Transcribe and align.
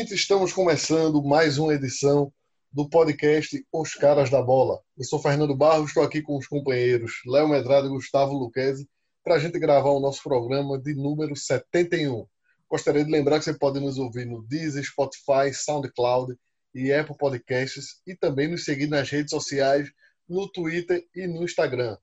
Gente, 0.00 0.14
estamos 0.14 0.50
começando 0.54 1.22
mais 1.22 1.58
uma 1.58 1.74
edição 1.74 2.32
do 2.72 2.88
podcast 2.88 3.62
Os 3.70 3.92
Caras 3.92 4.30
da 4.30 4.40
Bola. 4.40 4.80
Eu 4.96 5.04
sou 5.04 5.20
Fernando 5.20 5.54
Barros, 5.54 5.88
estou 5.88 6.02
aqui 6.02 6.22
com 6.22 6.38
os 6.38 6.46
companheiros 6.46 7.20
Léo 7.26 7.46
Medrado 7.46 7.86
e 7.86 7.90
Gustavo 7.90 8.32
Luquezzi 8.32 8.88
para 9.22 9.34
a 9.34 9.38
gente 9.38 9.58
gravar 9.58 9.90
o 9.90 10.00
nosso 10.00 10.22
programa 10.22 10.78
de 10.78 10.94
número 10.94 11.36
71. 11.36 12.26
Gostaria 12.66 13.04
de 13.04 13.10
lembrar 13.10 13.40
que 13.40 13.44
você 13.44 13.52
pode 13.52 13.78
nos 13.78 13.98
ouvir 13.98 14.24
no 14.24 14.42
Deezer, 14.42 14.82
Spotify, 14.82 15.52
SoundCloud 15.52 16.34
e 16.74 16.90
Apple 16.90 17.18
Podcasts 17.18 18.00
e 18.06 18.16
também 18.16 18.48
nos 18.48 18.64
seguir 18.64 18.86
nas 18.86 19.10
redes 19.10 19.32
sociais, 19.32 19.92
no 20.26 20.50
Twitter 20.50 21.06
e 21.14 21.26
no 21.26 21.44
Instagram. 21.44 21.98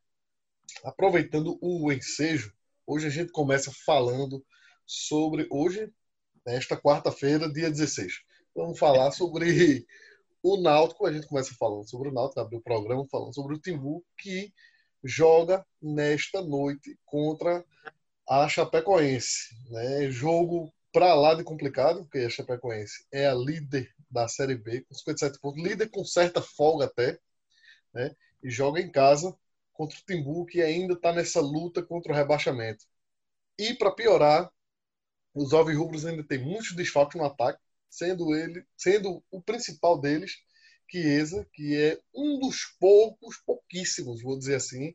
Aproveitando 0.83 1.57
o 1.59 1.91
ensejo, 1.91 2.53
hoje 2.85 3.07
a 3.07 3.09
gente 3.09 3.31
começa 3.31 3.71
falando 3.83 4.45
sobre 4.85 5.47
hoje, 5.49 5.91
nesta 6.47 6.77
quarta-feira, 6.77 7.51
dia 7.51 7.69
16. 7.69 8.21
Vamos 8.55 8.79
falar 8.79 9.11
sobre 9.11 9.85
o 10.41 10.55
Náutico, 10.55 11.05
a 11.05 11.11
gente 11.11 11.27
começa 11.27 11.53
falando 11.55 11.85
sobre 11.89 12.07
o 12.07 12.13
Náutico, 12.13 12.39
abriu 12.39 12.59
o 12.59 12.63
programa 12.63 13.05
falando 13.11 13.35
sobre 13.35 13.55
o 13.55 13.59
Timbu, 13.59 14.01
que 14.17 14.53
joga 15.03 15.65
nesta 15.81 16.41
noite 16.41 16.97
contra 17.03 17.65
a 18.25 18.47
Chapecoense. 18.47 19.53
Né? 19.69 20.09
Jogo 20.09 20.73
para 20.93 21.13
lá 21.15 21.33
de 21.33 21.43
complicado, 21.43 22.03
porque 22.03 22.19
a 22.19 22.29
Chapecoense 22.29 23.05
é 23.11 23.27
a 23.27 23.35
líder 23.35 23.93
da 24.09 24.29
Série 24.29 24.55
B, 24.55 24.85
com 24.87 24.95
57 24.95 25.41
pontos, 25.41 25.61
líder 25.61 25.89
com 25.89 26.05
certa 26.05 26.41
folga 26.41 26.85
até, 26.85 27.19
né? 27.93 28.15
e 28.41 28.49
joga 28.49 28.79
em 28.79 28.89
casa 28.89 29.37
contra 29.73 29.97
o 29.97 30.01
Timbu, 30.07 30.45
que 30.45 30.61
ainda 30.61 30.93
está 30.93 31.11
nessa 31.11 31.41
luta 31.41 31.83
contra 31.83 32.13
o 32.13 32.15
rebaixamento. 32.15 32.85
E 33.59 33.73
para 33.73 33.91
piorar, 33.91 34.49
os 35.37 35.51
Rubros 35.51 36.05
ainda 36.05 36.23
tem 36.23 36.39
muitos 36.39 36.75
desfalques 36.75 37.19
no 37.19 37.25
ataque, 37.25 37.59
sendo 37.89 38.35
ele, 38.35 38.63
sendo 38.75 39.23
o 39.31 39.41
principal 39.41 39.99
deles 39.99 40.33
Chiesa, 40.89 41.45
que 41.53 41.75
é 41.75 41.99
um 42.15 42.39
dos 42.39 42.57
poucos, 42.79 43.37
pouquíssimos, 43.45 44.21
vou 44.21 44.37
dizer 44.37 44.55
assim, 44.55 44.93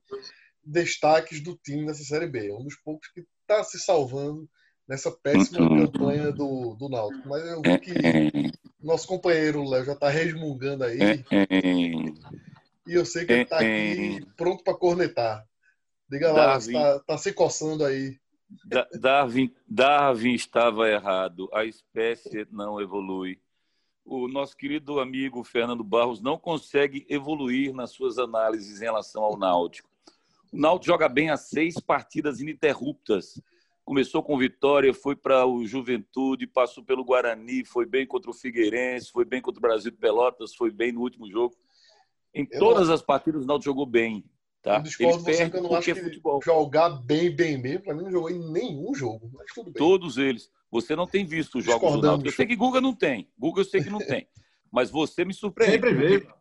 destaques 0.64 1.42
do 1.42 1.56
time 1.56 1.84
nessa 1.84 2.02
Série 2.02 2.26
B. 2.26 2.48
É 2.48 2.54
um 2.54 2.64
dos 2.64 2.76
poucos 2.76 3.08
que 3.08 3.24
está 3.42 3.62
se 3.62 3.78
salvando 3.78 4.48
nessa 4.88 5.10
péssima 5.10 5.60
uhum. 5.60 5.86
campanha 5.86 6.32
do, 6.32 6.74
do 6.74 6.88
Náutico. 6.88 7.28
Mas 7.28 7.44
eu 7.44 7.62
vi 7.62 7.78
que 7.78 8.52
nosso 8.82 9.06
companheiro 9.06 9.68
Léo 9.68 9.84
já 9.84 9.92
está 9.92 10.08
resmungando 10.08 10.84
aí. 10.84 10.98
e 12.86 12.94
eu 12.94 13.04
sei 13.04 13.24
que 13.24 13.32
ele 13.32 13.42
está 13.42 13.56
aqui 13.56 14.26
pronto 14.36 14.64
para 14.64 14.74
cornetar. 14.74 15.44
Diga 16.10 16.32
lá, 16.32 16.58
está 16.58 17.00
tá 17.00 17.18
se 17.18 17.32
coçando 17.32 17.84
aí. 17.84 18.18
Darwin, 18.98 19.52
Darwin 19.68 20.34
estava 20.34 20.88
errado. 20.88 21.48
A 21.52 21.64
espécie 21.64 22.46
não 22.50 22.80
evolui 22.80 23.38
o 24.04 24.28
nosso 24.28 24.56
querido 24.56 25.00
amigo 25.00 25.44
Fernando 25.44 25.84
Barros 25.84 26.20
não 26.20 26.38
consegue 26.38 27.06
evoluir 27.08 27.72
nas 27.72 27.90
suas 27.90 28.18
análises 28.18 28.80
em 28.80 28.84
relação 28.84 29.22
ao 29.22 29.38
Náutico. 29.38 29.88
O 30.52 30.58
Náutico 30.58 30.86
joga 30.86 31.08
bem 31.08 31.30
há 31.30 31.36
seis 31.36 31.78
partidas 31.80 32.40
ininterruptas. 32.40 33.40
Começou 33.84 34.22
com 34.22 34.38
vitória, 34.38 34.92
foi 34.92 35.16
para 35.16 35.46
o 35.46 35.66
Juventude, 35.66 36.46
passou 36.46 36.84
pelo 36.84 37.04
Guarani, 37.04 37.64
foi 37.64 37.84
bem 37.84 38.06
contra 38.06 38.30
o 38.30 38.34
Figueirense, 38.34 39.10
foi 39.10 39.24
bem 39.24 39.40
contra 39.40 39.58
o 39.58 39.62
Brasil 39.62 39.90
de 39.90 39.96
Pelotas, 39.96 40.54
foi 40.54 40.70
bem 40.70 40.92
no 40.92 41.00
último 41.00 41.28
jogo. 41.28 41.56
Em 42.34 42.46
todas 42.46 42.90
as 42.90 43.02
partidas 43.02 43.44
o 43.44 43.46
Náutico 43.46 43.70
jogou 43.70 43.86
bem. 43.86 44.24
Tá? 44.62 44.76
Eu 44.76 44.82
discordo 44.82 45.28
Ele 45.28 45.36
você 45.36 45.50
que 45.50 45.56
eu 45.56 45.62
não 45.62 45.74
acho 45.74 45.90
é 45.90 45.94
que 45.94 46.00
futebol. 46.00 46.40
jogar 46.42 46.90
bem, 46.90 47.34
bem, 47.34 47.60
bem, 47.60 47.80
para 47.80 47.94
mim 47.94 48.04
não 48.04 48.12
jogou 48.12 48.30
em 48.30 48.38
nenhum 48.52 48.94
jogo. 48.94 49.28
Todos 49.76 50.18
eles. 50.18 50.48
Você 50.70 50.94
não 50.94 51.06
tem 51.06 51.26
visto 51.26 51.58
os 51.58 51.64
jogos 51.64 51.92
do 51.92 52.00
Náutico. 52.00 52.28
Eu 52.28 52.32
sei 52.32 52.46
que 52.46 52.54
Guga 52.54 52.80
não 52.80 52.94
tem. 52.94 53.28
Guga 53.36 53.60
eu 53.60 53.64
sei 53.64 53.82
que 53.82 53.90
não 53.90 53.98
tem. 53.98 54.26
Mas 54.70 54.88
você 54.88 55.24
me 55.24 55.34
surpreende. 55.34 55.72
Sempre 55.72 55.94
veio. 55.94 56.34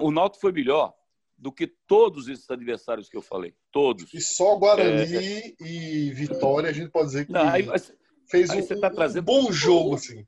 O 0.00 0.10
Náutico 0.10 0.42
foi 0.42 0.52
melhor 0.52 0.92
do 1.38 1.50
que 1.50 1.66
todos 1.66 2.28
esses 2.28 2.48
adversários 2.50 3.08
que 3.08 3.16
eu 3.16 3.22
falei. 3.22 3.54
Todos. 3.72 4.12
E 4.12 4.20
só 4.20 4.56
Guarani 4.56 5.16
é... 5.16 5.54
e 5.60 6.10
Vitória 6.12 6.70
a 6.70 6.72
gente 6.72 6.90
pode 6.90 7.08
dizer 7.08 7.26
que 7.26 7.32
não, 7.32 7.48
aí, 7.48 7.66
fez 8.30 8.50
aí 8.50 8.62
um, 8.62 8.80
tá 8.80 8.90
trazendo... 8.90 9.22
um 9.22 9.24
bom 9.24 9.52
jogo, 9.52 9.94
assim. 9.94 10.26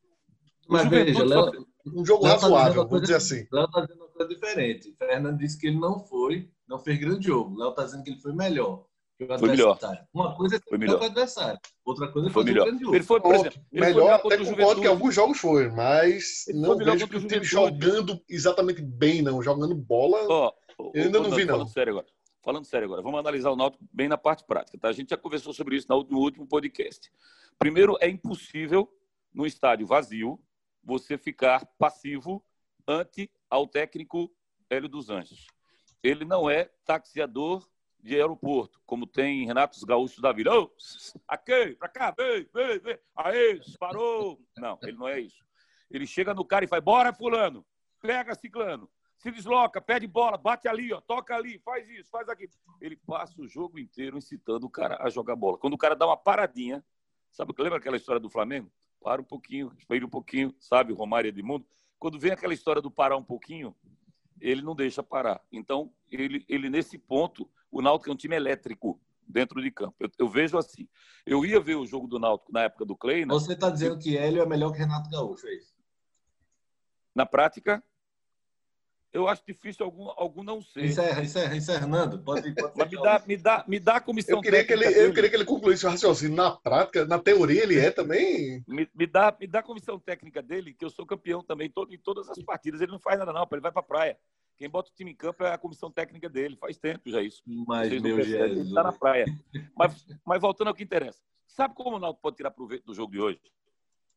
Mas 0.68 0.88
veja, 0.88 1.24
Léo, 1.24 1.66
um 1.86 2.04
jogo 2.04 2.24
Léo 2.24 2.34
tá 2.34 2.40
razoável, 2.42 2.82
tá 2.84 2.88
vou 2.88 3.00
dizer 3.00 3.16
assim. 3.16 3.46
Léo 3.52 3.64
está 3.64 3.80
dizendo 3.82 4.00
uma 4.00 4.08
coisa 4.08 4.34
diferente. 4.34 4.94
Fernando 4.98 5.38
disse 5.38 5.58
que 5.58 5.68
ele 5.68 5.78
não 5.78 5.98
foi, 6.00 6.50
não 6.68 6.78
fez 6.78 6.98
grande 6.98 7.26
jogo. 7.26 7.58
Léo 7.58 7.70
está 7.70 7.84
dizendo 7.84 8.04
que 8.04 8.10
ele 8.10 8.20
foi 8.20 8.32
melhor. 8.32 8.84
Foi 9.18 9.48
melhor. 9.48 9.76
Uma 10.14 10.36
coisa 10.36 10.56
é 10.56 10.60
foi 10.60 10.78
melhor. 10.78 11.00
o 11.00 11.04
adversário, 11.04 11.58
outra 11.84 12.06
coisa 12.06 12.28
é 12.28 12.30
foi 12.30 12.44
melhor. 12.44 12.68
Ele 12.68 13.02
foi, 13.02 13.20
por 13.20 13.34
exemplo, 13.34 13.60
ele 13.72 13.86
melhor, 13.86 14.20
foi 14.20 14.34
até 14.34 14.44
concordo 14.44 14.80
que 14.80 14.86
alguns 14.86 15.12
jogos 15.12 15.38
foi, 15.38 15.68
mas 15.70 16.46
ele 16.46 16.60
não 16.60 16.76
vejo 16.76 17.08
que 17.08 17.16
o 17.16 17.26
time 17.26 17.42
jogando 17.42 18.22
exatamente 18.28 18.80
bem, 18.80 19.20
não, 19.20 19.42
jogando 19.42 19.74
bola. 19.74 20.20
Oh, 20.28 20.52
oh, 20.78 20.92
eu 20.94 21.02
ainda 21.02 21.18
oh, 21.18 21.22
não, 21.22 21.30
não 21.30 21.36
vi, 21.36 21.44
não. 21.44 21.54
Falando 21.54 21.72
sério 21.72 21.92
agora. 21.94 22.06
Falando 22.44 22.64
sério 22.64 22.86
agora, 22.86 23.02
vamos 23.02 23.18
analisar 23.18 23.50
o 23.50 23.56
Náutico 23.56 23.84
bem 23.92 24.06
na 24.06 24.16
parte 24.16 24.44
prática, 24.44 24.78
tá? 24.78 24.88
A 24.88 24.92
gente 24.92 25.10
já 25.10 25.16
conversou 25.16 25.52
sobre 25.52 25.76
isso 25.76 25.88
no 25.88 26.18
último 26.18 26.46
podcast. 26.46 27.10
Primeiro, 27.58 27.96
é 28.00 28.08
impossível 28.08 28.88
no 29.34 29.44
estádio 29.44 29.84
vazio 29.84 30.40
você 30.84 31.18
ficar 31.18 31.66
passivo 31.76 32.42
ante 32.86 33.28
ao 33.50 33.66
técnico 33.66 34.30
Hélio 34.70 34.88
dos 34.88 35.10
Anjos. 35.10 35.48
Ele 36.02 36.24
não 36.24 36.48
é 36.48 36.64
taxiador 36.84 37.68
de 38.00 38.14
aeroporto, 38.14 38.80
como 38.86 39.06
tem 39.06 39.44
Renatos 39.44 39.82
Gaúchos 39.82 40.20
da 40.20 40.32
Vida. 40.32 40.50
Oh, 40.56 40.70
aqui, 41.26 41.74
pra 41.74 41.88
cá, 41.88 42.14
vem, 42.16 42.48
vem, 42.54 42.78
vem. 42.78 42.98
Aí, 43.16 43.60
parou. 43.78 44.40
Não, 44.56 44.78
ele 44.82 44.96
não 44.96 45.08
é 45.08 45.20
isso. 45.20 45.44
Ele 45.90 46.06
chega 46.06 46.32
no 46.32 46.44
cara 46.44 46.64
e 46.64 46.68
faz, 46.68 46.82
bora, 46.82 47.12
fulano, 47.12 47.66
pega 48.00 48.34
ciclano, 48.34 48.88
se 49.16 49.30
desloca, 49.30 49.80
pede 49.80 50.06
bola, 50.06 50.36
bate 50.36 50.68
ali, 50.68 50.92
ó, 50.92 51.00
toca 51.00 51.34
ali, 51.34 51.58
faz 51.58 51.88
isso, 51.88 52.10
faz 52.10 52.28
aquilo. 52.28 52.52
Ele 52.80 52.96
passa 52.96 53.40
o 53.40 53.48
jogo 53.48 53.78
inteiro 53.78 54.16
incitando 54.16 54.64
o 54.64 54.70
cara 54.70 54.96
a 55.00 55.10
jogar 55.10 55.34
bola. 55.34 55.58
Quando 55.58 55.74
o 55.74 55.78
cara 55.78 55.96
dá 55.96 56.06
uma 56.06 56.16
paradinha, 56.16 56.84
sabe, 57.32 57.52
lembra 57.58 57.78
aquela 57.78 57.96
história 57.96 58.20
do 58.20 58.30
Flamengo? 58.30 58.70
Para 59.00 59.20
um 59.20 59.24
pouquinho, 59.24 59.72
espera 59.76 60.04
um 60.04 60.10
pouquinho, 60.10 60.54
sabe, 60.60 60.92
Romário 60.92 61.28
Edmundo? 61.28 61.66
Quando 61.98 62.18
vem 62.18 62.30
aquela 62.30 62.54
história 62.54 62.80
do 62.80 62.90
parar 62.90 63.16
um 63.16 63.24
pouquinho, 63.24 63.74
ele 64.40 64.62
não 64.62 64.74
deixa 64.74 65.02
parar. 65.02 65.40
Então, 65.50 65.92
ele, 66.10 66.44
ele 66.48 66.70
nesse 66.70 66.98
ponto, 66.98 67.48
o 67.70 67.82
Náutico 67.82 68.10
é 68.10 68.12
um 68.12 68.16
time 68.16 68.36
elétrico 68.36 69.00
dentro 69.26 69.60
de 69.60 69.70
campo. 69.70 69.94
Eu, 70.00 70.10
eu, 70.18 70.28
vejo 70.28 70.56
assim. 70.56 70.88
Eu 71.26 71.44
ia 71.44 71.60
ver 71.60 71.76
o 71.76 71.86
jogo 71.86 72.06
do 72.06 72.18
Náutico 72.18 72.52
na 72.52 72.62
época 72.62 72.84
do. 72.84 72.98
Né? 73.04 73.26
Você 73.26 73.52
está 73.52 73.70
dizendo 73.70 73.98
que 73.98 74.16
Hélio 74.16 74.42
é 74.42 74.46
melhor 74.46 74.72
que 74.72 74.78
Renato 74.78 75.10
Gaúcho, 75.10 75.46
é 75.46 75.54
isso? 75.54 75.76
Na 77.14 77.26
prática, 77.26 77.82
eu 79.18 79.28
acho 79.28 79.42
difícil 79.46 79.84
algum, 79.84 80.08
algum 80.16 80.42
não 80.42 80.62
ser. 80.62 80.84
Encerra, 80.84 81.22
encerra, 81.22 81.56
encerra, 81.56 81.86
Nando. 81.86 82.18
Pode, 82.20 82.54
pode 82.54 82.72
Mas 82.76 82.90
me 82.90 83.02
dá, 83.02 83.22
me, 83.26 83.36
dá, 83.36 83.64
me 83.66 83.80
dá 83.80 83.96
a 83.96 84.00
comissão 84.00 84.36
eu 84.36 84.42
queria 84.42 84.64
que 84.64 84.72
ele, 84.72 84.86
dele. 84.86 85.06
Eu 85.06 85.14
queria 85.14 85.30
que 85.30 85.36
ele 85.36 85.44
concluísse 85.44 85.86
o 85.86 85.90
raciocínio. 85.90 86.36
Na 86.36 86.52
prática, 86.52 87.04
na 87.04 87.18
teoria, 87.18 87.62
ele 87.62 87.78
é 87.78 87.90
também. 87.90 88.64
Me, 88.66 88.88
me, 88.94 89.06
dá, 89.06 89.36
me 89.38 89.46
dá 89.46 89.58
a 89.60 89.62
comissão 89.62 89.98
técnica 89.98 90.42
dele, 90.42 90.72
que 90.72 90.84
eu 90.84 90.90
sou 90.90 91.04
campeão 91.04 91.42
também 91.42 91.68
todo, 91.68 91.92
em 91.92 91.98
todas 91.98 92.28
as 92.28 92.42
partidas. 92.42 92.80
Ele 92.80 92.92
não 92.92 92.98
faz 92.98 93.18
nada, 93.18 93.32
não. 93.32 93.46
Ele 93.50 93.60
vai 93.60 93.72
para 93.72 93.80
a 93.80 93.84
praia. 93.84 94.18
Quem 94.56 94.68
bota 94.68 94.90
o 94.90 94.94
time 94.94 95.12
em 95.12 95.14
campo 95.14 95.44
é 95.44 95.52
a 95.52 95.58
comissão 95.58 95.90
técnica 95.90 96.28
dele. 96.28 96.56
Faz 96.56 96.76
tempo 96.78 97.10
já 97.10 97.22
isso. 97.22 97.42
Mas, 97.46 97.88
Vocês 97.88 98.02
meu 98.02 98.20
Jesus. 98.22 98.50
Ele 98.50 98.60
está 98.68 98.82
na 98.82 98.92
praia. 98.92 99.24
Mas, 99.76 100.06
mas 100.24 100.40
voltando 100.40 100.68
ao 100.68 100.74
que 100.74 100.82
interessa. 100.82 101.20
Sabe 101.46 101.74
como 101.74 101.96
o 101.96 101.98
Náutico 101.98 102.22
pode 102.22 102.36
tirar 102.36 102.50
proveito 102.50 102.84
do 102.84 102.94
jogo 102.94 103.12
de 103.12 103.20
hoje? 103.20 103.40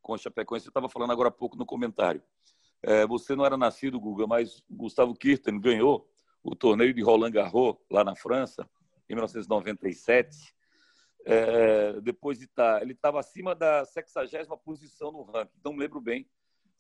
Com 0.01 0.15
a 0.15 0.17
Chapecoense, 0.17 0.65
eu 0.65 0.71
estava 0.71 0.89
falando 0.89 1.11
agora 1.11 1.29
há 1.29 1.31
pouco 1.31 1.55
no 1.55 1.65
comentário. 1.65 2.21
É, 2.83 3.05
você 3.05 3.35
não 3.35 3.45
era 3.45 3.57
nascido, 3.57 3.99
Guga, 3.99 4.25
mas 4.25 4.63
Gustavo 4.69 5.13
Kirten 5.13 5.59
ganhou 5.59 6.09
o 6.43 6.55
torneio 6.55 6.93
de 6.93 7.01
Roland 7.01 7.31
Garros 7.31 7.77
lá 7.89 8.03
na 8.03 8.15
França, 8.15 8.67
em 9.09 9.13
1997. 9.13 10.55
É, 11.23 12.01
depois 12.01 12.39
de 12.39 12.45
estar, 12.45 12.79
tá, 12.79 12.81
ele 12.81 12.93
estava 12.93 13.19
acima 13.19 13.53
da 13.53 13.85
60 13.85 14.57
posição 14.57 15.11
no 15.11 15.21
ranking, 15.21 15.59
não 15.63 15.75
lembro 15.75 16.01
bem 16.01 16.27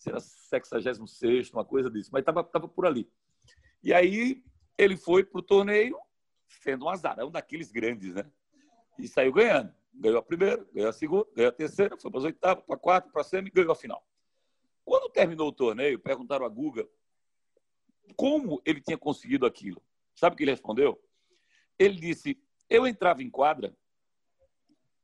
se 0.01 0.09
era 0.09 0.19
66, 0.19 1.51
uma 1.51 1.63
coisa 1.63 1.87
disso, 1.87 2.09
mas 2.11 2.21
estava 2.21 2.43
tava 2.43 2.67
por 2.67 2.87
ali. 2.87 3.07
E 3.83 3.93
aí 3.93 4.43
ele 4.75 4.97
foi 4.97 5.23
para 5.23 5.37
o 5.37 5.43
torneio 5.43 5.95
sendo 6.47 6.85
um 6.85 6.89
azarão 6.89 7.29
daqueles 7.29 7.71
grandes, 7.71 8.15
né? 8.15 8.25
E 8.97 9.07
saiu 9.07 9.31
ganhando. 9.31 9.71
Ganhou 9.93 10.17
a 10.17 10.23
primeira, 10.23 10.65
ganhou 10.73 10.89
a 10.89 10.93
segunda, 10.93 11.27
ganhou 11.35 11.49
a 11.49 11.53
terceira, 11.53 11.95
foi 11.99 12.09
para 12.09 12.19
as 12.19 12.25
oitavas, 12.25 12.63
para 12.63 12.75
a 12.75 12.79
quarta, 12.79 13.09
para 13.11 13.21
a 13.21 13.23
semi 13.23 13.51
ganhou 13.51 13.71
a 13.71 13.75
final. 13.75 14.03
Quando 15.11 15.13
terminou 15.13 15.49
o 15.49 15.51
torneio, 15.51 15.99
perguntaram 15.99 16.45
a 16.45 16.49
Guga 16.49 16.87
como 18.15 18.61
ele 18.65 18.81
tinha 18.81 18.97
conseguido 18.97 19.45
aquilo. 19.45 19.81
Sabe 20.15 20.33
o 20.33 20.37
que 20.37 20.43
ele 20.43 20.51
respondeu? 20.51 21.01
Ele 21.77 21.95
disse: 21.95 22.41
Eu 22.69 22.87
entrava 22.87 23.21
em 23.21 23.29
quadra 23.29 23.75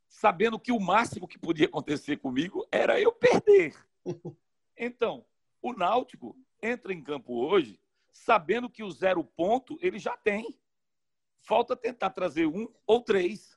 sabendo 0.07 0.57
que 0.57 0.71
o 0.71 0.79
máximo 0.79 1.27
que 1.27 1.37
podia 1.37 1.67
acontecer 1.67 2.17
comigo 2.17 2.65
era 2.71 2.99
eu 2.99 3.11
perder. 3.11 3.75
Então, 4.79 5.25
o 5.59 5.73
Náutico 5.73 6.37
entra 6.61 6.93
em 6.93 7.01
campo 7.01 7.33
hoje 7.33 7.81
sabendo 8.13 8.69
que 8.69 8.83
o 8.83 8.91
zero 8.91 9.23
ponto 9.23 9.75
ele 9.81 9.97
já 9.97 10.15
tem. 10.15 10.55
Falta 11.39 11.75
tentar 11.75 12.11
trazer 12.11 12.45
um 12.45 12.71
ou 12.85 13.01
três. 13.01 13.56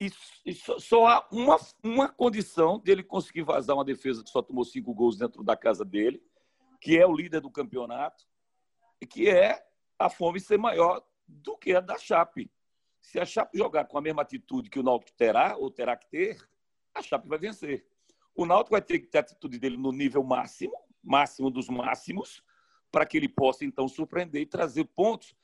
E, 0.00 0.10
e 0.46 0.54
só, 0.54 0.78
só, 0.78 1.06
há 1.06 1.28
uma, 1.30 1.58
uma 1.84 2.08
condição 2.08 2.78
dele 2.78 3.02
conseguir 3.02 3.42
vazar 3.42 3.76
uma 3.76 3.84
defesa 3.84 4.24
que 4.24 4.30
só 4.30 4.40
tomou 4.40 4.64
cinco 4.64 4.94
gols 4.94 5.18
dentro 5.18 5.44
da 5.44 5.54
casa 5.54 5.84
dele, 5.84 6.22
que 6.80 6.98
é 6.98 7.06
o 7.06 7.14
líder 7.14 7.40
do 7.40 7.50
campeonato, 7.50 8.24
e 8.98 9.06
que 9.06 9.28
é 9.28 9.62
a 9.98 10.08
fome 10.08 10.40
ser 10.40 10.58
maior 10.58 11.04
do 11.28 11.56
que 11.58 11.74
a 11.74 11.80
da 11.80 11.98
Chape. 11.98 12.50
Se 12.98 13.20
a 13.20 13.26
Chape 13.26 13.58
jogar 13.58 13.84
com 13.84 13.98
a 13.98 14.00
mesma 14.00 14.22
atitude 14.22 14.70
que 14.70 14.78
o 14.78 14.82
Náutico 14.82 15.12
terá, 15.16 15.56
ou 15.56 15.70
terá 15.70 15.94
que 15.96 16.08
ter, 16.08 16.48
a 16.94 17.02
Chape 17.02 17.28
vai 17.28 17.38
vencer. 17.38 17.86
O 18.34 18.46
Náutico 18.46 18.70
vai 18.70 18.82
ter 18.82 19.00
que 19.00 19.06
ter 19.06 19.18
a 19.18 19.20
atitude 19.20 19.58
dele 19.58 19.76
no 19.76 19.92
nível 19.92 20.22
máximo, 20.22 20.72
máximo 21.02 21.50
dos 21.50 21.68
máximos, 21.68 22.42
para 22.90 23.04
que 23.04 23.18
ele 23.18 23.28
possa, 23.28 23.66
então, 23.66 23.86
surpreender 23.86 24.40
e 24.40 24.46
trazer 24.46 24.84
pontos 24.84 25.34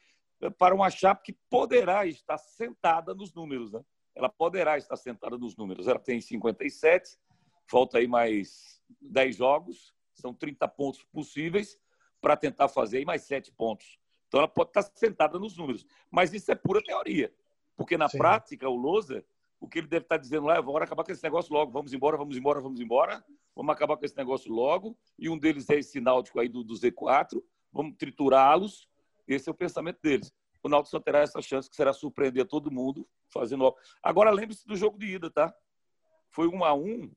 eh, 0.40 0.50
para 0.50 0.74
uma 0.74 0.88
Chape 0.88 1.24
que 1.24 1.38
poderá 1.50 2.06
estar 2.06 2.38
sentada 2.38 3.14
nos 3.14 3.32
números. 3.34 3.72
Né? 3.72 3.84
Ela 4.16 4.28
poderá 4.30 4.78
estar 4.78 4.96
sentada 4.96 5.36
nos 5.36 5.54
números. 5.56 5.86
Ela 5.86 5.98
tem 5.98 6.20
57, 6.20 7.18
falta 7.66 7.98
aí 7.98 8.08
mais 8.08 8.82
10 9.00 9.36
jogos, 9.36 9.94
são 10.14 10.32
30 10.32 10.66
pontos 10.68 11.04
possíveis 11.04 11.78
para 12.20 12.36
tentar 12.36 12.68
fazer 12.68 12.98
aí 12.98 13.04
mais 13.04 13.22
7 13.22 13.52
pontos. 13.52 13.98
Então 14.26 14.40
ela 14.40 14.48
pode 14.48 14.70
estar 14.70 14.82
sentada 14.94 15.38
nos 15.38 15.56
números. 15.56 15.86
Mas 16.10 16.32
isso 16.32 16.50
é 16.50 16.54
pura 16.54 16.82
teoria. 16.82 17.32
Porque 17.76 17.98
na 17.98 18.08
Sim. 18.08 18.18
prática, 18.18 18.68
o 18.68 18.74
Loser, 18.74 19.24
o 19.60 19.68
que 19.68 19.78
ele 19.80 19.86
deve 19.86 20.06
estar 20.06 20.16
dizendo 20.16 20.46
lá 20.46 20.56
é: 20.56 20.62
vamos 20.62 20.80
acabar 20.80 21.04
com 21.04 21.12
esse 21.12 21.22
negócio 21.22 21.52
logo, 21.52 21.70
vamos 21.70 21.92
embora, 21.92 22.16
vamos 22.16 22.36
embora, 22.36 22.60
vamos 22.60 22.80
embora, 22.80 23.24
vamos 23.54 23.72
acabar 23.72 23.98
com 23.98 24.04
esse 24.04 24.16
negócio 24.16 24.50
logo. 24.50 24.96
E 25.18 25.28
um 25.28 25.38
deles 25.38 25.68
é 25.68 25.76
esse 25.76 26.00
náutico 26.00 26.40
aí 26.40 26.48
do, 26.48 26.64
do 26.64 26.74
Z4, 26.74 27.42
vamos 27.70 27.94
triturá-los. 27.96 28.88
Esse 29.28 29.48
é 29.48 29.52
o 29.52 29.54
pensamento 29.54 30.00
deles. 30.00 30.32
O 30.62 30.68
Náutico 30.68 30.90
só 30.90 31.00
terá 31.00 31.20
essa 31.20 31.40
chance 31.40 31.70
que 31.70 31.76
será 31.76 31.92
surpreender 31.92 32.44
todo 32.46 32.72
mundo 32.72 33.06
fazendo. 33.28 33.74
Agora 34.02 34.30
lembre-se 34.30 34.66
do 34.66 34.76
jogo 34.76 34.98
de 34.98 35.06
ida, 35.06 35.30
tá? 35.30 35.54
Foi 36.30 36.48
um 36.48 36.64
a 36.64 36.74
um 36.74 37.10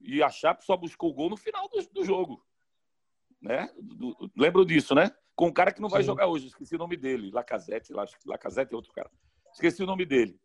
e 0.00 0.22
a 0.22 0.28
Chape 0.28 0.64
só 0.64 0.76
buscou 0.76 1.10
o 1.10 1.14
gol 1.14 1.30
no 1.30 1.36
final 1.36 1.68
do, 1.68 1.82
do 1.92 2.04
jogo. 2.04 2.44
Né? 3.40 3.68
Do, 3.76 4.14
do, 4.14 4.30
lembro 4.36 4.64
disso, 4.64 4.94
né? 4.94 5.10
Com 5.34 5.48
um 5.48 5.52
cara 5.52 5.72
que 5.72 5.80
não 5.80 5.88
vai 5.88 6.02
Sim. 6.02 6.06
jogar 6.06 6.26
hoje, 6.26 6.46
esqueci 6.46 6.74
o 6.74 6.78
nome 6.78 6.96
dele, 6.96 7.30
Lacazette, 7.30 7.92
Lacazette 8.24 8.72
é 8.72 8.76
outro 8.76 8.92
cara. 8.92 9.10
Esqueci 9.52 9.82
o 9.82 9.86
nome 9.86 10.04
dele. 10.04 10.40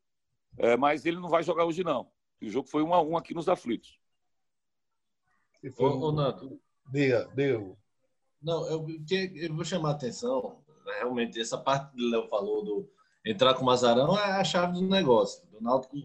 É, 0.57 0.75
mas 0.75 1.05
ele 1.05 1.19
não 1.19 1.29
vai 1.29 1.43
jogar 1.43 1.65
hoje, 1.65 1.83
não. 1.83 2.11
O 2.41 2.49
jogo 2.49 2.67
foi 2.67 2.81
um 2.81 2.93
a 2.93 3.01
um 3.01 3.17
aqui 3.17 3.33
nos 3.33 3.47
aflitos. 3.47 3.99
E 5.63 5.69
foi... 5.69 5.89
Ô, 5.89 5.99
ô 5.99 6.11
Nato. 6.11 6.59
Diga, 6.91 7.29
diga. 7.35 7.77
Não, 8.41 8.65
eu, 8.67 8.87
eu 9.35 9.53
vou 9.53 9.65
chamar 9.65 9.89
a 9.89 9.93
atenção, 9.93 10.63
realmente, 10.85 11.39
essa 11.39 11.57
parte 11.57 11.95
que 11.95 12.01
o 12.01 12.09
Léo 12.09 12.27
falou 12.27 12.63
do 12.63 12.91
entrar 13.25 13.53
com 13.53 13.65
o 13.65 13.69
azarão 13.69 14.17
é 14.17 14.31
a 14.31 14.43
chave 14.43 14.73
do 14.73 14.81
negócio. 14.81 15.45
Do 15.47 15.61
Náutico 15.61 15.95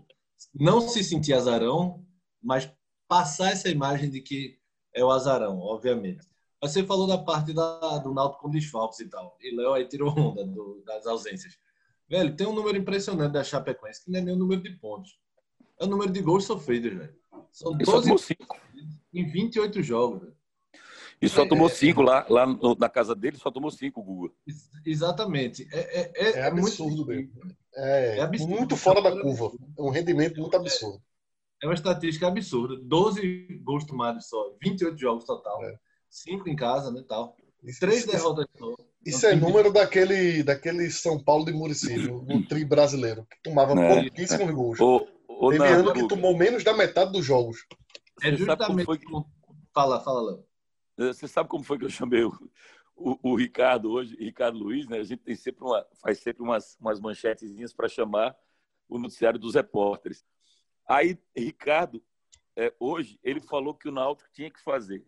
não 0.54 0.80
se 0.80 1.02
sentir 1.02 1.32
azarão, 1.32 2.04
mas 2.42 2.70
passar 3.08 3.52
essa 3.52 3.68
imagem 3.68 4.10
de 4.10 4.20
que 4.20 4.58
é 4.92 5.04
o 5.04 5.10
azarão, 5.10 5.58
obviamente. 5.58 6.26
Você 6.60 6.82
falou 6.84 7.06
da 7.06 7.18
parte 7.18 7.52
da, 7.52 7.98
do 7.98 8.14
Náutico 8.14 8.42
com 8.42 8.50
desfalques 8.50 9.00
e 9.00 9.08
tal. 9.08 9.36
E 9.40 9.54
Léo 9.54 9.74
aí 9.74 9.86
tirou 9.86 10.10
onda 10.18 10.44
do, 10.44 10.82
das 10.84 11.06
ausências. 11.06 11.58
Velho, 12.08 12.36
tem 12.36 12.46
um 12.46 12.54
número 12.54 12.76
impressionante 12.76 13.32
da 13.32 13.44
Chapecoense 13.44 14.04
que 14.04 14.10
não 14.10 14.18
é 14.18 14.22
nem 14.22 14.34
o 14.34 14.38
número 14.38 14.62
de 14.62 14.70
pontos. 14.70 15.18
É 15.80 15.84
o 15.84 15.88
número 15.88 16.12
de 16.12 16.20
gols 16.22 16.44
sofridos, 16.44 16.92
velho. 16.92 17.14
São 17.52 17.76
12 17.76 18.36
em 19.12 19.26
28 19.26 19.82
jogos, 19.82 20.20
velho. 20.20 20.36
E 21.20 21.28
só 21.28 21.44
é, 21.44 21.48
tomou 21.48 21.68
é, 21.68 21.70
cinco 21.70 22.02
lá, 22.02 22.26
lá 22.28 22.46
na 22.78 22.88
casa 22.88 23.14
dele, 23.14 23.36
só 23.36 23.50
tomou 23.50 23.70
cinco, 23.70 24.02
Guga. 24.02 24.32
Exatamente. 24.84 25.66
É, 25.72 26.00
é, 26.00 26.12
é, 26.14 26.38
é 26.38 26.46
absurdo 26.46 27.04
muito... 27.04 27.06
mesmo. 27.06 27.56
É, 27.76 28.20
absurdo. 28.20 28.54
muito 28.54 28.76
fora 28.76 29.02
da 29.02 29.10
curva. 29.20 29.52
É 29.78 29.82
um 29.82 29.90
rendimento 29.90 30.40
muito 30.40 30.56
absurdo. 30.56 31.02
É 31.62 31.66
uma 31.66 31.74
estatística 31.74 32.26
absurda. 32.26 32.76
12 32.82 33.60
gols 33.62 33.84
tomados 33.84 34.28
só, 34.28 34.54
28 34.62 34.98
jogos 34.98 35.24
total. 35.24 35.60
Cinco 36.10 36.48
em 36.48 36.56
casa, 36.56 36.90
né, 36.92 37.02
tal. 37.08 37.36
Isso, 37.62 37.80
Três 37.80 38.00
isso, 38.00 38.12
derrotas 38.12 38.46
só. 38.56 38.74
Isso 39.04 39.26
é 39.26 39.34
número 39.34 39.72
daquele, 39.72 40.42
daquele 40.42 40.90
São 40.90 41.22
Paulo 41.22 41.44
de 41.44 41.52
Muricy, 41.52 41.96
no, 42.08 42.46
tri 42.46 42.64
brasileiro, 42.64 43.26
que 43.30 43.42
tomava 43.42 43.78
é. 43.78 44.02
pouquíssimos 44.02 44.50
gols. 44.50 44.80
O, 44.80 45.06
o 45.28 45.50
Teve 45.50 45.58
não, 45.58 45.66
ano 45.66 45.92
que 45.92 46.08
tomou 46.08 46.36
menos 46.36 46.64
da 46.64 46.74
metade 46.74 47.12
dos 47.12 47.24
jogos. 47.24 47.58
É 48.22 48.32
justamente. 48.34 48.84
Foi... 48.84 48.98
Fala, 49.74 50.00
fala, 50.00 50.30
Léo. 50.30 50.44
Você 50.96 51.26
sabe 51.26 51.48
como 51.48 51.64
foi 51.64 51.78
que 51.78 51.84
eu 51.84 51.90
chamei 51.90 52.22
o, 52.24 52.32
o, 52.94 53.30
o, 53.30 53.34
Ricardo 53.34 53.90
hoje, 53.90 54.16
Ricardo 54.16 54.58
Luiz, 54.58 54.86
né? 54.86 54.98
A 54.98 55.04
gente 55.04 55.22
tem 55.22 55.34
sempre 55.34 55.64
uma, 55.64 55.84
faz 56.00 56.18
sempre 56.20 56.42
umas, 56.42 56.76
umas 56.80 57.00
manchetezinhas 57.00 57.72
para 57.72 57.88
chamar 57.88 58.36
o 58.88 58.98
noticiário 58.98 59.38
dos 59.38 59.54
repórteres. 59.54 60.24
Aí, 60.86 61.18
Ricardo, 61.36 62.02
é, 62.56 62.72
hoje, 62.78 63.18
ele 63.22 63.40
falou 63.40 63.74
que 63.74 63.88
o 63.88 63.92
Náutico 63.92 64.30
tinha 64.32 64.50
que 64.50 64.62
fazer, 64.62 65.04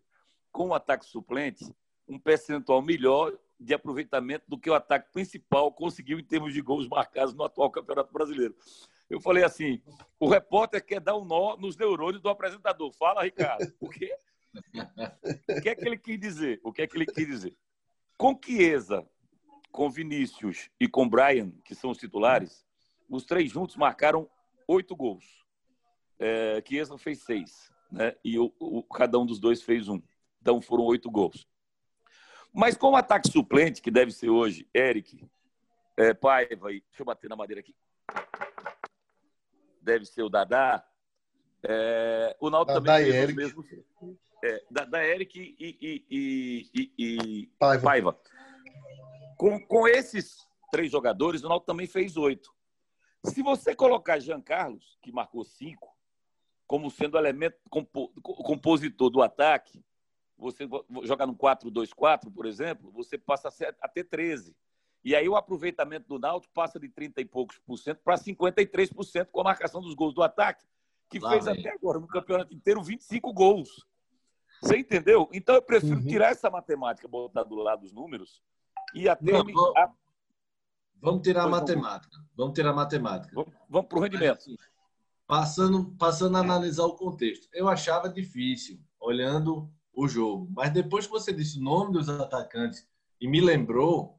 com 0.51 0.69
o 0.69 0.75
ataque 0.75 1.05
suplente, 1.05 1.65
um 2.09 2.19
percentual 2.19 2.83
melhor 2.83 3.37
de 3.59 3.73
aproveitamento 3.73 4.45
do 4.49 4.59
que 4.59 4.69
o 4.69 4.75
ataque 4.75 5.13
principal 5.13 5.73
conseguiu 5.73 6.19
em 6.19 6.25
termos 6.25 6.53
de 6.53 6.61
gols 6.61 6.89
marcados 6.89 7.35
no 7.35 7.45
atual 7.45 7.71
Campeonato 7.71 8.13
Brasileiro. 8.13 8.55
Eu 9.09 9.21
falei 9.21 9.45
assim: 9.45 9.81
o 10.19 10.29
repórter 10.29 10.85
quer 10.85 11.01
dar 11.01 11.17
um 11.17 11.25
nó 11.25 11.57
nos 11.57 11.77
neurônios 11.77 12.21
do 12.21 12.29
apresentador. 12.29 12.93
Fala, 12.93 13.23
Ricardo. 13.23 13.73
O 13.81 13.89
quê? 13.89 14.17
O 15.49 15.61
que 15.61 15.69
é 15.69 15.75
que 15.75 15.87
ele 15.87 15.99
quis 15.99 16.19
dizer? 16.19 16.61
O 16.63 16.73
que 16.73 16.83
é 16.83 16.87
que 16.87 16.97
ele 16.97 17.07
quis 17.07 17.27
dizer? 17.27 17.57
Com 18.17 18.39
Chiesa, 18.43 19.07
com 19.71 19.91
Vinícius 19.91 20.71
e 20.81 20.89
com 20.89 21.09
Brian, 21.09 21.51
que 21.65 21.75
são 21.75 21.91
os 21.91 21.99
titulares, 21.99 22.65
os 23.09 23.25
três 23.25 23.51
juntos 23.51 23.77
marcaram 23.77 24.29
oito 24.67 24.97
gols. 24.97 25.45
É, 26.19 26.63
Chiesa 26.67 26.97
fez 26.97 27.23
seis, 27.23 27.71
né? 27.91 28.17
E 28.25 28.39
o, 28.39 28.53
o, 28.59 28.83
cada 28.83 29.19
um 29.19 29.27
dos 29.27 29.39
dois 29.39 29.63
fez 29.63 29.89
um. 29.89 30.01
Então 30.41 30.61
foram 30.61 30.85
oito 30.85 31.11
gols. 31.11 31.47
Mas 32.53 32.77
com 32.77 32.93
o 32.93 32.97
ataque 32.97 33.31
suplente, 33.31 33.83
que 33.83 33.91
deve 33.91 34.11
ser 34.11 34.31
hoje 34.31 34.67
Eric, 34.75 35.29
é, 35.97 36.15
Paiva 36.15 36.73
e. 36.73 36.81
Deixa 36.81 37.03
eu 37.03 37.07
bater 37.07 37.29
na 37.29 37.37
madeira 37.37 37.61
aqui. 37.61 37.75
Deve 39.83 40.07
ser 40.07 40.23
o 40.23 40.31
Dadá. 40.31 40.85
É, 41.63 42.37
o 42.41 42.49
Naldo 42.49 42.73
também 42.73 43.13
fez 43.13 43.29
os 43.29 43.35
mesmos. 43.35 43.67
É, 44.45 44.65
Dadá, 44.71 45.05
Eric 45.05 45.39
e, 45.39 45.79
e, 45.81 46.71
e, 46.79 46.93
e 46.99 47.47
Paiva. 47.59 47.83
Paiva. 47.83 48.21
Com, 49.37 49.59
com 49.67 49.89
esses 49.89 50.47
três 50.71 50.91
jogadores, 50.91 51.43
o 51.43 51.49
Naldo 51.49 51.65
também 51.65 51.87
fez 51.87 52.17
oito. 52.17 52.55
Se 53.25 53.43
você 53.43 53.75
colocar 53.75 54.19
Jean 54.19 54.41
Carlos, 54.41 54.99
que 55.03 55.11
marcou 55.11 55.45
cinco, 55.45 55.97
como 56.67 56.91
sendo 56.91 57.17
elemento 57.17 57.57
compo, 57.71 58.09
compositor 58.23 59.11
do 59.11 59.23
ataque, 59.23 59.83
você 60.37 60.69
jogar 61.05 61.27
no 61.27 61.35
4-2-4, 61.35 62.33
por 62.33 62.47
exemplo, 62.47 62.91
você 62.91 63.17
passa 63.17 63.49
a 63.81 63.89
ter 63.89 64.05
13. 64.05 64.55
E 65.05 65.15
aí 65.15 65.29
o 65.29 65.37
aproveitamento 65.37 66.09
do 66.09 66.19
Náutico 66.19 66.53
passa 66.53 66.79
de 66.79 66.89
30 66.89 67.21
e 67.21 67.25
poucos 67.25 67.59
por 67.59 67.79
cento 67.79 68.01
para 68.03 68.17
53% 68.17 69.29
com 69.31 69.41
a 69.41 69.45
marcação 69.45 69.81
dos 69.81 69.95
gols 69.95 70.13
do 70.15 70.23
ataque, 70.23 70.65
que 71.09 71.19
Lá 71.19 71.31
fez 71.31 71.45
vem. 71.45 71.61
até 71.61 71.71
agora 71.71 72.01
no 72.01 72.09
campeonato 72.09 72.53
inteiro 72.53 72.83
25 72.83 73.33
gols. 73.33 73.87
Você 74.63 74.79
entendeu? 74.79 75.29
Então 75.33 75.55
eu 75.55 75.63
prefiro 75.63 75.97
uhum. 75.97 76.07
tirar 76.07 76.31
essa 76.31 76.51
matemática, 76.51 77.09
botar 77.09 77.45
do 77.45 77.57
lado 77.57 77.83
dos 77.83 77.93
números 77.93 78.43
e 78.95 79.09
até 79.09 79.33
Não, 79.33 79.45
vamos, 79.45 79.77
a... 79.77 79.93
vamos 81.01 81.23
tirar 81.23 81.45
a 81.45 81.49
matemática. 81.49 82.17
Vamos 82.37 82.55
tirar 82.55 82.71
a 82.71 82.75
matemática. 82.75 83.33
Vamos, 83.35 83.53
vamos 83.69 83.89
para 83.89 83.99
o 83.99 84.03
rendimento. 84.03 84.39
Assim, 84.39 84.57
passando, 85.27 85.97
passando 85.99 86.37
a 86.37 86.41
analisar 86.41 86.85
o 86.85 86.97
contexto. 86.97 87.49
Eu 87.53 87.69
achava 87.69 88.09
difícil, 88.09 88.79
olhando 89.01 89.71
o 89.93 90.09
jogo. 90.09 90.49
Mas 90.51 90.73
depois 90.73 91.07
que 91.07 91.13
você 91.13 91.33
disse 91.33 91.59
o 91.59 91.63
nome 91.63 91.93
dos 91.93 92.09
atacantes 92.09 92.87
e 93.21 93.29
me 93.29 93.41
lembrou, 93.41 94.19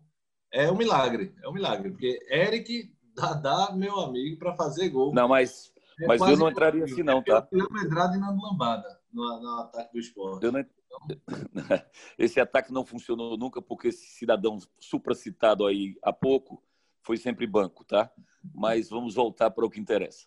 é 0.51 0.71
um 0.71 0.77
milagre. 0.77 1.33
É 1.43 1.47
um 1.47 1.53
milagre. 1.53 1.91
Porque 1.91 2.19
Eric, 2.29 2.93
Dadá, 3.15 3.71
meu 3.73 3.99
amigo, 3.99 4.37
para 4.37 4.55
fazer 4.55 4.89
gol. 4.89 5.13
Não, 5.13 5.27
mas, 5.27 5.71
é 5.99 6.07
mas 6.07 6.21
eu 6.21 6.37
não 6.37 6.49
entraria 6.49 6.83
assim, 6.83 7.03
não, 7.03 7.23
tá? 7.23 7.47
Eu 7.51 7.69
Medrado 7.71 8.15
e 8.15 8.19
Nando 8.19 8.41
Lambada 8.41 8.96
no, 9.11 9.23
no 9.41 9.59
ataque 9.59 9.93
do 9.93 9.99
esporte. 9.99 10.43
Eu 10.45 10.51
não... 10.51 10.65
Esse 12.17 12.39
ataque 12.39 12.71
não 12.71 12.85
funcionou 12.85 13.37
nunca 13.37 13.61
porque 13.61 13.89
esse 13.89 14.07
cidadão 14.07 14.57
supracitado 14.79 15.65
aí 15.65 15.97
há 16.01 16.13
pouco 16.13 16.63
foi 17.01 17.17
sempre 17.17 17.45
banco, 17.45 17.83
tá? 17.83 18.11
Mas 18.55 18.89
vamos 18.89 19.15
voltar 19.15 19.51
para 19.51 19.65
o 19.65 19.69
que 19.69 19.79
interessa. 19.79 20.25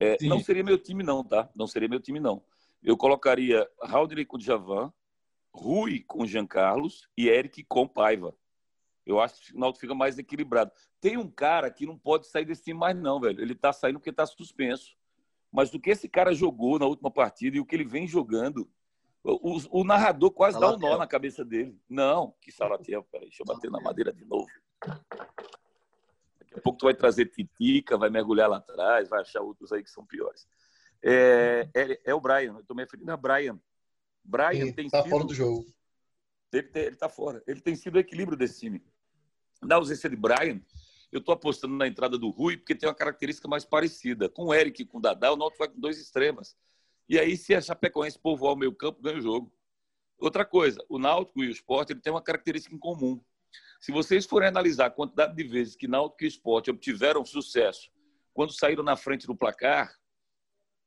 É, 0.00 0.16
não 0.22 0.40
seria 0.40 0.64
meu 0.64 0.78
time, 0.78 1.02
não, 1.02 1.22
tá? 1.22 1.50
Não 1.54 1.66
seria 1.66 1.88
meu 1.88 2.00
time, 2.00 2.18
não 2.18 2.42
eu 2.82 2.96
colocaria 2.96 3.68
Raul 3.82 4.08
com 4.26 4.38
Djavan, 4.38 4.92
Rui 5.52 6.00
com 6.06 6.26
Jean 6.26 6.46
Carlos 6.46 7.08
e 7.16 7.28
Eric 7.28 7.64
com 7.64 7.88
Paiva. 7.88 8.34
Eu 9.04 9.18
acho 9.20 9.40
que 9.40 9.56
o 9.56 9.58
Náutico 9.58 9.80
fica 9.80 9.94
mais 9.94 10.18
equilibrado. 10.18 10.70
Tem 11.00 11.16
um 11.16 11.30
cara 11.30 11.70
que 11.70 11.86
não 11.86 11.98
pode 11.98 12.26
sair 12.26 12.44
desse 12.44 12.64
time 12.64 12.78
mais 12.78 12.94
não, 12.94 13.18
velho. 13.18 13.40
Ele 13.40 13.54
tá 13.54 13.72
saindo 13.72 13.98
porque 13.98 14.12
tá 14.12 14.26
suspenso. 14.26 14.96
Mas 15.50 15.70
do 15.70 15.80
que 15.80 15.90
esse 15.90 16.08
cara 16.08 16.34
jogou 16.34 16.78
na 16.78 16.86
última 16.86 17.10
partida 17.10 17.56
e 17.56 17.60
o 17.60 17.64
que 17.64 17.74
ele 17.74 17.84
vem 17.84 18.06
jogando, 18.06 18.68
o, 19.24 19.80
o 19.80 19.84
narrador 19.84 20.30
quase 20.30 20.58
dá 20.58 20.74
um 20.74 20.78
nó 20.78 20.96
na 20.96 21.06
cabeça 21.06 21.44
dele. 21.44 21.78
Não, 21.88 22.34
que 22.40 22.52
Salatiel, 22.52 23.02
peraí, 23.04 23.28
deixa 23.28 23.42
eu 23.42 23.46
bater 23.46 23.70
na 23.70 23.80
madeira 23.80 24.12
de 24.12 24.24
novo. 24.24 24.46
a 24.82 26.60
pouco 26.62 26.78
tu 26.78 26.84
vai 26.84 26.94
trazer 26.94 27.26
Titica, 27.26 27.96
vai 27.96 28.10
mergulhar 28.10 28.48
lá 28.48 28.58
atrás, 28.58 29.08
vai 29.08 29.20
achar 29.20 29.40
outros 29.40 29.72
aí 29.72 29.82
que 29.82 29.90
são 29.90 30.04
piores. 30.04 30.46
É, 31.02 31.68
é, 31.74 32.00
é 32.06 32.14
o 32.14 32.20
Brian, 32.20 32.54
eu 32.54 32.60
estou 32.60 32.76
me 32.76 32.82
referindo 32.82 33.10
a 33.12 33.16
Brian. 33.16 33.58
Brian 34.24 34.66
Sim, 34.66 34.72
tem 34.72 34.88
tá 34.88 35.02
sido... 35.02 35.10
fora 35.10 35.24
do 35.24 35.34
jogo. 35.34 35.66
Ele, 36.52 36.70
ele 36.74 36.96
tá 36.96 37.08
fora. 37.08 37.42
Ele 37.46 37.60
tem 37.60 37.76
sido 37.76 37.96
o 37.96 37.98
equilíbrio 37.98 38.36
desse 38.36 38.60
time. 38.60 38.82
Na 39.62 39.76
ausência 39.76 40.08
de 40.08 40.16
Brian, 40.16 40.60
eu 41.10 41.20
estou 41.20 41.32
apostando 41.32 41.74
na 41.74 41.86
entrada 41.86 42.18
do 42.18 42.28
Rui, 42.30 42.56
porque 42.56 42.74
tem 42.74 42.88
uma 42.88 42.94
característica 42.94 43.48
mais 43.48 43.64
parecida. 43.64 44.28
Com 44.28 44.46
o 44.46 44.54
Eric 44.54 44.82
e 44.82 44.84
com 44.84 44.98
o 44.98 45.00
Dadá, 45.00 45.32
o 45.32 45.36
Náutico 45.36 45.58
vai 45.58 45.68
com 45.68 45.80
dois 45.80 45.98
extremas. 45.98 46.56
E 47.08 47.18
aí, 47.18 47.36
se 47.36 47.54
a 47.54 47.60
Chapecoense 47.60 48.18
povoar 48.18 48.52
o 48.52 48.56
meio 48.56 48.74
campo, 48.74 49.00
ganha 49.00 49.18
o 49.18 49.20
jogo. 49.20 49.52
Outra 50.18 50.44
coisa, 50.44 50.84
o 50.88 50.98
Náutico 50.98 51.42
e 51.42 51.48
o 51.48 51.50
Sport 51.50 51.90
ele 51.90 52.00
tem 52.00 52.12
uma 52.12 52.20
característica 52.20 52.74
em 52.74 52.78
comum. 52.78 53.20
Se 53.80 53.92
vocês 53.92 54.26
forem 54.26 54.48
analisar 54.48 54.86
a 54.86 54.90
quantidade 54.90 55.34
de 55.34 55.44
vezes 55.44 55.76
que 55.76 55.88
Náutico 55.88 56.24
e 56.24 56.26
Sport 56.26 56.68
obtiveram 56.68 57.24
sucesso 57.24 57.90
quando 58.34 58.52
saíram 58.52 58.82
na 58.82 58.96
frente 58.96 59.26
do 59.26 59.34
placar, 59.34 59.96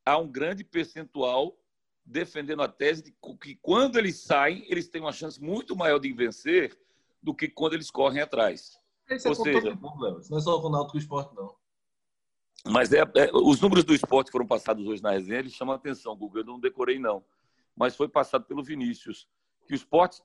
há 0.06 0.18
um 0.18 0.30
grande 0.30 0.64
percentual 0.64 1.58
defendendo 2.06 2.62
a 2.62 2.68
tese 2.68 3.04
de 3.04 3.16
que 3.40 3.56
quando 3.56 3.98
eles 3.98 4.22
saem, 4.22 4.66
eles 4.70 4.88
têm 4.88 5.02
uma 5.02 5.14
chance 5.14 5.42
muito 5.42 5.76
maior 5.76 6.00
de 6.00 6.12
vencer 6.12 6.78
do 7.22 7.34
que 7.34 7.48
quando 7.48 7.74
eles 7.74 7.90
correm 7.90 8.22
atrás. 8.22 8.81
Esse 9.10 9.28
é 9.28 9.32
Ou 9.32 9.34
é 9.34 9.44
seja, 9.44 9.80
não 10.30 10.38
é 10.38 10.42
só 10.42 10.60
o 10.60 10.70
Náutico 10.70 10.98
e 10.98 11.00
o 11.00 11.02
Sport, 11.02 11.34
não. 11.34 11.56
Mas 12.66 12.94
é, 12.94 13.00
é, 13.00 13.32
os 13.34 13.60
números 13.60 13.84
do 13.84 13.94
esporte 13.94 14.32
foram 14.32 14.46
passados 14.46 14.86
hoje 14.86 15.02
na 15.02 15.12
resenha, 15.12 15.40
eles 15.40 15.54
chamam 15.54 15.74
a 15.74 15.78
atenção, 15.78 16.16
Google, 16.16 16.42
eu 16.42 16.46
não 16.46 16.60
decorei 16.60 17.00
não, 17.00 17.24
mas 17.76 17.96
foi 17.96 18.08
passado 18.08 18.46
pelo 18.46 18.64
Vinícius 18.64 19.28
que 19.72 19.74
o 19.74 19.76
esporte 19.76 20.22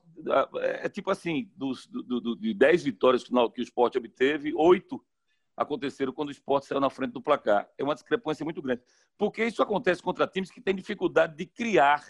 é, 0.61 0.85
é 0.85 0.89
tipo 0.89 1.09
assim, 1.09 1.49
dos, 1.55 1.87
do, 1.87 2.19
do, 2.19 2.35
de 2.35 2.53
10 2.53 2.83
vitórias 2.83 3.23
que 3.23 3.61
o 3.61 3.63
esporte 3.63 3.97
obteve, 3.97 4.53
oito 4.53 5.03
aconteceram 5.55 6.11
quando 6.11 6.27
o 6.27 6.31
esporte 6.31 6.67
saiu 6.67 6.81
na 6.81 6.89
frente 6.89 7.13
do 7.13 7.21
placar. 7.21 7.67
É 7.77 7.83
uma 7.83 7.95
discrepância 7.95 8.43
muito 8.43 8.61
grande. 8.61 8.81
Porque 9.17 9.43
isso 9.43 9.63
acontece 9.63 10.03
contra 10.03 10.27
times 10.27 10.51
que 10.51 10.61
têm 10.61 10.75
dificuldade 10.75 11.35
de 11.35 11.45
criar, 11.45 12.05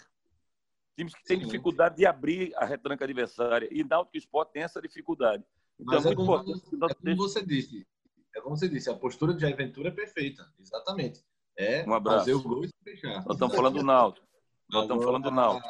times 0.96 1.14
que 1.14 1.24
têm 1.24 1.38
Sim. 1.38 1.46
dificuldade 1.46 1.96
de 1.96 2.04
abrir 2.04 2.52
a 2.56 2.64
retranca 2.64 3.04
adversária. 3.04 3.68
E 3.70 3.82
Náutico 3.84 4.16
e 4.16 4.18
Esporte 4.18 4.52
tem 4.52 4.62
essa 4.64 4.82
dificuldade. 4.82 5.44
Então, 5.80 5.94
Mas 5.94 6.06
é, 6.06 6.14
como. 6.14 6.34
É 6.34 6.94
como 6.94 7.16
você 7.16 7.44
disse. 7.44 7.86
É 8.34 8.40
como 8.40 8.56
você 8.56 8.68
disse, 8.68 8.90
a 8.90 8.94
postura 8.94 9.34
de 9.34 9.40
Jair 9.40 9.56
Ventura 9.56 9.88
é 9.88 9.92
perfeita. 9.92 10.46
Exatamente. 10.58 11.24
É 11.56 11.84
um 11.88 12.02
fazer 12.02 12.34
o 12.34 12.42
gol 12.42 12.64
e 12.64 12.70
fechar. 12.84 13.24
Nós 13.24 13.34
estamos 13.34 13.54
falando 13.54 13.78
do 13.78 13.82
Náutico. 13.84 14.26
Nós 14.70 14.82
estamos 14.82 15.04
falando 15.04 15.24
do 15.24 15.30
Náutico. 15.30 15.68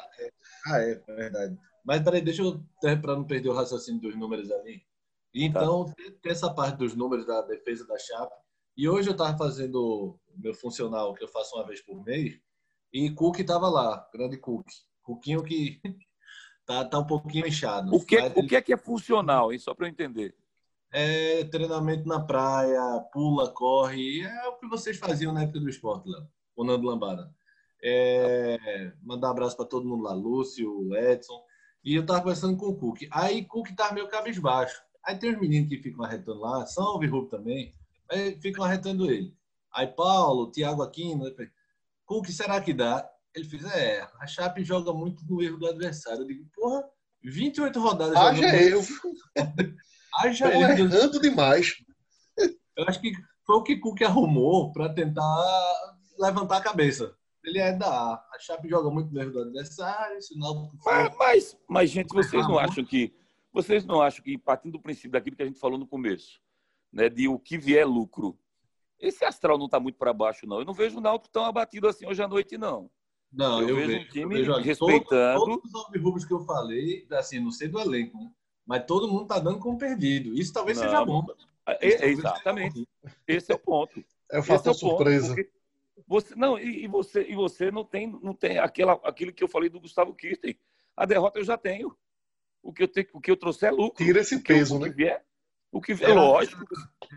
Ah, 0.67 0.81
é, 0.81 1.03
é 1.07 1.15
verdade. 1.15 1.59
Mas 1.85 2.03
peraí, 2.03 2.21
deixa 2.21 2.43
eu, 2.43 2.63
para 2.81 3.17
não 3.17 3.25
perder 3.25 3.49
o 3.49 3.55
raciocínio 3.55 4.01
dos 4.01 4.15
números 4.15 4.51
ali. 4.51 4.83
Então, 5.35 5.87
tá. 5.87 5.95
tem 6.21 6.33
essa 6.33 6.53
parte 6.53 6.77
dos 6.77 6.95
números 6.95 7.27
da 7.27 7.41
defesa 7.43 7.87
da 7.87 7.99
Chape. 7.99 8.35
E 8.77 8.89
hoje 8.89 9.09
eu 9.09 9.13
estava 9.13 9.37
fazendo 9.37 10.19
meu 10.37 10.55
funcional, 10.55 11.15
que 11.15 11.25
eu 11.25 11.29
faço 11.29 11.57
uma 11.57 11.67
vez 11.67 11.81
por 11.81 12.05
mês, 12.05 12.39
e 12.93 13.11
Cook 13.11 13.41
estava 13.41 13.69
lá, 13.69 14.09
grande 14.13 14.37
Cook. 14.37 14.67
Cuquinho 15.03 15.43
que 15.43 15.81
tá, 16.69 16.85
tá 16.85 16.99
um 16.99 17.07
pouquinho 17.07 17.47
inchado. 17.47 17.95
O 17.95 18.05
que, 18.05 18.19
o 18.37 18.47
que 18.47 18.55
é 18.55 18.61
que 18.61 18.75
é 18.75 18.77
funcional, 18.77 19.51
hein? 19.51 19.59
Só 19.59 19.75
para 19.75 19.87
eu 19.87 19.91
entender. 19.91 20.35
É 20.93 21.45
treinamento 21.45 22.07
na 22.07 22.21
praia, 22.21 23.01
pula, 23.11 23.51
corre. 23.51 24.21
É 24.21 24.49
o 24.49 24.59
que 24.59 24.69
vocês 24.69 24.99
faziam 24.99 25.33
na 25.33 25.43
época 25.43 25.61
do 25.61 25.69
esporte, 25.69 26.09
Léo. 26.09 26.29
O 26.55 26.65
Nando 26.65 26.87
Lambada. 26.87 27.33
É, 27.83 28.93
mandar 29.03 29.29
um 29.29 29.31
abraço 29.31 29.57
para 29.57 29.65
todo 29.65 29.89
mundo 29.89 30.03
lá, 30.03 30.13
Lúcio, 30.13 30.95
Edson. 30.95 31.43
E 31.83 31.95
eu 31.95 32.05
tava 32.05 32.21
conversando 32.21 32.57
com 32.57 32.67
o 32.67 32.77
Cook. 32.77 33.03
Aí 33.11 33.45
Cook 33.45 33.71
tava 33.75 33.95
meio 33.95 34.09
cabisbaixo. 34.09 34.83
Aí 35.03 35.17
tem 35.17 35.35
uns 35.35 35.41
meninos 35.41 35.71
que 35.71 35.79
ficam 35.79 36.05
arretando 36.05 36.41
lá, 36.41 36.67
Salve 36.67 37.07
Rubio 37.07 37.31
também, 37.31 37.75
aí 38.11 38.39
ficam 38.41 38.63
arretando 38.63 39.11
ele. 39.11 39.35
Aí 39.73 39.87
Paulo, 39.87 40.51
Thiago 40.51 40.83
Aquino, 40.83 41.25
Cook, 42.05 42.27
será 42.29 42.61
que 42.61 42.75
dá? 42.75 43.09
Ele 43.39 43.49
fez, 43.49 43.65
é, 43.65 44.07
a 44.21 44.27
Chape 44.27 44.65
joga 44.65 44.93
muito 44.93 45.25
no 45.25 45.41
erro 45.41 45.59
do 45.59 45.69
adversário. 45.69 46.23
Eu 46.23 46.27
digo, 46.27 46.45
porra, 46.55 46.85
28 47.23 47.81
rodadas. 47.81 48.17
Haja 48.17 48.63
eu. 48.63 48.81
Haja 50.15 50.53
eu. 50.53 50.61
errando 50.61 51.21
demais. 51.21 51.75
Eu 52.77 52.85
acho 52.87 53.01
que 53.01 53.13
foi 53.47 53.57
o 53.57 53.63
que 53.63 53.77
Cook 53.77 54.03
arrumou 54.03 54.73
para 54.73 54.93
tentar 54.93 55.95
levantar 56.19 56.59
a 56.59 56.63
cabeça. 56.63 57.15
Ele 57.45 57.59
é 57.59 57.73
da 57.73 58.15
A 58.15 58.39
Chape 58.41 58.69
joga 58.69 58.91
muito 58.91 59.13
no 59.13 59.21
erro 59.21 59.33
do 59.33 59.41
adversário, 59.43 60.21
sinal. 60.21 60.71
Mas, 60.85 61.17
mas, 61.17 61.59
mas, 61.69 61.91
gente, 61.91 62.13
vocês 62.13 62.47
não 62.47 62.59
acham 62.59 62.85
que. 62.85 63.15
Vocês 63.53 63.85
não 63.85 64.03
acham 64.03 64.23
que, 64.23 64.37
partindo 64.37 64.73
do 64.73 64.83
princípio 64.83 65.13
daquilo 65.13 65.37
que 65.37 65.43
a 65.43 65.47
gente 65.47 65.59
falou 65.59 65.79
no 65.79 65.87
começo, 65.87 66.41
né, 66.93 67.09
de 67.09 67.27
o 67.27 67.39
que 67.39 67.57
vier 67.57 67.87
lucro, 67.87 68.39
esse 69.01 69.25
astral 69.25 69.57
não 69.57 69.67
está 69.67 69.81
muito 69.81 69.97
para 69.97 70.13
baixo, 70.13 70.47
não. 70.47 70.59
Eu 70.59 70.65
não 70.65 70.75
vejo 70.75 70.99
o 70.99 71.01
Náutico 71.01 71.33
tão 71.33 71.45
abatido 71.45 71.89
assim 71.89 72.07
hoje 72.07 72.23
à 72.23 72.29
noite, 72.29 72.59
não. 72.59 72.91
Não, 73.33 73.63
eu, 73.63 73.69
eu 73.69 73.77
vejo, 73.77 73.89
vejo 73.89 74.01
um 74.01 74.09
time 74.09 74.35
vejo, 74.37 74.53
respeitando. 74.55 75.45
Todos, 75.45 75.71
todos 75.71 75.95
os 75.95 76.03
rubros 76.03 76.25
que 76.25 76.33
eu 76.33 76.41
falei, 76.41 77.07
assim, 77.13 77.41
não 77.41 77.51
sei 77.51 77.69
do 77.69 77.79
elenco, 77.79 78.17
né? 78.19 78.31
mas 78.67 78.85
todo 78.87 79.09
mundo 79.09 79.23
está 79.23 79.39
dando 79.39 79.59
como 79.59 79.79
perdido. 79.79 80.35
Isso 80.35 80.53
talvez 80.53 80.79
não, 80.79 80.85
seja 80.85 81.05
bom. 81.05 81.27
É, 81.67 82.07
é, 82.07 82.09
exatamente. 82.09 82.89
Esse 83.27 83.53
é 83.53 83.55
o 83.55 83.59
ponto. 83.59 84.03
É 84.31 84.41
o 84.41 84.43
fator 84.43 84.67
é 84.67 84.71
o 84.73 84.75
surpresa. 84.75 85.35
Ponto, 85.35 85.49
você, 86.07 86.35
não, 86.35 86.59
e, 86.59 86.85
e, 86.85 86.87
você, 86.87 87.23
e 87.23 87.35
você 87.35 87.71
não 87.71 87.83
tem, 87.83 88.07
não 88.23 88.35
tem 88.35 88.59
aquela, 88.59 88.93
aquilo 89.05 89.33
que 89.33 89.43
eu 89.43 89.49
falei 89.49 89.71
do 89.71 89.81
Gustavo 89.81 90.15
Kirten. 90.15 90.55
A 90.95 91.07
derrota 91.07 91.39
eu 91.39 91.45
já 91.45 91.57
tenho. 91.57 91.97
O 92.63 92.73
que 92.73 92.83
eu, 92.83 92.89
tenho, 92.89 93.07
o 93.15 93.21
que 93.23 93.31
eu 93.31 93.37
trouxe 93.39 93.65
é 93.67 93.71
lucro. 93.71 94.05
Tira 94.05 94.21
esse 94.21 94.39
peso, 94.41 94.75
eu, 94.75 94.81
né? 94.81 94.87
O 94.87 94.91
que 94.91 94.97
vier, 94.97 95.25
o 95.73 95.81
que 95.81 95.95
vier, 95.95 96.11
era, 96.11 96.21
lógico. 96.21 96.65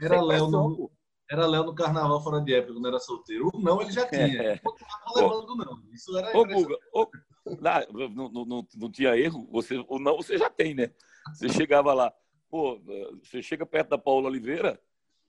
Era 0.02 0.22
Léo, 0.22 0.50
no, 0.50 0.92
era 1.32 1.48
Léo 1.48 1.64
no 1.64 1.74
carnaval 1.74 2.22
fora 2.22 2.42
de 2.42 2.54
época, 2.54 2.74
quando 2.74 2.88
era 2.88 3.00
solteiro. 3.00 3.50
O 3.54 3.60
não 3.60 3.82
ele 3.82 3.92
já 3.92 4.06
tinha. 4.06 4.26
É. 4.26 4.62
Levando, 5.16 5.56
não. 5.56 5.82
Isso 5.94 6.16
era. 6.18 6.38
Ô, 6.38 6.46
Guga, 6.46 6.78
ô, 6.94 7.08
não, 7.46 8.30
não, 8.30 8.46
não, 8.46 8.68
não 8.76 8.92
tinha 8.92 9.18
erro. 9.18 9.48
Você, 9.52 9.84
o 9.88 9.98
não 9.98 10.18
você 10.18 10.38
já 10.38 10.50
tem, 10.50 10.76
né? 10.76 10.92
Você 11.34 11.48
chegava 11.48 11.94
lá. 11.94 12.14
Pô, 12.50 12.82
você 13.24 13.42
chega 13.42 13.66
perto 13.66 13.90
da 13.90 13.98
Paula 13.98 14.28
Oliveira 14.28 14.78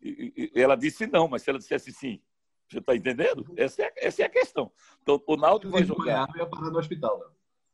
e, 0.01 0.51
e 0.53 0.61
ela 0.61 0.75
disse 0.75 1.07
não, 1.07 1.29
mas 1.29 1.43
se 1.43 1.51
ela 1.51 1.59
dissesse 1.61 1.93
sim, 1.93 2.21
você 2.69 2.79
está 2.79 2.97
entendendo? 2.97 3.47
Essa 3.57 3.83
é, 3.83 3.93
essa 3.97 4.23
é 4.23 4.25
a 4.25 4.31
questão. 4.31 4.73
Então, 5.03 5.23
o 5.25 5.37
Náutico 5.37 5.71
vai 5.71 5.85
jogar. 5.85 6.27
no 6.35 6.79
hospital, 6.79 7.19
né? 7.19 7.27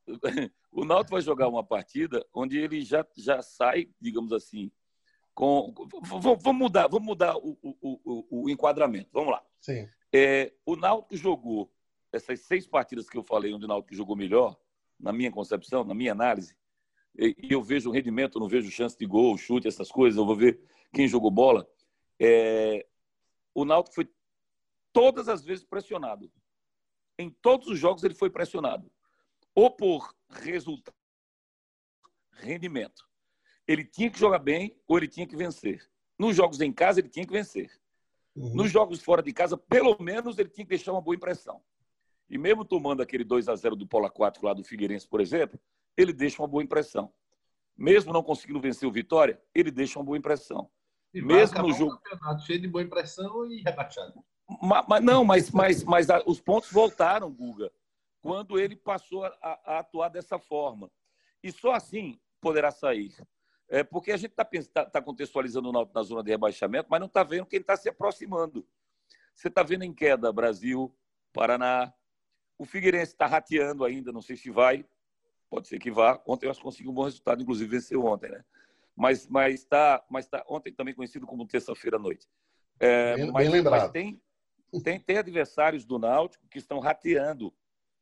O 0.70 0.84
Náutico 0.84 1.12
vai 1.12 1.22
jogar 1.22 1.48
uma 1.48 1.64
partida 1.64 2.24
onde 2.32 2.58
ele 2.58 2.82
já, 2.82 3.04
já 3.16 3.40
sai, 3.40 3.88
digamos 3.98 4.32
assim, 4.32 4.70
com. 5.38 5.72
Vamos 6.02 6.56
mudar, 6.56 6.88
vamos 6.88 7.06
mudar 7.06 7.36
o, 7.36 7.56
o, 7.62 7.76
o, 7.80 8.42
o 8.42 8.50
enquadramento. 8.50 9.08
Vamos 9.12 9.30
lá. 9.30 9.46
Sim. 9.60 9.88
É, 10.12 10.52
o 10.66 10.74
Náutico 10.74 11.16
jogou 11.16 11.72
essas 12.12 12.40
seis 12.40 12.66
partidas 12.66 13.08
que 13.08 13.16
eu 13.16 13.22
falei, 13.22 13.54
onde 13.54 13.64
o 13.64 13.68
Náutico 13.68 13.94
jogou 13.94 14.16
melhor, 14.16 14.58
na 14.98 15.12
minha 15.12 15.30
concepção, 15.30 15.84
na 15.84 15.94
minha 15.94 16.10
análise, 16.10 16.56
e 17.16 17.52
eu 17.52 17.62
vejo 17.62 17.88
o 17.88 17.92
rendimento, 17.92 18.40
não 18.40 18.48
vejo 18.48 18.68
chance 18.68 18.98
de 18.98 19.06
gol, 19.06 19.38
chute, 19.38 19.68
essas 19.68 19.92
coisas, 19.92 20.18
eu 20.18 20.26
vou 20.26 20.34
ver 20.34 20.60
quem 20.92 21.06
jogou 21.06 21.30
bola. 21.30 21.68
É, 22.18 22.84
o 23.54 23.64
Náutico 23.64 23.94
foi 23.94 24.10
todas 24.92 25.28
as 25.28 25.44
vezes 25.44 25.64
pressionado. 25.64 26.32
Em 27.16 27.30
todos 27.30 27.68
os 27.68 27.78
jogos 27.78 28.02
ele 28.02 28.14
foi 28.14 28.28
pressionado. 28.30 28.90
Ou 29.54 29.70
por 29.70 30.12
resultado, 30.28 30.96
rendimento. 32.32 33.07
Ele 33.68 33.84
tinha 33.84 34.10
que 34.10 34.18
jogar 34.18 34.40
bem 34.40 34.74
ou 34.88 34.96
ele 34.96 35.06
tinha 35.06 35.26
que 35.26 35.36
vencer. 35.36 35.88
Nos 36.18 36.34
jogos 36.34 36.60
em 36.60 36.72
casa 36.72 36.98
ele 36.98 37.08
tinha 37.08 37.24
que 37.24 37.32
vencer. 37.32 37.70
Uhum. 38.34 38.54
Nos 38.54 38.70
jogos 38.70 39.02
fora 39.02 39.22
de 39.22 39.32
casa, 39.32 39.56
pelo 39.56 39.96
menos 40.00 40.38
ele 40.38 40.48
tinha 40.48 40.64
que 40.64 40.70
deixar 40.70 40.92
uma 40.92 41.02
boa 41.02 41.14
impressão. 41.14 41.62
E 42.30 42.38
mesmo 42.38 42.64
tomando 42.64 43.02
aquele 43.02 43.24
2 43.24 43.48
a 43.48 43.54
0 43.54 43.76
do 43.76 43.86
Polo 43.86 44.10
4 44.10 44.44
lá 44.44 44.54
do 44.54 44.64
Figueirense, 44.64 45.06
por 45.06 45.20
exemplo, 45.20 45.60
ele 45.96 46.12
deixa 46.12 46.40
uma 46.42 46.48
boa 46.48 46.62
impressão. 46.62 47.12
Mesmo 47.76 48.12
não 48.12 48.22
conseguindo 48.22 48.60
vencer 48.60 48.88
o 48.88 48.92
Vitória, 48.92 49.40
ele 49.54 49.70
deixa 49.70 49.98
uma 49.98 50.04
boa 50.04 50.18
impressão. 50.18 50.70
E 51.12 51.22
mesmo 51.22 51.62
no 51.62 51.72
jogo. 51.72 51.98
Campeonato 51.98 52.44
cheio 52.44 52.60
de 52.60 52.68
boa 52.68 52.82
impressão 52.82 53.46
e 53.50 53.62
rebaixado. 53.62 54.24
Mas, 54.62 54.84
mas, 54.88 55.04
não, 55.04 55.24
mas, 55.24 55.50
mas, 55.50 55.84
mas 55.84 56.10
a, 56.10 56.22
os 56.26 56.40
pontos 56.40 56.70
voltaram, 56.72 57.30
Guga, 57.30 57.70
quando 58.20 58.58
ele 58.58 58.76
passou 58.76 59.24
a, 59.24 59.36
a, 59.42 59.78
atuar 59.80 60.08
dessa 60.08 60.38
forma. 60.38 60.90
E 61.42 61.52
só 61.52 61.72
assim 61.72 62.18
poderá 62.40 62.70
sair. 62.70 63.14
É, 63.68 63.84
porque 63.84 64.12
a 64.12 64.16
gente 64.16 64.30
está 64.30 64.44
tá, 64.44 64.90
tá 64.90 65.02
contextualizando 65.02 65.68
o 65.68 65.72
Náutico 65.72 65.96
na 65.96 66.02
zona 66.02 66.22
de 66.22 66.30
rebaixamento, 66.30 66.88
mas 66.90 67.00
não 67.00 67.06
está 67.06 67.22
vendo 67.22 67.46
quem 67.46 67.60
está 67.60 67.76
se 67.76 67.88
aproximando. 67.88 68.66
Você 69.34 69.48
está 69.48 69.62
vendo 69.62 69.84
em 69.84 69.92
queda 69.92 70.32
Brasil, 70.32 70.94
Paraná. 71.32 71.92
O 72.58 72.64
Figueirense 72.64 73.12
está 73.12 73.26
rateando 73.26 73.84
ainda, 73.84 74.10
não 74.10 74.22
sei 74.22 74.36
se 74.36 74.50
vai. 74.50 74.84
Pode 75.50 75.68
ser 75.68 75.78
que 75.78 75.90
vá. 75.90 76.20
Ontem 76.26 76.46
eu 76.46 76.50
acho 76.50 76.60
que 76.60 76.64
conseguiu 76.64 76.90
um 76.90 76.94
bom 76.94 77.04
resultado, 77.04 77.42
inclusive 77.42 77.70
venceu 77.70 78.04
ontem, 78.04 78.30
né? 78.30 78.44
Mas 78.96 79.26
mas 79.28 79.54
está 79.54 80.04
mas 80.10 80.26
tá, 80.26 80.44
ontem 80.48 80.72
também 80.72 80.94
conhecido 80.94 81.26
como 81.26 81.46
terça-feira 81.46 81.96
à 81.96 82.00
noite. 82.00 82.28
É, 82.80 83.16
bem, 83.16 83.30
mas, 83.30 83.50
bem. 83.50 83.62
Mas 83.62 83.90
tem, 83.90 84.20
tem, 84.82 85.00
tem 85.00 85.18
adversários 85.18 85.84
do 85.84 85.98
Náutico 85.98 86.46
que 86.48 86.58
estão 86.58 86.80
rateando. 86.80 87.54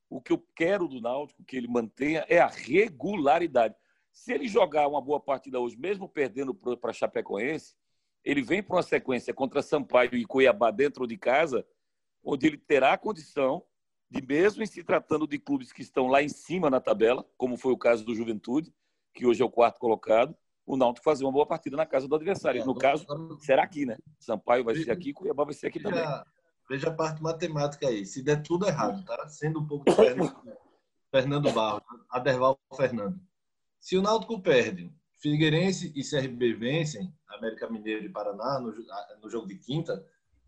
O 0.08 0.20
que 0.20 0.32
eu 0.32 0.38
quero 0.54 0.88
do 0.88 1.00
Náutico 1.00 1.44
que 1.44 1.56
ele 1.56 1.68
mantenha 1.68 2.24
é 2.28 2.38
a 2.38 2.46
regularidade. 2.46 3.74
Se 4.16 4.32
ele 4.32 4.48
jogar 4.48 4.88
uma 4.88 5.00
boa 5.00 5.20
partida 5.20 5.60
hoje, 5.60 5.76
mesmo 5.76 6.08
perdendo 6.08 6.54
para 6.54 6.92
Chapecoense, 6.92 7.76
ele 8.24 8.42
vem 8.42 8.62
para 8.62 8.76
uma 8.76 8.82
sequência 8.82 9.32
contra 9.34 9.60
Sampaio 9.60 10.16
e 10.16 10.24
Cuiabá 10.24 10.70
dentro 10.70 11.06
de 11.06 11.18
casa, 11.18 11.66
onde 12.24 12.46
ele 12.46 12.56
terá 12.56 12.94
a 12.94 12.98
condição 12.98 13.62
de, 14.10 14.22
mesmo 14.22 14.62
em 14.62 14.66
se 14.66 14.82
tratando 14.82 15.26
de 15.28 15.38
clubes 15.38 15.70
que 15.70 15.82
estão 15.82 16.06
lá 16.06 16.22
em 16.22 16.30
cima 16.30 16.70
na 16.70 16.80
tabela, 16.80 17.28
como 17.36 17.58
foi 17.58 17.72
o 17.72 17.78
caso 17.78 18.06
do 18.06 18.14
Juventude, 18.14 18.74
que 19.12 19.26
hoje 19.26 19.42
é 19.42 19.44
o 19.44 19.50
quarto 19.50 19.78
colocado, 19.78 20.34
o 20.64 20.78
Náutico 20.78 21.04
fazer 21.04 21.22
uma 21.22 21.32
boa 21.32 21.46
partida 21.46 21.76
na 21.76 21.84
casa 21.84 22.08
do 22.08 22.14
adversário. 22.14 22.64
No 22.64 22.74
caso, 22.74 23.06
será 23.40 23.64
aqui, 23.64 23.84
né? 23.84 23.98
Sampaio 24.18 24.64
vai 24.64 24.74
ser 24.76 24.90
aqui, 24.90 25.12
Cuiabá 25.12 25.44
vai 25.44 25.54
ser 25.54 25.66
aqui 25.66 25.78
também. 25.78 26.02
Veja 26.70 26.88
a 26.88 26.94
parte 26.94 27.22
matemática 27.22 27.86
aí. 27.86 28.06
Se 28.06 28.22
der 28.22 28.42
tudo 28.42 28.66
errado, 28.66 29.04
tá? 29.04 29.28
Sendo 29.28 29.60
um 29.60 29.66
pouco 29.66 29.84
de 29.84 29.94
Fernando, 29.94 30.58
Fernando 31.10 31.52
Barros, 31.52 31.82
Aderval 32.10 32.58
Fernando. 32.74 33.20
Se 33.80 33.96
o 33.96 34.02
Náutico 34.02 34.40
perde, 34.40 34.92
Figueirense 35.18 35.92
e 35.94 36.02
CRB 36.02 36.54
vencem, 36.54 37.12
América 37.28 37.68
Mineiro 37.68 38.04
e 38.04 38.08
Paraná, 38.08 38.60
no, 38.60 38.72
no 39.22 39.30
jogo 39.30 39.46
de 39.46 39.56
quinta, 39.56 40.04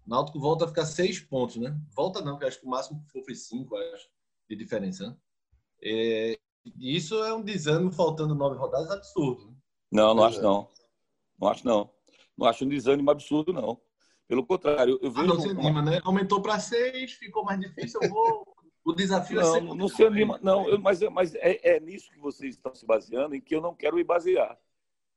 o 0.06 0.10
Náutico 0.10 0.40
volta 0.40 0.64
a 0.64 0.68
ficar 0.68 0.86
seis 0.86 1.20
pontos, 1.20 1.56
né? 1.56 1.78
Volta 1.94 2.20
não, 2.20 2.32
porque 2.32 2.46
acho 2.46 2.60
que 2.60 2.66
o 2.66 2.70
máximo 2.70 3.04
foi 3.24 3.34
cinco, 3.34 3.76
acho, 3.76 4.08
de 4.48 4.56
diferença. 4.56 5.08
Né? 5.08 5.16
É, 5.82 6.38
isso 6.78 7.14
é 7.24 7.32
um 7.34 7.42
desânimo 7.42 7.92
faltando 7.92 8.34
nove 8.34 8.56
rodadas 8.56 8.90
absurdo. 8.90 9.46
Né? 9.46 9.56
Não, 9.92 10.14
não 10.14 10.24
acho 10.24 10.40
não. 10.42 10.68
Não 11.40 11.48
acho 11.48 11.66
não. 11.66 11.90
Não 12.36 12.46
acho 12.46 12.64
um 12.64 12.68
desânimo 12.68 13.10
absurdo, 13.10 13.52
não. 13.52 13.80
Pelo 14.26 14.46
contrário, 14.46 14.98
eu 15.02 15.10
vejo. 15.10 15.24
Ah, 15.24 15.34
não 15.34 15.40
se 15.40 15.48
anima, 15.48 15.80
né? 15.80 16.00
Aumentou 16.04 16.42
para 16.42 16.60
seis, 16.60 17.12
ficou 17.12 17.44
mais 17.44 17.58
difícil, 17.58 17.98
eu 18.02 18.10
vou. 18.10 18.46
O 18.88 18.94
desafio 18.94 19.38
é 19.38 19.42
não, 19.42 19.50
é 19.50 19.60
sempre. 19.60 19.76
Não 19.76 19.88
se 19.88 20.02
anima, 20.02 20.40
não, 20.42 20.66
eu, 20.66 20.80
mas, 20.80 20.98
mas 21.10 21.34
é, 21.34 21.76
é, 21.76 21.78
nisso 21.78 22.10
que 22.10 22.18
vocês 22.18 22.54
estão 22.54 22.74
se 22.74 22.86
baseando, 22.86 23.34
em 23.34 23.40
que 23.40 23.54
eu 23.54 23.60
não 23.60 23.74
quero 23.74 23.96
me 23.96 24.02
basear. 24.02 24.58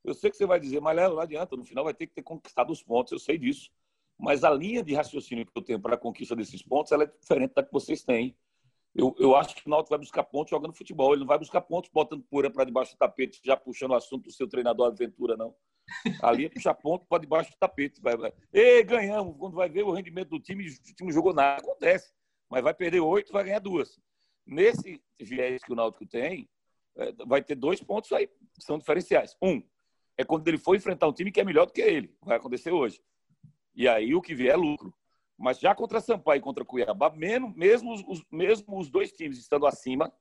Eu 0.04 0.14
sei 0.14 0.30
que 0.30 0.36
você 0.36 0.46
vai 0.46 0.60
dizer, 0.60 0.82
mas 0.82 0.94
não 0.98 1.18
adianta, 1.18 1.56
no 1.56 1.64
final 1.64 1.86
vai 1.86 1.94
ter 1.94 2.06
que 2.06 2.14
ter 2.14 2.22
conquistado 2.22 2.70
os 2.70 2.84
pontos, 2.84 3.14
eu 3.14 3.20
sei 3.20 3.38
disso. 3.38 3.72
Mas 4.20 4.44
a 4.44 4.50
linha 4.50 4.84
de 4.84 4.94
raciocínio 4.94 5.46
que 5.46 5.52
eu 5.56 5.62
tenho 5.62 5.80
para 5.80 5.96
a 5.96 5.98
conquista 5.98 6.36
desses 6.36 6.62
pontos 6.62 6.92
ela 6.92 7.04
é 7.04 7.08
diferente 7.08 7.54
da 7.54 7.64
que 7.64 7.72
vocês 7.72 8.04
têm. 8.04 8.36
Eu, 8.94 9.16
eu 9.18 9.38
acho 9.38 9.56
que 9.56 9.66
o 9.66 9.70
Náutico 9.70 9.92
vai 9.92 10.00
buscar 10.00 10.24
pontos 10.26 10.50
jogando 10.50 10.76
futebol. 10.76 11.14
Ele 11.14 11.22
não 11.22 11.28
vai 11.28 11.40
buscar 11.40 11.62
pontos 11.62 11.90
botando 11.94 12.24
poeira 12.24 12.52
para 12.52 12.66
debaixo 12.66 12.94
do 12.94 12.98
tapete, 12.98 13.40
já 13.42 13.56
puxando 13.56 13.92
o 13.92 13.96
assunto 13.96 14.26
do 14.26 14.32
seu 14.32 14.50
treinador 14.50 14.88
Aventura, 14.88 15.38
não. 15.38 15.56
Ali 16.22 16.46
é 16.46 16.50
puxar 16.50 16.74
ponto 16.74 17.06
para 17.06 17.22
debaixo 17.22 17.52
do 17.52 17.58
tapete. 17.58 18.02
Vai, 18.02 18.18
vai. 18.18 18.34
E 18.52 18.84
ganhamos. 18.84 19.38
Quando 19.38 19.56
vai 19.56 19.70
ver 19.70 19.84
o 19.84 19.92
rendimento 19.92 20.30
do 20.30 20.42
time, 20.42 20.68
o 20.68 20.94
time 20.94 21.12
jogou 21.14 21.34
nada. 21.34 21.62
Acontece. 21.62 22.12
Mas 22.52 22.62
vai 22.62 22.74
perder 22.74 23.00
oito, 23.00 23.32
vai 23.32 23.46
ganhar 23.46 23.60
duas. 23.60 23.98
Nesse 24.46 25.02
viés 25.18 25.64
que 25.64 25.72
o 25.72 25.76
Náutico 25.76 26.06
tem, 26.06 26.50
é, 26.98 27.14
vai 27.26 27.42
ter 27.42 27.56
dois 27.56 27.82
pontos 27.82 28.12
aí, 28.12 28.30
são 28.60 28.78
diferenciais. 28.78 29.38
Um, 29.42 29.64
é 30.18 30.26
quando 30.26 30.46
ele 30.50 30.58
for 30.58 30.76
enfrentar 30.76 31.08
um 31.08 31.14
time 31.14 31.32
que 31.32 31.40
é 31.40 31.46
melhor 31.46 31.66
do 31.66 31.72
que 31.72 31.80
ele. 31.80 32.14
Vai 32.22 32.36
acontecer 32.36 32.72
hoje. 32.72 33.02
E 33.74 33.88
aí 33.88 34.14
o 34.14 34.22
que 34.22 34.36
vier 34.36 34.54
é 34.54 34.58
lucro. 34.58 34.94
Mas 35.38 35.60
já 35.60 35.74
contra 35.74 36.02
Sampaio 36.02 36.40
e 36.40 36.42
contra 36.42 36.66
Cuiabá, 36.66 37.10
mesmo, 37.10 37.54
mesmo, 37.56 37.94
os, 37.94 38.22
mesmo 38.30 38.78
os 38.78 38.90
dois 38.90 39.14
times 39.14 39.40
estando 39.40 39.66
acima 39.66 40.14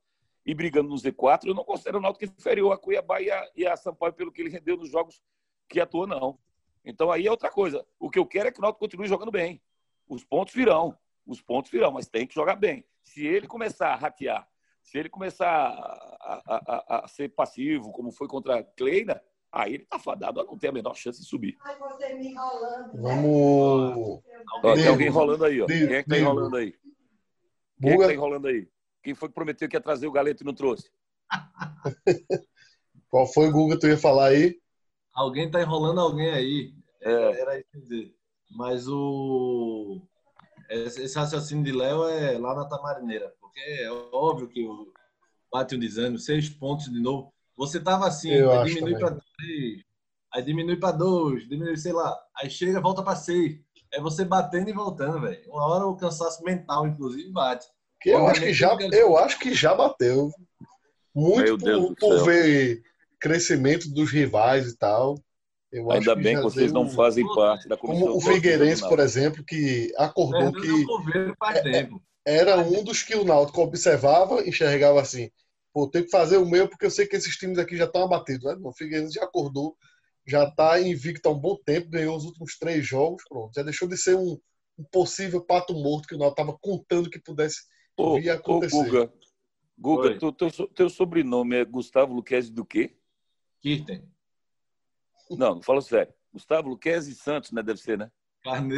e 0.47 0.55
brigando 0.55 0.89
no 0.89 0.95
Z4, 0.95 1.49
eu 1.49 1.55
não 1.55 1.65
considero 1.65 1.99
o 1.99 2.01
Náutico 2.01 2.25
inferior 2.25 2.73
a 2.73 2.79
Cuiabá 2.79 3.21
e 3.21 3.29
a, 3.29 3.51
e 3.57 3.67
a 3.67 3.77
Sampaio 3.77 4.13
pelo 4.13 4.31
que 4.31 4.41
ele 4.41 4.51
rendeu 4.51 4.77
nos 4.77 4.89
jogos 4.89 5.21
que 5.69 5.81
atuou, 5.81 6.07
não. 6.07 6.39
Então 6.85 7.11
aí 7.11 7.27
é 7.27 7.31
outra 7.31 7.51
coisa. 7.51 7.85
O 7.99 8.09
que 8.09 8.21
eu 8.21 8.25
quero 8.25 8.49
é 8.49 8.53
que 8.53 8.61
o 8.61 8.63
Náutico 8.63 8.79
continue 8.79 9.09
jogando 9.09 9.33
bem. 9.33 9.61
Os 10.09 10.25
pontos 10.25 10.55
virão. 10.55 10.97
Os 11.31 11.41
pontos 11.41 11.71
virão, 11.71 11.93
mas 11.93 12.09
tem 12.09 12.27
que 12.27 12.35
jogar 12.35 12.57
bem. 12.57 12.85
Se 13.05 13.25
ele 13.25 13.47
começar 13.47 13.93
a 13.93 13.95
ratear, 13.95 14.49
se 14.83 14.99
ele 14.99 15.09
começar 15.09 15.49
a, 15.49 16.43
a, 16.45 16.57
a, 16.57 17.05
a 17.05 17.09
ser 17.09 17.29
passivo, 17.29 17.93
como 17.93 18.11
foi 18.11 18.27
contra 18.27 18.59
a 18.59 18.65
Kleina, 18.65 19.23
aí 19.53 19.75
ele 19.75 19.85
tá 19.85 19.97
fadado 19.97 20.41
a 20.41 20.45
não 20.45 20.59
ter 20.59 20.69
a 20.69 20.73
menor 20.73 20.97
chance 20.97 21.21
de 21.21 21.27
subir. 21.27 21.57
Vamos. 22.95 24.21
Ó, 24.65 24.75
tem 24.75 24.89
alguém 24.89 25.07
enrolando 25.07 25.45
aí, 25.45 25.63
ó. 25.63 25.67
Quem 25.67 25.95
é 25.95 26.03
que 26.03 26.09
tá 26.09 26.19
enrolando 26.19 26.57
aí? 26.57 26.75
Quem 27.81 27.93
é 27.93 27.97
que 27.97 28.07
tá 28.07 28.13
enrolando 28.13 28.49
aí? 28.49 28.69
Quem 29.01 29.15
foi 29.15 29.29
que 29.29 29.35
prometeu 29.35 29.69
que 29.69 29.77
ia 29.77 29.81
trazer 29.81 30.09
o 30.09 30.13
galeto 30.13 30.43
e 30.43 30.47
não 30.47 30.53
trouxe? 30.53 30.91
Qual 33.09 33.25
foi 33.25 33.49
o 33.49 33.53
Guga 33.53 33.77
que 33.77 33.83
tu 33.83 33.87
ia 33.87 33.97
falar 33.97 34.31
aí? 34.31 34.61
Alguém 35.15 35.49
tá 35.49 35.63
enrolando 35.63 36.01
alguém 36.01 36.31
aí. 36.31 36.75
É. 37.01 37.41
Era 37.41 37.59
isso 37.61 37.81
dizer. 37.81 38.15
Mas 38.51 38.89
o. 38.89 40.03
Esse 40.71 41.19
raciocínio 41.19 41.65
de 41.65 41.73
Léo 41.73 42.05
é 42.05 42.39
lá 42.39 42.55
na 42.55 42.65
Tamarineira. 42.65 43.35
Porque 43.41 43.61
é 43.61 43.91
óbvio 44.13 44.49
que 44.49 44.65
o 44.65 44.93
bate 45.53 45.75
um 45.75 45.79
desânimo, 45.79 46.19
seis 46.19 46.49
pontos 46.49 46.91
de 46.91 47.01
novo. 47.01 47.33
Você 47.57 47.81
tava 47.81 48.07
assim, 48.07 48.31
Eu 48.31 48.53
aí 48.53 48.73
diminui 48.73 48.99
para 48.99 49.19
três, 49.37 49.83
aí 50.33 50.43
diminui 50.43 50.77
para 50.77 50.97
dois, 50.97 51.47
diminui, 51.49 51.77
sei 51.77 51.93
lá, 51.93 52.17
aí 52.37 52.49
chega, 52.49 52.81
volta 52.81 53.03
para 53.03 53.17
seis. 53.17 53.59
É 53.93 54.01
você 54.01 54.25
batendo 54.25 54.71
e 54.71 54.73
voltando, 54.73 55.21
velho. 55.21 55.43
Uma 55.49 55.67
hora 55.67 55.87
o 55.87 55.97
cansaço 55.97 56.43
mental, 56.45 56.87
inclusive, 56.87 57.29
bate. 57.33 57.67
Que 58.01 58.11
eu 58.11 58.27
acho 58.29 58.41
que 58.41 58.55
já, 58.55 58.79
eu 58.93 59.19
acho 59.19 59.39
que 59.39 59.53
já 59.53 59.75
bateu. 59.75 60.31
Muito 61.13 61.59
por, 61.59 61.97
por 61.97 62.25
ver 62.25 62.83
crescimento 63.19 63.93
dos 63.93 64.11
rivais 64.11 64.69
e 64.69 64.77
tal. 64.77 65.17
Eu 65.73 65.91
Ainda 65.91 66.17
bem 66.17 66.37
que 66.37 66.43
vocês 66.43 66.73
não 66.73 66.89
fazem 66.89 67.25
parte 67.35 67.69
da 67.69 67.77
comissão. 67.77 68.07
Como 68.09 68.19
o 68.19 68.21
Figueirense, 68.21 68.87
por 68.89 68.99
exemplo, 68.99 69.45
que 69.45 69.93
acordou 69.97 70.49
é, 70.49 70.53
que 70.53 71.37
faz 71.39 71.63
tempo. 71.63 72.03
era 72.27 72.59
um 72.59 72.83
dos 72.83 73.03
que 73.05 73.15
o 73.15 73.25
Náutico 73.25 73.63
observava, 73.63 74.47
enxergava 74.47 75.01
assim, 75.01 75.31
pô, 75.73 75.89
tem 75.89 76.03
que 76.03 76.11
fazer 76.11 76.39
o 76.39 76.47
meu 76.47 76.69
porque 76.69 76.87
eu 76.87 76.91
sei 76.91 77.07
que 77.07 77.15
esses 77.15 77.37
times 77.37 77.59
aqui 77.59 77.77
já 77.77 77.85
estão 77.85 78.03
abatidos. 78.03 78.45
Né? 78.45 78.59
O 78.65 78.73
Figueirense 78.73 79.15
já 79.15 79.23
acordou, 79.23 79.77
já 80.27 80.43
está 80.43 80.81
invicto 80.81 81.29
há 81.29 81.33
um 81.33 81.39
bom 81.39 81.57
tempo, 81.65 81.89
ganhou 81.89 82.17
os 82.17 82.25
últimos 82.25 82.59
três 82.59 82.85
jogos, 82.85 83.23
pronto. 83.29 83.53
Já 83.55 83.63
deixou 83.63 83.87
de 83.87 83.97
ser 83.97 84.17
um, 84.17 84.37
um 84.77 84.85
possível 84.91 85.41
pato 85.41 85.73
morto 85.73 86.09
que 86.09 86.17
o 86.17 86.19
Náutico 86.19 86.41
estava 86.41 86.59
contando 86.61 87.09
que 87.09 87.21
pudesse 87.21 87.61
ô, 87.97 88.19
vir 88.19 88.31
a 88.31 88.35
acontecer. 88.35 88.77
Ô, 88.77 88.85
Guga, 88.85 89.13
Guga 89.79 90.19
tu, 90.19 90.33
teu, 90.33 90.51
teu 90.51 90.91
sobrenome 90.91 91.55
é 91.55 91.65
Gustavo 91.65 92.13
Luquezzi 92.13 92.51
do 92.51 92.65
quê? 92.65 92.97
Kirten. 93.63 94.10
Não, 95.31 95.63
fala 95.63 95.81
sério. 95.81 96.13
Gustavo 96.33 96.69
Luquezzi 96.69 97.15
Santos, 97.15 97.53
né? 97.53 97.63
Deve 97.63 97.81
ser, 97.81 97.99
né? 97.99 98.11
Carne. 98.43 98.77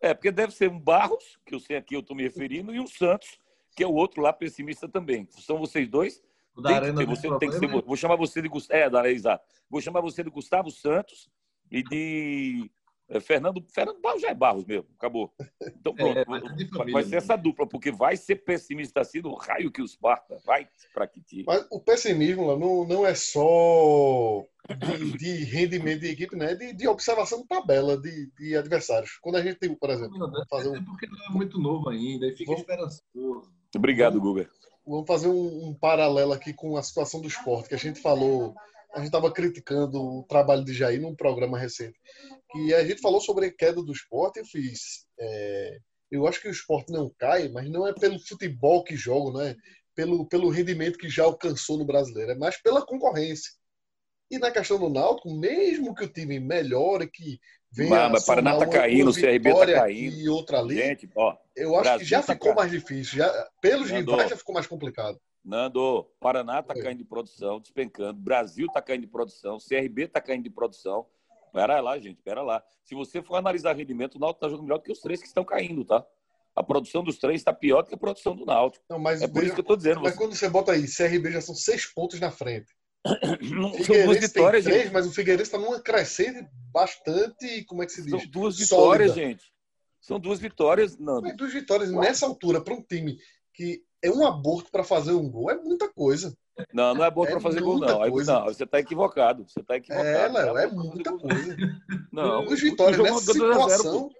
É, 0.00 0.14
porque 0.14 0.30
deve 0.30 0.54
ser 0.54 0.70
um 0.70 0.78
Barros, 0.78 1.38
que 1.44 1.54
eu 1.54 1.60
sei 1.60 1.76
aqui, 1.76 1.94
eu 1.94 2.00
estou 2.00 2.16
me 2.16 2.22
referindo, 2.22 2.74
e 2.74 2.80
um 2.80 2.86
Santos, 2.86 3.38
que 3.76 3.82
é 3.82 3.86
o 3.86 3.92
outro 3.92 4.22
lá 4.22 4.32
pessimista 4.32 4.88
também. 4.88 5.28
São 5.30 5.58
vocês 5.58 5.88
dois. 5.88 6.22
O 6.54 6.62
da 6.62 6.74
Arena 6.74 7.04
você 7.04 7.28
tem 7.38 7.50
que 7.50 7.58
ser, 7.58 7.68
vou 7.68 7.96
chamar 7.96 8.16
você 8.16 8.40
de 8.40 8.48
Gustavo. 8.48 8.80
É, 8.80 8.88
da 8.88 9.00
Arena, 9.00 9.14
exato. 9.14 9.46
Vou 9.68 9.80
chamar 9.80 10.00
você 10.00 10.24
de 10.24 10.30
Gustavo 10.30 10.70
Santos 10.70 11.30
e 11.70 11.82
de 11.82 12.70
é, 13.10 13.20
Fernando. 13.20 13.62
Fernando 13.68 14.00
Barros 14.00 14.22
já 14.22 14.28
é 14.28 14.34
Barros 14.34 14.64
mesmo, 14.64 14.86
acabou. 14.96 15.32
Então 15.60 15.92
pronto. 15.94 16.18
É, 16.18 16.24
vai, 16.24 16.40
família, 16.40 16.92
vai 16.92 17.02
ser 17.02 17.16
essa 17.16 17.36
dupla, 17.36 17.66
porque 17.66 17.90
vai 17.90 18.16
ser 18.16 18.36
pessimista 18.36 19.00
assim 19.00 19.20
no 19.20 19.34
raio 19.34 19.72
que 19.72 19.82
os 19.82 19.96
parta. 19.96 20.38
Vai 20.46 20.68
para 20.94 21.06
que 21.06 21.20
tire. 21.20 21.44
Mas 21.46 21.66
o 21.70 21.80
pessimismo 21.80 22.56
não, 22.56 22.86
não 22.86 23.06
é 23.06 23.14
só 23.14 24.44
de, 24.76 25.18
de, 25.18 25.44
rendimento 25.44 26.00
de 26.00 26.08
equipe, 26.08 26.36
né? 26.36 26.54
De, 26.54 26.72
de 26.72 26.86
observação 26.86 27.42
de 27.42 27.48
tabela 27.48 28.00
de, 28.00 28.30
de 28.38 28.56
adversários. 28.56 29.18
Quando 29.20 29.36
a 29.36 29.42
gente 29.42 29.58
tem, 29.58 29.74
por 29.74 29.90
exemplo, 29.90 30.16
não, 30.16 30.30
fazer 30.48 30.68
um... 30.68 30.76
é 30.76 30.84
porque 30.84 31.06
não 31.08 31.26
é 31.26 31.30
muito 31.30 31.58
novo 31.58 31.88
ainda, 31.88 32.26
e 32.26 32.36
fica 32.36 32.52
Vamos... 32.52 32.60
esperançoso. 32.60 33.02
Obrigado, 33.74 34.20
Guga. 34.20 34.48
Vamos 34.86 35.06
fazer 35.06 35.28
um, 35.28 35.68
um, 35.68 35.74
paralelo 35.74 36.32
aqui 36.32 36.52
com 36.52 36.76
a 36.76 36.82
situação 36.82 37.20
do 37.20 37.28
esporte, 37.28 37.68
que 37.68 37.74
a 37.74 37.78
gente 37.78 38.00
falou, 38.00 38.54
a 38.94 38.98
gente 38.98 39.06
estava 39.06 39.30
criticando 39.30 40.00
o 40.00 40.24
trabalho 40.24 40.64
de 40.64 40.72
Jair 40.72 41.00
num 41.00 41.14
programa 41.14 41.58
recente. 41.58 41.98
E 42.56 42.74
a 42.74 42.84
gente 42.84 43.00
falou 43.00 43.20
sobre 43.20 43.46
a 43.46 43.52
queda 43.52 43.82
do 43.82 43.92
esporte, 43.92 44.38
eu 44.38 44.44
fiz. 44.44 45.06
É, 45.18 45.78
eu 46.10 46.26
acho 46.26 46.40
que 46.40 46.48
o 46.48 46.52
esporte 46.52 46.92
não 46.92 47.12
cai, 47.18 47.48
mas 47.48 47.70
não 47.70 47.86
é 47.86 47.92
pelo 47.92 48.18
futebol 48.18 48.82
que 48.82 48.96
joga, 48.96 49.32
não 49.32 49.40
é 49.40 49.56
pelo, 49.94 50.26
pelo 50.26 50.48
rendimento 50.48 50.98
que 50.98 51.08
já 51.08 51.24
alcançou 51.24 51.78
no 51.78 51.84
brasileiro, 51.84 52.32
é 52.32 52.34
mais 52.34 52.60
pela 52.60 52.84
concorrência. 52.84 53.52
E 54.30 54.38
na 54.38 54.50
questão 54.50 54.78
do 54.78 54.88
Náutico, 54.88 55.32
mesmo 55.34 55.94
que 55.94 56.04
o 56.04 56.12
time 56.12 56.38
melhore, 56.38 57.10
que 57.10 57.40
venha 57.72 58.08
mas, 58.08 58.24
Paraná 58.24 58.56
tá 58.56 58.66
caindo, 58.68 59.10
o 59.10 59.14
CRB 59.14 59.52
tá 59.52 59.66
caindo. 59.66 60.16
E 60.16 60.28
outra 60.28 60.60
ali. 60.60 60.76
Gente, 60.76 61.10
ó, 61.16 61.36
eu 61.56 61.74
acho 61.74 61.82
Brasil 61.82 61.98
que 61.98 62.10
já 62.10 62.22
tá 62.22 62.32
ficou 62.34 62.54
mais 62.54 62.70
difícil. 62.70 63.18
Já, 63.18 63.48
pelos 63.60 63.90
Nando, 63.90 64.12
rivais 64.12 64.30
já 64.30 64.36
ficou 64.36 64.54
mais 64.54 64.68
complicado. 64.68 65.20
Nando, 65.44 66.04
Paraná 66.20 66.62
tá 66.62 66.74
é. 66.76 66.80
caindo 66.80 66.98
de 66.98 67.04
produção, 67.04 67.60
despencando. 67.60 68.20
Brasil 68.20 68.68
tá 68.68 68.80
caindo 68.80 69.02
de 69.02 69.08
produção. 69.08 69.58
CRB 69.58 70.06
tá 70.06 70.20
caindo 70.20 70.44
de 70.44 70.50
produção. 70.50 71.06
Pera 71.52 71.80
lá, 71.80 71.98
gente, 71.98 72.22
pera 72.22 72.42
lá. 72.42 72.62
Se 72.84 72.94
você 72.94 73.22
for 73.22 73.36
analisar 73.36 73.76
rendimento, 73.76 74.16
o 74.16 74.18
Náutico 74.18 74.40
tá 74.40 74.48
jogando 74.48 74.64
melhor 74.64 74.78
do 74.78 74.84
que 74.84 74.92
os 74.92 75.00
três 75.00 75.20
que 75.20 75.26
estão 75.26 75.44
caindo, 75.44 75.84
tá? 75.84 76.04
A 76.54 76.62
produção 76.62 77.02
dos 77.02 77.18
três 77.18 77.40
está 77.40 77.52
pior 77.52 77.82
do 77.82 77.88
que 77.88 77.94
a 77.94 77.98
produção 77.98 78.34
do 78.34 78.44
Náutico. 78.44 78.84
Não, 78.88 78.98
mas 78.98 79.22
é 79.22 79.28
por 79.28 79.42
isso 79.42 79.54
que 79.54 79.60
eu 79.60 79.62
estou 79.62 79.76
dizendo. 79.76 80.00
Mas 80.00 80.12
você... 80.12 80.18
quando 80.18 80.34
você 80.34 80.48
bota 80.48 80.72
aí, 80.72 80.84
CRB 80.86 81.32
já 81.32 81.40
são 81.40 81.54
seis 81.54 81.86
pontos 81.86 82.18
na 82.18 82.30
frente. 82.30 82.72
são 83.86 84.04
duas 84.04 84.18
vitórias, 84.18 84.64
três, 84.64 84.82
gente. 84.82 84.92
mas 84.92 85.06
o 85.06 85.12
Figueirense 85.12 85.48
está 85.48 85.58
numa 85.58 85.80
crescente 85.80 86.46
bastante, 86.72 87.64
como 87.64 87.82
é 87.82 87.86
que 87.86 87.92
se 87.92 88.02
diz? 88.02 88.10
São 88.10 88.30
duas 88.30 88.58
vitórias, 88.58 89.12
Sólida. 89.12 89.28
gente. 89.28 89.52
São 90.00 90.18
duas 90.18 90.38
vitórias, 90.38 90.98
não. 90.98 91.20
duas 91.36 91.52
vitórias 91.52 91.90
nessa 91.90 92.26
altura 92.26 92.60
para 92.60 92.74
um 92.74 92.82
time 92.82 93.18
que 93.52 93.82
é 94.02 94.10
um 94.10 94.26
aborto 94.26 94.70
para 94.70 94.82
fazer 94.82 95.12
um 95.12 95.30
gol 95.30 95.50
é 95.50 95.56
muita 95.56 95.88
coisa. 95.92 96.36
Não, 96.72 96.94
não 96.94 97.04
é 97.04 97.10
bom 97.10 97.24
é 97.24 97.30
para 97.30 97.40
fazer 97.40 97.60
gol, 97.60 97.78
não. 97.78 98.10
Coisa. 98.10 98.32
Não, 98.32 98.44
você 98.44 98.64
está 98.64 98.78
equivocado. 98.78 99.48
Você 99.48 99.60
está 99.60 99.76
equivocado. 99.76 100.08
É, 100.08 100.28
Léo, 100.28 100.58
é, 100.58 100.64
é 100.64 100.66
muita 100.68 101.16
coisa. 101.16 101.56
Não, 102.12 102.44
duas 102.44 102.60
vitórias 102.60 102.98
nessa 102.98 103.32
situação. 103.32 104.10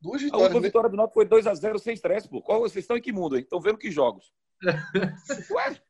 Duas 0.00 0.22
vitórias. 0.22 0.42
A 0.42 0.44
última 0.44 0.60
vitória 0.60 0.88
do 0.88 0.96
Náutico 0.96 1.14
foi 1.14 1.26
2x0 1.26 1.78
sem 1.78 1.94
estresse, 1.94 2.28
pô. 2.28 2.40
Qual, 2.40 2.60
vocês 2.60 2.84
estão 2.84 2.96
em 2.96 3.00
que 3.00 3.12
mundo, 3.12 3.36
hein? 3.36 3.42
Estão 3.42 3.60
vendo 3.60 3.78
que 3.78 3.90
jogos? 3.90 4.32
Ué? 5.50 5.80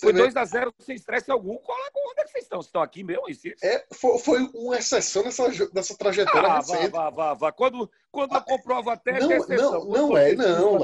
Foi 0.00 0.12
2x0 0.12 0.72
sem 0.78 0.94
estresse 0.94 1.28
algum. 1.28 1.56
Qual 1.56 1.76
é, 1.76 1.90
onde 2.08 2.20
é 2.20 2.24
que 2.24 2.30
vocês 2.30 2.44
estão? 2.44 2.58
Vocês 2.58 2.68
estão 2.68 2.82
aqui 2.82 3.02
mesmo, 3.02 3.28
em? 3.28 3.54
É, 3.60 3.84
foi, 3.92 4.18
foi 4.18 4.42
uma 4.54 4.78
exceção 4.78 5.24
nessa, 5.24 5.48
nessa 5.74 5.96
trajetória 5.96 6.48
ah, 6.48 6.56
recente. 6.58 6.90
Vá, 6.90 7.10
vá, 7.10 7.34
vá. 7.34 7.50
Quando, 7.50 7.90
quando 8.12 8.32
eu 8.32 8.42
comprovo 8.42 8.90
até 8.90 9.18
não, 9.18 9.28
Não, 9.28 9.84
não 9.86 10.16
é, 10.16 10.34
não. 10.36 10.78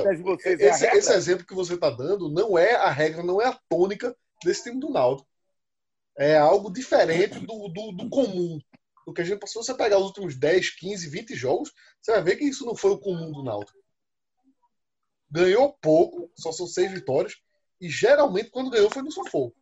Esse, 0.45 0.87
é 0.87 0.97
esse 0.97 1.13
exemplo 1.13 1.47
que 1.47 1.55
você 1.55 1.75
está 1.75 1.91
dando 1.91 2.29
não 2.29 2.59
é 2.59 2.75
a 2.75 2.91
regra, 2.91 3.23
não 3.23 3.41
é 3.41 3.47
a 3.47 3.59
tônica 3.69 4.17
desse 4.45 4.65
time 4.65 4.81
do 4.81 4.91
Náutico. 4.91 5.29
É 6.19 6.37
algo 6.37 6.73
diferente 6.73 7.39
do, 7.39 7.69
do, 7.69 7.93
do 7.93 8.11
comum. 8.11 8.59
Do 9.07 9.13
que 9.13 9.21
a 9.21 9.25
gente 9.25 9.39
passou. 9.39 9.63
Se 9.63 9.69
você 9.69 9.79
pegar 9.79 9.99
os 9.99 10.07
últimos 10.07 10.35
10, 10.37 10.71
15, 10.71 11.09
20 11.09 11.37
jogos, 11.37 11.73
você 12.01 12.11
vai 12.11 12.23
ver 12.23 12.37
que 12.37 12.45
isso 12.45 12.67
não 12.67 12.75
foi 12.75 12.91
o 12.91 12.99
comum 12.99 13.31
do 13.31 13.45
Náutico. 13.45 13.79
Ganhou 15.31 15.73
pouco, 15.81 16.33
só 16.37 16.51
são 16.51 16.67
seis 16.67 16.91
vitórias 16.91 17.44
e 17.85 17.89
geralmente, 17.91 18.49
quando 18.49 18.71
ganhou, 18.71 18.91
foi 18.91 19.03
no 19.03 19.13
sufoco. 19.13 19.55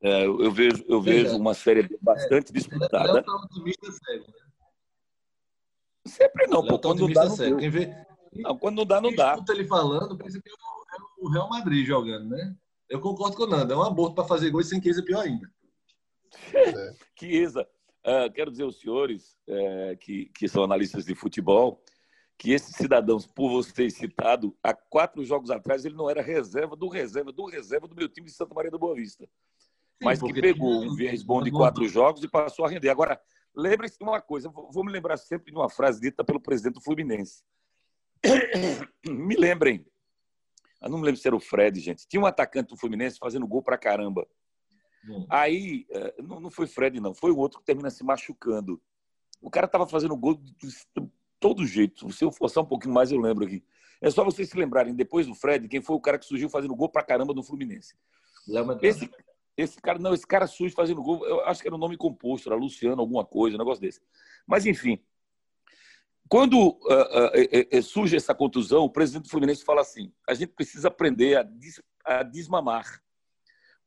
É, 0.00 0.24
eu 0.24 0.50
vejo, 0.50 0.82
eu 0.88 1.00
vejo 1.02 1.36
uma 1.36 1.52
série 1.52 1.86
bastante 2.00 2.50
é, 2.50 2.54
disputada. 2.54 3.22
Tá 3.22 3.36
otimista 3.36 3.92
cego, 3.92 4.24
né? 4.26 4.46
Sempre 6.06 6.46
não, 6.46 6.66
pô. 6.66 6.78
Tá 6.78 6.88
quando 6.88 7.12
dá, 7.12 7.24
não. 7.26 7.56
Quem 7.58 7.70
vê, 7.70 7.94
não, 8.32 8.58
quando 8.58 8.76
não 8.76 8.86
dá, 8.86 9.00
não 9.00 9.14
dá. 9.14 9.32
escuta 9.32 9.52
ele 9.52 9.66
falando, 9.66 10.16
pensa 10.16 10.40
que 10.40 10.48
é 10.48 10.52
o 11.18 11.28
Real 11.28 11.50
Madrid 11.50 11.86
jogando, 11.86 12.30
né? 12.30 12.56
Eu 12.88 12.98
concordo 12.98 13.36
com 13.36 13.42
o 13.42 13.46
Nando. 13.46 13.74
É 13.74 13.76
um 13.76 13.82
aborto 13.82 14.14
para 14.14 14.24
fazer 14.24 14.50
gol 14.50 14.62
sem 14.62 14.82
Chiesa 14.82 15.00
é 15.00 15.04
pior 15.04 15.20
ainda. 15.20 15.50
É. 16.54 16.94
Chiesa, 17.18 17.68
uh, 18.06 18.32
quero 18.32 18.50
dizer 18.50 18.62
aos 18.62 18.80
senhores 18.80 19.36
uh, 19.48 19.96
que, 19.98 20.30
que 20.34 20.48
são 20.48 20.64
analistas 20.64 21.04
de 21.04 21.14
futebol 21.14 21.82
que 22.38 22.52
esses 22.52 22.74
cidadãos, 22.76 23.26
por 23.26 23.48
você 23.50 23.88
citado, 23.88 24.56
há 24.62 24.74
quatro 24.74 25.24
jogos 25.24 25.50
atrás, 25.50 25.84
ele 25.84 25.94
não 25.94 26.10
era 26.10 26.20
reserva 26.20 26.76
do 26.76 26.88
reserva 26.88 27.32
do 27.32 27.46
reserva 27.46 27.86
do 27.86 27.94
meu 27.94 28.08
time 28.08 28.26
de 28.26 28.32
Santa 28.32 28.54
Maria 28.54 28.70
da 28.70 28.78
Boa 28.78 28.94
Vista. 28.94 29.24
Sim, 29.24 30.04
mas 30.04 30.20
que 30.20 30.32
pegou 30.32 30.82
um 30.82 30.94
viés 30.94 31.22
bom 31.22 31.42
de 31.42 31.50
quatro 31.50 31.86
jogos 31.88 32.22
e 32.22 32.28
passou 32.28 32.64
a 32.64 32.68
render. 32.68 32.88
Agora, 32.88 33.20
lembre-se 33.54 33.98
de 33.98 34.04
uma 34.04 34.20
coisa, 34.20 34.48
vou 34.50 34.84
me 34.84 34.90
lembrar 34.90 35.16
sempre 35.16 35.52
de 35.52 35.56
uma 35.56 35.70
frase 35.70 36.00
dita 36.00 36.24
pelo 36.24 36.40
presidente 36.40 36.74
do 36.74 36.80
Fluminense. 36.80 37.42
me 39.06 39.36
lembrem, 39.36 39.86
eu 40.82 40.90
não 40.90 40.98
me 40.98 41.04
lembro 41.04 41.20
se 41.20 41.26
era 41.26 41.36
o 41.36 41.40
Fred, 41.40 41.80
gente. 41.80 42.06
Tinha 42.08 42.20
um 42.20 42.26
atacante 42.26 42.70
do 42.70 42.76
Fluminense 42.76 43.18
fazendo 43.18 43.46
gol 43.46 43.62
pra 43.62 43.78
caramba. 43.78 44.26
Hum. 45.08 45.26
Aí, 45.30 45.86
eh, 45.90 46.14
não 46.22 46.50
foi 46.50 46.66
Fred, 46.66 46.98
não, 47.00 47.14
foi 47.14 47.30
o 47.30 47.38
outro 47.38 47.60
que 47.60 47.64
termina 47.64 47.90
se 47.90 48.02
machucando. 48.02 48.80
O 49.40 49.50
cara 49.50 49.66
estava 49.66 49.86
fazendo 49.86 50.16
gol 50.16 50.40
todo 51.40 51.66
jeito. 51.66 52.10
Se 52.12 52.24
eu 52.24 52.32
forçar 52.32 52.62
um 52.62 52.66
pouquinho 52.66 52.94
mais, 52.94 53.10
eu 53.10 53.18
lembro 53.18 53.44
aqui. 53.44 53.64
É 54.00 54.10
só 54.10 54.24
vocês 54.24 54.48
se 54.48 54.56
lembrarem, 54.56 54.94
depois 54.94 55.26
do 55.26 55.34
Fred, 55.34 55.66
quem 55.68 55.80
foi 55.80 55.96
o 55.96 56.00
cara 56.00 56.18
que 56.18 56.26
surgiu 56.26 56.48
fazendo 56.48 56.74
gol 56.74 56.88
pra 56.88 57.02
caramba 57.02 57.32
no 57.32 57.42
Fluminense. 57.42 57.94
Esse, 58.86 59.10
esse 59.56 59.80
cara, 59.80 59.98
não, 59.98 60.12
esse 60.12 60.26
cara 60.26 60.46
surge 60.46 60.74
fazendo 60.74 61.02
gol, 61.02 61.24
eu 61.26 61.40
acho 61.46 61.62
que 61.62 61.68
era 61.68 61.74
o 61.74 61.78
um 61.78 61.80
nome 61.80 61.96
composto, 61.96 62.48
era 62.48 62.58
Luciano, 62.58 63.00
alguma 63.00 63.24
coisa, 63.24 63.56
um 63.56 63.58
negócio 63.58 63.80
desse. 63.80 64.00
Mas, 64.46 64.66
enfim, 64.66 65.00
quando 66.28 66.58
uh, 66.58 66.68
uh, 66.68 67.78
uh, 67.78 67.82
surge 67.82 68.16
essa 68.16 68.34
contusão, 68.34 68.84
o 68.84 68.90
presidente 68.90 69.24
do 69.24 69.30
Fluminense 69.30 69.64
fala 69.64 69.82
assim: 69.82 70.12
a 70.28 70.34
gente 70.34 70.52
precisa 70.52 70.88
aprender 70.88 71.36
a, 71.36 71.42
des, 71.42 71.80
a 72.04 72.22
desmamar. 72.22 73.02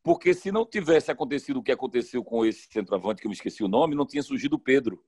Porque 0.03 0.33
se 0.33 0.51
não 0.51 0.65
tivesse 0.65 1.11
acontecido 1.11 1.59
o 1.59 1.63
que 1.63 1.71
aconteceu 1.71 2.23
com 2.23 2.45
esse 2.45 2.67
centroavante, 2.71 3.21
que 3.21 3.27
eu 3.27 3.29
me 3.29 3.35
esqueci 3.35 3.63
o 3.63 3.67
nome, 3.67 3.95
não 3.95 4.05
tinha 4.05 4.23
surgido 4.23 4.55
o 4.55 4.59
Pedro. 4.59 5.03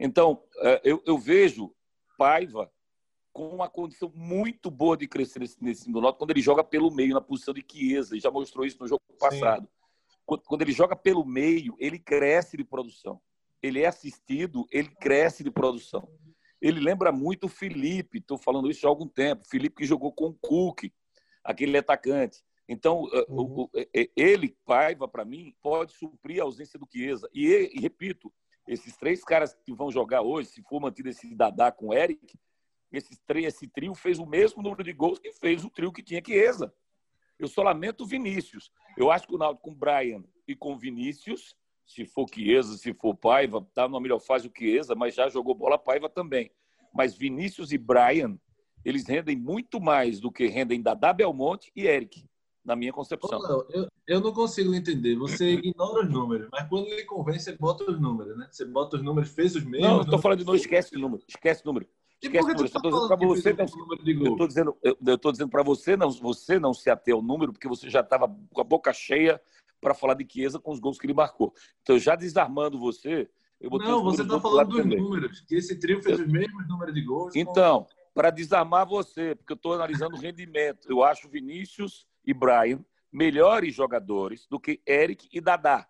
Então, 0.00 0.42
é, 0.60 0.80
eu, 0.82 1.02
eu 1.06 1.18
vejo 1.18 1.74
Paiva 2.16 2.72
com 3.32 3.48
uma 3.50 3.68
condição 3.68 4.10
muito 4.14 4.70
boa 4.70 4.96
de 4.96 5.06
crescer 5.06 5.40
nesse, 5.40 5.62
nesse 5.62 5.92
do 5.92 6.00
Náutico 6.00 6.20
quando 6.20 6.30
ele 6.30 6.40
joga 6.40 6.64
pelo 6.64 6.90
meio, 6.90 7.12
na 7.12 7.20
posição 7.20 7.52
de 7.52 7.64
Chiesa. 7.70 8.14
Ele 8.14 8.20
já 8.20 8.30
mostrou 8.30 8.64
isso 8.64 8.78
no 8.80 8.88
jogo 8.88 9.02
passado. 9.18 9.68
Quando, 10.24 10.42
quando 10.44 10.62
ele 10.62 10.72
joga 10.72 10.96
pelo 10.96 11.24
meio, 11.24 11.76
ele 11.78 11.98
cresce 11.98 12.56
de 12.56 12.64
produção. 12.64 13.20
Ele 13.62 13.82
é 13.82 13.86
assistido, 13.86 14.66
ele 14.72 14.88
cresce 14.88 15.44
de 15.44 15.50
produção. 15.50 16.08
Ele 16.62 16.80
lembra 16.80 17.12
muito 17.12 17.44
o 17.44 17.48
Felipe, 17.48 18.18
estou 18.18 18.38
falando 18.38 18.70
isso 18.70 18.86
há 18.86 18.90
algum 18.90 19.06
tempo. 19.06 19.46
Felipe 19.48 19.76
que 19.76 19.86
jogou 19.86 20.12
com 20.12 20.28
o 20.28 20.34
Cook, 20.34 20.90
aquele 21.44 21.76
atacante. 21.76 22.42
Então, 22.66 23.02
uhum. 23.28 23.68
ele, 24.16 24.56
Paiva, 24.64 25.06
para 25.06 25.24
mim, 25.24 25.54
pode 25.60 25.92
suprir 25.92 26.40
a 26.40 26.44
ausência 26.44 26.78
do 26.78 26.88
Chiesa. 26.90 27.28
E, 27.34 27.70
e 27.74 27.80
repito, 27.80 28.32
esses 28.72 28.96
três 28.96 29.24
caras 29.24 29.52
que 29.64 29.72
vão 29.72 29.90
jogar 29.90 30.22
hoje, 30.22 30.48
se 30.48 30.62
for 30.62 30.80
mantido 30.80 31.08
esse 31.08 31.34
Dadá 31.34 31.72
com 31.72 31.88
o 31.88 31.94
Eric, 31.94 32.38
esses 32.92 33.18
três, 33.26 33.46
esse 33.46 33.66
trio 33.66 33.96
fez 33.96 34.20
o 34.20 34.24
mesmo 34.24 34.62
número 34.62 34.84
de 34.84 34.92
gols 34.92 35.18
que 35.18 35.32
fez 35.32 35.64
o 35.64 35.70
trio 35.70 35.92
que 35.92 36.04
tinha 36.04 36.22
Chiesa. 36.24 36.72
Eu 37.36 37.48
só 37.48 37.64
lamento 37.64 38.04
o 38.04 38.06
Vinícius. 38.06 38.70
Eu 38.96 39.10
acho 39.10 39.26
que 39.26 39.34
o 39.34 39.38
Náutico 39.38 39.70
com 39.70 39.74
Brian 39.74 40.22
e 40.46 40.54
com 40.54 40.78
Vinícius, 40.78 41.56
se 41.84 42.04
for 42.04 42.28
Chiesa, 42.32 42.76
se 42.76 42.94
for 42.94 43.16
Paiva, 43.16 43.66
tá 43.74 43.88
numa 43.88 44.00
melhor 44.00 44.20
fase 44.20 44.46
o 44.46 44.52
Chiesa, 44.56 44.94
mas 44.94 45.16
já 45.16 45.28
jogou 45.28 45.52
bola 45.52 45.76
Paiva 45.76 46.08
também. 46.08 46.52
Mas 46.94 47.16
Vinícius 47.16 47.72
e 47.72 47.78
Brian, 47.78 48.38
eles 48.84 49.04
rendem 49.04 49.36
muito 49.36 49.80
mais 49.80 50.20
do 50.20 50.30
que 50.30 50.46
rendem 50.46 50.80
Dadá 50.80 51.12
Belmonte 51.12 51.72
e 51.74 51.88
Eric 51.88 52.24
na 52.64 52.76
minha 52.76 52.92
concepção. 52.92 53.38
Ô, 53.38 53.66
eu, 53.70 53.88
eu 54.06 54.20
não 54.20 54.32
consigo 54.32 54.74
entender. 54.74 55.16
Você 55.16 55.52
ignora 55.54 56.04
os 56.04 56.10
números, 56.10 56.48
mas 56.52 56.68
quando 56.68 56.86
ele 56.86 57.04
convém, 57.04 57.38
você 57.38 57.56
bota 57.56 57.90
os 57.90 58.00
números, 58.00 58.36
né? 58.36 58.48
Você 58.50 58.64
bota 58.64 58.96
os 58.96 59.02
números, 59.02 59.30
fez 59.30 59.56
os 59.56 59.64
mesmos. 59.64 59.88
Não, 59.88 59.96
eu 59.98 60.02
estou 60.02 60.18
falando 60.18 60.38
de 60.38 60.44
novo, 60.44 60.56
esquece 60.56 60.96
o 60.96 60.98
número. 60.98 61.22
Esquece 61.26 61.62
o 61.62 61.66
número. 61.66 61.86
Esquece 62.22 62.44
o 62.44 62.52
número. 62.52 62.68
Tá 62.70 62.80
dizendo 62.80 63.08
para 63.08 63.26
você, 63.26 63.52
não, 63.52 63.66
eu 64.24 64.32
estou 64.32 64.46
dizendo, 64.46 64.76
eu 64.82 65.14
estou 65.14 65.32
dizendo 65.32 65.50
para 65.50 65.62
você 65.62 65.96
não, 65.96 66.10
você 66.10 66.58
não 66.58 66.74
se 66.74 66.90
ater 66.90 67.14
ao 67.14 67.22
número, 67.22 67.52
porque 67.52 67.68
você 67.68 67.88
já 67.88 68.00
estava 68.00 68.28
com 68.52 68.60
a 68.60 68.64
boca 68.64 68.92
cheia 68.92 69.40
para 69.80 69.94
falar 69.94 70.14
de 70.14 70.26
Chiesa 70.30 70.58
com 70.58 70.70
os 70.70 70.78
gols 70.78 70.98
que 70.98 71.06
ele 71.06 71.14
marcou. 71.14 71.54
Então, 71.80 71.98
já 71.98 72.14
desarmando 72.14 72.78
você, 72.78 73.28
eu 73.58 73.70
botei 73.70 73.88
Não, 73.88 74.04
você 74.04 74.22
está 74.22 74.38
falando 74.38 74.68
dos 74.68 74.82
também. 74.82 75.00
números, 75.00 75.40
que 75.40 75.54
esse 75.54 75.78
trio 75.78 76.02
fez 76.02 76.18
eu... 76.18 76.26
os 76.26 76.30
mesmos 76.30 76.68
números 76.68 76.94
de 76.94 77.00
gols. 77.00 77.34
Então, 77.34 77.86
para 78.14 78.30
desarmar 78.30 78.86
você, 78.86 79.34
porque 79.34 79.52
eu 79.52 79.56
estou 79.56 79.72
analisando 79.72 80.16
o 80.16 80.20
rendimento. 80.20 80.90
Eu 80.90 81.02
acho 81.02 81.28
Vinícius 81.28 82.06
e 82.24 82.32
Brian 82.32 82.84
melhores 83.12 83.74
jogadores 83.74 84.46
do 84.46 84.60
que 84.60 84.80
Eric 84.86 85.28
e 85.32 85.40
Dadá. 85.40 85.86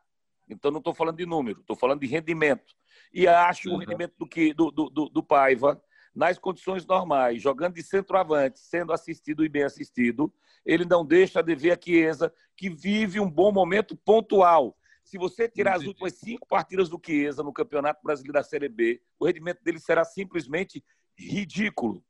Então, 0.48 0.70
não 0.70 0.78
estou 0.78 0.94
falando 0.94 1.16
de 1.16 1.26
número, 1.26 1.60
estou 1.60 1.76
falando 1.76 2.00
de 2.00 2.06
rendimento. 2.06 2.74
E 3.12 3.26
acho 3.26 3.68
uhum. 3.68 3.76
o 3.76 3.78
rendimento 3.78 4.14
do, 4.18 4.26
que, 4.26 4.52
do, 4.54 4.70
do, 4.70 4.88
do, 4.88 5.08
do 5.08 5.22
Paiva, 5.22 5.80
nas 6.14 6.38
condições 6.38 6.84
normais, 6.84 7.40
jogando 7.40 7.74
de 7.74 7.82
centroavante, 7.82 8.58
sendo 8.58 8.92
assistido 8.92 9.44
e 9.44 9.48
bem 9.48 9.62
assistido, 9.62 10.32
ele 10.64 10.84
não 10.84 11.04
deixa 11.04 11.42
de 11.42 11.54
ver 11.54 11.72
a 11.72 11.80
Chiesa, 11.80 12.32
que 12.56 12.68
vive 12.68 13.20
um 13.20 13.30
bom 13.30 13.52
momento 13.52 13.96
pontual. 13.96 14.76
Se 15.04 15.16
você 15.16 15.48
tirar 15.48 15.76
as 15.76 15.84
últimas 15.84 16.14
cinco 16.14 16.46
partidas 16.46 16.88
do 16.88 17.00
Chiesa 17.04 17.42
no 17.42 17.52
Campeonato 17.52 18.00
Brasileiro 18.02 18.34
da 18.34 18.42
Série 18.42 18.68
B, 18.68 19.00
o 19.18 19.26
rendimento 19.26 19.62
dele 19.62 19.78
será 19.78 20.04
simplesmente 20.04 20.84
ridículo. 21.16 22.04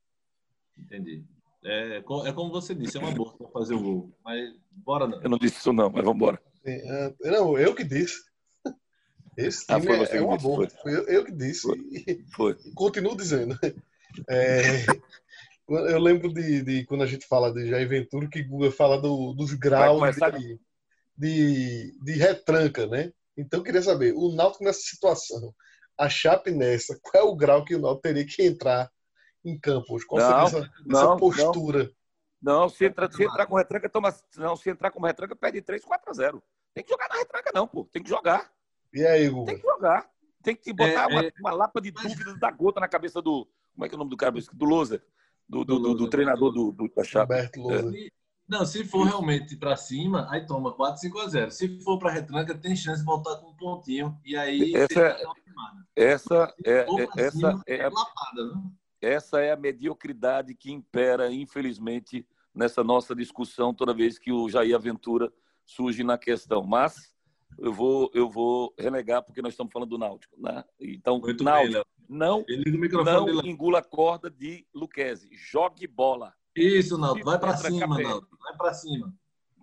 Entendi. 0.77 1.25
É, 1.65 1.99
é 1.99 2.03
como 2.03 2.51
você 2.51 2.75
disse, 2.75 2.97
é 2.97 3.01
uma 3.01 3.11
boa 3.11 3.37
para 3.37 3.49
fazer 3.49 3.75
o 3.75 3.83
gol. 3.83 4.19
Mas 4.25 4.55
bora 4.71 5.07
não. 5.07 5.23
Eu 5.23 5.29
não 5.29 5.39
disse 5.39 5.59
isso 5.59 5.73
não, 5.73 5.91
mas 5.91 6.05
vamos 6.05 6.17
embora. 6.17 6.41
É, 6.65 7.13
não, 7.31 7.59
eu 7.59 7.75
que 7.75 7.85
disse. 7.85 8.19
Esse 9.37 9.65
ah, 9.69 9.81
time 9.81 9.93
ah, 9.93 10.05
é, 10.05 10.17
é 10.17 10.23
uma 10.23 10.37
boa. 10.37 10.69
Foi. 10.69 10.93
Eu, 10.93 11.05
eu, 11.05 11.25
que 11.25 11.33
disse. 11.33 11.63
Foi. 12.33 12.57
E, 12.65 12.73
continuo 12.75 13.17
dizendo. 13.17 13.59
É, 14.29 14.87
eu 15.69 15.99
lembro 15.99 16.33
de, 16.33 16.63
de, 16.63 16.85
quando 16.87 17.03
a 17.03 17.07
gente 17.07 17.27
fala 17.27 17.53
de 17.53 17.69
Jair 17.69 17.89
Ventura, 17.89 18.29
que 18.29 18.43
Guga 18.43 18.73
fala 18.73 19.01
do, 19.01 19.33
dos 19.35 19.55
graus 19.55 20.17
de, 20.17 20.61
de, 21.17 21.99
de, 22.03 22.13
retranca, 22.15 22.87
né? 22.87 23.13
Então 23.37 23.61
eu 23.61 23.65
queria 23.65 23.81
saber, 23.81 24.13
o 24.15 24.33
Náutico 24.33 24.65
nessa 24.65 24.81
situação, 24.81 25.55
a 25.97 26.09
Chape 26.09 26.51
nessa, 26.51 26.99
qual 27.01 27.25
é 27.25 27.27
o 27.27 27.37
grau 27.37 27.65
que 27.65 27.75
o 27.75 27.79
Náutico 27.79 28.03
teria 28.03 28.27
que 28.27 28.43
entrar 28.43 28.91
em 29.45 29.59
Campos? 29.59 30.05
Qual 30.05 30.21
não, 30.21 30.47
seria 30.47 30.61
essa, 30.61 30.73
não, 30.85 31.01
essa 31.01 31.17
postura? 31.17 31.93
Não, 32.41 32.61
não 32.63 32.69
se, 32.69 32.85
entra, 32.85 33.11
se 33.11 33.25
entrar 33.25 33.47
com 33.47 33.57
retranca, 33.57 33.89
toma. 33.89 34.15
Não, 34.37 34.57
se 34.57 34.71
entrar 34.71 34.91
com 34.91 35.01
retranca, 35.03 35.37
perde 35.37 35.61
3, 35.61 35.85
4 35.85 36.11
a 36.11 36.15
0. 36.15 36.43
Tem 36.75 36.85
que 36.85 36.91
jogar 36.91 37.09
na 37.09 37.17
retranca, 37.17 37.51
não, 37.55 37.67
pô. 37.67 37.85
Tem 37.93 38.03
que 38.03 38.09
jogar. 38.09 38.51
E 38.93 39.05
aí, 39.05 39.29
Hugo? 39.29 39.45
Tem 39.45 39.57
que 39.57 39.63
jogar. 39.67 40.11
Tem 40.43 40.57
que 40.57 40.73
botar 40.73 41.05
é, 41.05 41.07
uma, 41.07 41.25
é... 41.25 41.33
uma, 41.39 41.53
lapa 41.53 41.81
de 41.81 41.91
dúvidas 41.91 42.39
da 42.39 42.51
gota 42.51 42.81
na 42.81 42.89
cabeça 42.89 43.21
do. 43.21 43.47
Como 43.75 43.85
é 43.85 43.89
que 43.89 43.95
é 43.95 43.97
o 43.97 43.99
nome 43.99 44.11
do 44.11 44.17
cara? 44.17 44.33
Do 44.33 44.65
Loser. 44.65 45.03
Do, 45.49 45.65
do, 45.65 45.79
do, 45.81 45.95
do, 45.95 46.09
treinador 46.09 46.53
do, 46.53 46.73
do, 46.73 46.89
da 46.95 47.03
Chape. 47.03 47.35
É. 47.35 47.51
Não, 48.49 48.65
se 48.65 48.85
for 48.85 49.05
realmente 49.05 49.57
para 49.57 49.77
cima, 49.77 50.29
aí 50.31 50.47
toma 50.47 50.73
4, 50.73 51.01
5 51.01 51.19
a 51.21 51.29
0. 51.29 51.51
Se 51.51 51.81
for 51.81 51.99
para 51.99 52.11
retranca, 52.11 52.55
tem 52.55 52.75
chance 52.75 53.01
de 53.01 53.05
voltar 53.05 53.37
com 53.37 53.51
um 53.51 53.57
pontinho. 53.57 54.19
E 54.25 54.37
aí. 54.37 54.75
Essa, 54.75 55.01
é, 55.97 56.05
essa 56.05 56.55
é, 56.65 56.79
é, 56.79 57.09
essa 57.17 57.63
é, 57.67 57.77
é, 57.79 57.89
lapada, 57.89 58.45
né? 58.47 58.63
Essa 59.01 59.41
é 59.41 59.53
a 59.53 59.57
mediocridade 59.57 60.55
que 60.55 60.71
impera, 60.71 61.33
infelizmente, 61.33 62.27
nessa 62.55 62.85
nossa 62.85 63.15
discussão 63.15 63.73
toda 63.73 63.95
vez 63.95 64.19
que 64.19 64.33
o 64.33 64.49
Jair 64.49 64.75
Aventura 64.75 65.33
surge 65.65 66.03
na 66.05 66.19
questão. 66.19 66.63
Mas 66.63 67.15
eu 67.59 67.73
vou, 67.73 68.11
eu 68.15 68.29
vou 68.29 68.75
renegar 68.79 69.23
porque 69.23 69.43
nós 69.43 69.53
estamos 69.53 69.73
falando 69.73 69.91
do 69.91 69.99
Náutico. 69.99 70.41
Né? 70.41 70.65
Então, 70.81 71.19
Muito 71.19 71.45
Náutico, 71.45 71.73
bem, 71.73 71.85
não, 72.09 72.45
não 73.27 73.47
engula 73.47 73.79
a 73.79 73.85
corda 73.85 74.31
de 74.31 74.67
Luquezzi. 74.75 75.31
Jogue 75.33 75.87
bola. 75.87 76.35
Isso, 76.55 76.99
Náutico. 76.99 77.27
Vai 77.27 77.39
para 77.39 77.57
cima, 77.57 77.99
Náutico. 77.99 78.37
Vai 78.39 78.57
para 78.57 78.75
cima. 78.75 79.15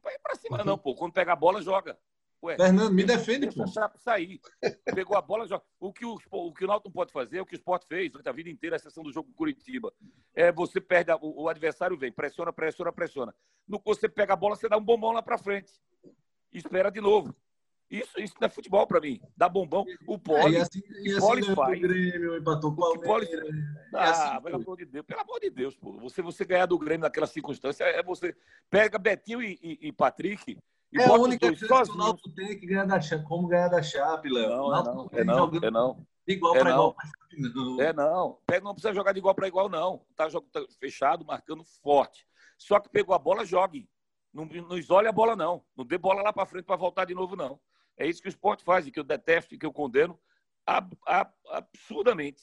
Vai 0.03 0.17
para 0.19 0.35
cima, 0.35 0.63
não, 0.63 0.77
pô. 0.77 0.95
Quando 0.95 1.13
pega 1.13 1.33
a 1.33 1.35
bola, 1.35 1.61
joga. 1.61 1.97
Ué, 2.43 2.55
Fernando, 2.55 2.93
me 2.93 3.03
defende, 3.03 3.47
pô. 3.47 3.65
sair. 3.95 4.39
Pegou 4.93 5.17
a 5.17 5.21
bola, 5.21 5.47
joga. 5.47 5.63
O 5.79 5.91
que 5.91 6.05
o, 6.05 6.17
o 6.31 6.53
que 6.53 6.65
o 6.65 6.67
Náutico 6.67 6.89
não 6.89 6.93
pode 6.93 7.11
fazer, 7.11 7.37
é 7.37 7.41
o 7.41 7.45
que 7.45 7.55
o 7.55 7.57
Sport 7.57 7.83
fez 7.87 8.11
a 8.25 8.31
vida 8.31 8.49
inteira, 8.49 8.75
a 8.75 8.79
sessão 8.79 9.03
do 9.03 9.11
jogo 9.11 9.29
com 9.29 9.35
Curitiba. 9.35 9.91
É, 10.35 10.51
você 10.51 10.79
perde, 10.79 11.11
a, 11.11 11.15
o, 11.15 11.43
o, 11.43 11.49
adversário 11.49 11.97
vem, 11.97 12.11
pressiona, 12.11 12.53
pressiona, 12.53 12.91
pressiona. 12.91 13.35
No 13.67 13.79
que 13.79 13.85
você 13.85 14.07
pega 14.07 14.33
a 14.33 14.35
bola, 14.35 14.55
você 14.55 14.69
dá 14.69 14.77
um 14.77 14.83
bombom 14.83 15.11
lá 15.11 15.21
para 15.21 15.37
frente. 15.37 15.71
Espera 16.53 16.91
de 16.91 17.01
novo. 17.01 17.35
Isso, 17.89 18.19
isso 18.19 18.35
não 18.39 18.45
é 18.45 18.49
futebol 18.49 18.85
para 18.85 18.99
mim. 18.99 19.19
Dá 19.35 19.47
bombom. 19.47 19.85
O 20.05 20.19
Poli, 20.19 20.57
é, 20.57 20.59
e 20.59 20.61
assim, 20.61 20.81
e 21.01 21.11
assim 21.11 21.19
Poli 21.19 21.55
faz. 21.55 21.79
Grêmio, 21.79 22.37
empatou 22.37 22.75
com 22.75 22.81
o 22.81 22.99
Poli... 22.99 23.27
Ah, 23.95 24.05
é 24.05 24.09
assim, 24.09 24.43
pelo 24.43 24.55
amor 24.57 24.77
de 24.77 24.85
Deus. 24.85 25.05
Pelo 25.05 25.21
amor 25.21 25.39
de 25.39 25.49
Deus, 25.49 25.75
pô. 25.75 25.93
Você, 26.01 26.21
você 26.21 26.45
ganhar 26.45 26.65
do 26.65 26.77
Grêmio 26.77 27.03
naquela 27.03 27.25
circunstância 27.25 27.85
é 27.85 28.03
você 28.03 28.35
pega 28.69 28.99
Betinho 28.99 29.41
e, 29.41 29.57
e, 29.63 29.87
e 29.87 29.91
Patrick 29.91 30.59
e 30.91 31.01
é 31.01 31.05
a 31.05 31.13
única 31.13 31.47
coisa 31.47 31.83
que 31.83 31.91
o 31.91 31.97
Náutico 31.97 32.29
tem 32.31 32.59
que 32.59 32.65
ganhar 32.65 32.85
da 32.85 32.99
Chape. 33.01 33.25
Como 33.25 33.47
ganhar 33.47 33.67
da 33.67 33.81
Chape, 33.81 34.29
Léo? 34.29 34.49
Não, 34.49 34.75
é 34.75 34.83
não, 34.83 35.09
é 35.11 35.23
não, 35.23 35.51
é 35.61 35.71
não. 35.71 36.07
igual 36.25 36.55
é 36.55 36.59
para 36.59 36.71
igual. 36.71 36.95
Não. 37.37 37.81
É 37.81 37.93
não. 37.93 38.39
Pega, 38.47 38.63
não 38.63 38.73
precisa 38.73 38.93
jogar 38.93 39.11
de 39.11 39.19
igual 39.19 39.35
para 39.35 39.47
igual, 39.47 39.69
não. 39.69 40.05
Tá, 40.15 40.29
tá 40.29 40.65
fechado, 40.79 41.25
marcando 41.25 41.63
forte. 41.83 42.25
Só 42.57 42.79
que 42.79 42.89
pegou 42.89 43.13
a 43.13 43.19
bola, 43.19 43.45
jogue. 43.45 43.89
Não, 44.33 44.45
não 44.45 44.77
isole 44.77 45.07
a 45.07 45.11
bola, 45.11 45.35
não. 45.35 45.63
Não 45.75 45.85
dê 45.85 45.97
bola 45.97 46.21
lá 46.21 46.31
para 46.31 46.45
frente 46.45 46.65
para 46.65 46.75
voltar 46.75 47.05
de 47.05 47.13
novo, 47.13 47.35
não. 47.35 47.59
É 47.97 48.07
isso 48.07 48.21
que 48.21 48.27
o 48.27 48.29
esporte 48.29 48.63
faz, 48.63 48.87
e 48.87 48.91
que 48.91 48.99
eu 48.99 49.03
detesto 49.03 49.53
e 49.53 49.57
que 49.57 49.65
eu 49.65 49.73
condeno 49.73 50.17
ab, 50.65 50.95
ab, 51.05 51.31
absurdamente. 51.49 52.41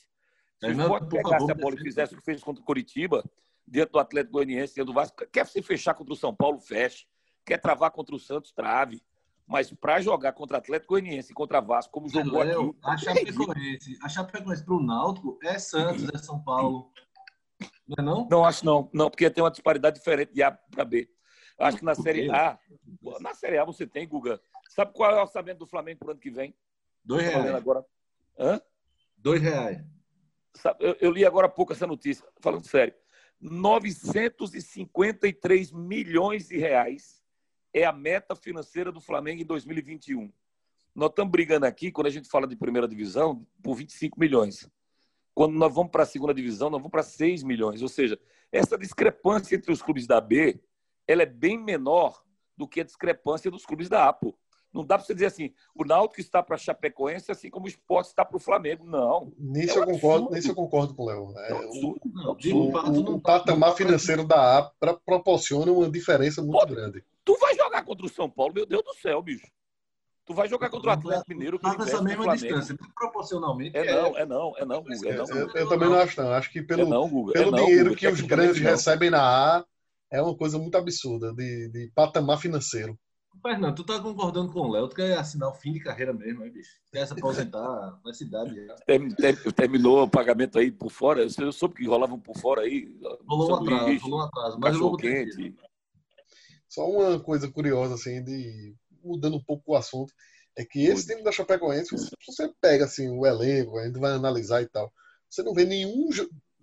Se 0.58 0.66
o 0.66 0.72
esporte 0.72 1.08
pegasse 1.08 1.46
favor, 1.46 1.50
a 1.50 1.54
bola 1.54 1.74
e 1.76 1.82
fizesse 1.82 2.14
o 2.14 2.18
que 2.18 2.24
fez 2.24 2.42
contra 2.42 2.62
o 2.62 2.64
Curitiba, 2.64 3.24
dentro 3.66 3.92
do 3.92 3.98
Atlético 3.98 4.34
Goianiense, 4.34 4.74
dentro 4.74 4.92
do 4.92 4.94
Vasco, 4.94 5.26
quer 5.32 5.46
se 5.46 5.62
fechar 5.62 5.94
contra 5.94 6.12
o 6.12 6.16
São 6.16 6.34
Paulo, 6.34 6.58
feche 6.58 7.06
quer 7.44 7.58
travar 7.58 7.90
contra 7.90 8.14
o 8.14 8.18
Santos, 8.18 8.52
trave. 8.52 9.02
Mas 9.46 9.70
para 9.72 10.00
jogar 10.00 10.32
contra 10.32 10.56
Atlético 10.56 10.94
Goianiense 10.94 11.32
e 11.32 11.34
contra 11.34 11.60
Vasco, 11.60 11.92
como 11.92 12.08
jogou 12.08 12.42
Léo, 12.42 12.70
aqui. 12.70 12.78
A 12.82 12.96
Chapecoense, 12.96 13.98
a 14.02 14.08
Chapecoense 14.08 14.64
para 14.64 14.74
o 14.74 14.82
Náutico 14.82 15.38
é 15.42 15.58
Santos, 15.58 16.08
é 16.14 16.18
São 16.18 16.42
Paulo. 16.42 16.90
Não 17.86 17.96
é 17.98 18.02
não? 18.02 18.26
Não 18.30 18.42
acho 18.44 18.64
não. 18.64 18.88
Não, 18.92 19.10
porque 19.10 19.28
tem 19.28 19.44
uma 19.44 19.50
disparidade 19.50 19.98
diferente 19.98 20.32
de 20.32 20.42
A 20.42 20.50
para 20.50 20.84
B. 20.84 21.10
Acho 21.58 21.76
que 21.78 21.84
na 21.84 21.94
Série 21.94 22.30
A, 22.30 22.58
na 23.20 23.34
Série 23.34 23.58
A 23.58 23.64
você 23.64 23.86
tem, 23.86 24.08
Guga. 24.08 24.40
Sabe 24.70 24.94
qual 24.94 25.12
é 25.12 25.18
o 25.18 25.22
orçamento 25.22 25.58
do 25.58 25.66
Flamengo 25.66 25.98
para 25.98 26.08
o 26.08 26.12
ano 26.12 26.20
que 26.20 26.30
vem? 26.30 26.56
Dois 27.04 27.22
reais. 27.22 27.54
Agora. 27.54 27.84
Hã? 28.38 28.58
Dois 29.16 29.42
reais. 29.42 29.84
Eu, 30.80 30.96
eu 31.00 31.10
li 31.10 31.24
agora 31.24 31.46
há 31.46 31.50
pouco 31.50 31.72
essa 31.72 31.86
notícia, 31.86 32.26
falando 32.40 32.66
sério. 32.66 32.94
953 33.40 35.70
milhões 35.70 36.48
de 36.48 36.56
reais 36.56 37.23
é 37.74 37.84
a 37.84 37.92
meta 37.92 38.36
financeira 38.36 38.90
do 38.90 39.00
Flamengo 39.00 39.42
em 39.42 39.44
2021. 39.44 40.32
Nós 40.94 41.10
estamos 41.10 41.32
brigando 41.32 41.66
aqui, 41.66 41.90
quando 41.90 42.06
a 42.06 42.10
gente 42.10 42.28
fala 42.28 42.46
de 42.46 42.54
primeira 42.54 42.86
divisão, 42.86 43.44
por 43.60 43.74
25 43.74 44.18
milhões. 44.18 44.70
Quando 45.34 45.54
nós 45.54 45.74
vamos 45.74 45.90
para 45.90 46.04
a 46.04 46.06
segunda 46.06 46.32
divisão, 46.32 46.70
nós 46.70 46.78
vamos 46.78 46.92
para 46.92 47.02
6 47.02 47.42
milhões. 47.42 47.82
Ou 47.82 47.88
seja, 47.88 48.18
essa 48.52 48.78
discrepância 48.78 49.56
entre 49.56 49.72
os 49.72 49.82
clubes 49.82 50.06
da 50.06 50.20
B 50.20 50.60
ela 51.06 51.22
é 51.22 51.26
bem 51.26 51.58
menor 51.58 52.22
do 52.56 52.66
que 52.66 52.80
a 52.80 52.84
discrepância 52.84 53.50
dos 53.50 53.66
clubes 53.66 53.88
da 53.88 54.08
A. 54.08 54.18
Não 54.72 54.84
dá 54.84 54.96
para 54.96 55.06
você 55.06 55.14
dizer 55.14 55.26
assim, 55.26 55.52
o 55.74 55.84
Náutico 55.84 56.20
está 56.20 56.42
para 56.42 56.56
a 56.56 56.58
Chapecoense, 56.58 57.30
assim 57.30 57.48
como 57.48 57.66
o 57.66 57.68
Esporte 57.68 58.08
está 58.08 58.24
para 58.24 58.36
o 58.36 58.40
Flamengo. 58.40 58.84
Não. 58.84 59.32
Nisso, 59.38 59.78
é 59.78 59.82
eu, 59.82 59.86
concordo, 59.86 60.30
nisso 60.30 60.50
eu 60.50 60.54
concordo 60.54 60.94
com 60.94 61.04
o 61.04 61.06
Léo. 61.06 61.32
É, 61.38 61.54
o, 61.54 61.96
o, 62.32 63.14
o, 63.14 63.20
patamar 63.20 63.74
financeiro 63.74 64.24
da 64.24 64.58
A 64.58 64.94
proporciona 65.04 65.70
uma 65.70 65.88
diferença 65.88 66.42
muito 66.42 66.58
Pô, 66.58 66.66
grande. 66.66 67.04
Jogar 67.74 67.84
contra 67.84 68.06
o 68.06 68.08
São 68.08 68.30
Paulo, 68.30 68.54
meu 68.54 68.66
Deus 68.66 68.84
do 68.84 68.94
céu, 68.94 69.20
bicho. 69.20 69.46
Tu 70.24 70.32
vai 70.32 70.48
jogar 70.48 70.70
contra 70.70 70.90
o 70.90 70.92
Atlético 70.92 71.30
Mineiro. 71.30 71.58
Que 71.58 71.66
essa 71.66 72.00
mesma 72.00 72.34
distância, 72.34 72.76
proporcionalmente. 72.94 73.76
É, 73.76 73.92
não, 73.92 74.18
é 74.18 74.26
não, 74.26 74.54
é 74.56 74.64
não, 74.64 74.82
Guga. 74.82 75.08
É 75.10 75.16
não, 75.16 75.26
eu, 75.26 75.50
eu, 75.50 75.68
também 75.68 75.88
não 75.88 75.96
acho, 75.96 76.22
não. 76.22 76.32
Acho 76.32 76.50
que 76.50 76.62
pelo, 76.62 76.82
é 76.82 76.84
não, 76.86 77.08
pelo 77.32 77.56
é 77.56 77.60
dinheiro 77.60 77.90
não, 77.90 77.96
que 77.96 78.06
os 78.06 78.20
grandes 78.22 78.58
recebem 78.58 79.10
na 79.10 79.20
A, 79.20 79.64
é 80.10 80.22
uma 80.22 80.34
coisa 80.34 80.58
muito 80.58 80.76
absurda, 80.76 81.34
de, 81.34 81.68
de 81.68 81.92
patamar 81.94 82.38
financeiro. 82.38 82.98
Fernando, 83.42 83.74
tu 83.74 83.84
tá 83.84 84.00
concordando 84.00 84.52
com 84.52 84.60
o 84.60 84.70
Léo, 84.70 84.88
tu 84.88 84.96
quer 84.96 85.18
assinar 85.18 85.50
o 85.50 85.54
fim 85.54 85.72
de 85.72 85.80
carreira 85.80 86.12
mesmo, 86.14 86.44
aí, 86.44 86.50
bicho? 86.50 86.70
Quer 86.90 87.06
se 87.06 87.12
aposentar 87.12 87.98
na 88.02 88.14
cidade 88.14 88.54
Terminou 89.54 90.04
o 90.04 90.08
pagamento 90.08 90.58
aí 90.58 90.70
por 90.70 90.90
fora? 90.90 91.22
Eu 91.22 91.52
soube 91.52 91.74
que 91.74 91.86
rolavam 91.86 92.18
por 92.18 92.38
fora 92.38 92.62
aí. 92.62 92.88
Rolou 93.26 93.50
um 93.50 93.54
atraso, 93.56 93.98
rolou 93.98 94.20
um 94.20 94.22
atraso. 94.22 94.58
Mas 94.58 94.72
cachorro 94.72 94.96
quente. 94.96 95.54
Só 96.74 96.90
uma 96.90 97.20
coisa 97.20 97.48
curiosa, 97.48 97.94
assim, 97.94 98.20
de 98.24 98.74
mudando 99.00 99.36
um 99.36 99.44
pouco 99.44 99.72
o 99.72 99.76
assunto, 99.76 100.12
é 100.56 100.64
que 100.64 100.84
esse 100.84 101.06
time 101.06 101.22
da 101.22 101.30
Chapecoense, 101.30 101.96
se 101.96 102.10
você 102.26 102.50
pega 102.60 102.84
assim, 102.84 103.08
o 103.08 103.24
elenco, 103.24 103.78
a 103.78 103.86
gente 103.86 104.00
vai 104.00 104.10
analisar 104.10 104.60
e 104.60 104.66
tal, 104.66 104.92
você 105.30 105.44
não 105.44 105.54
vê 105.54 105.64
nenhum 105.64 106.08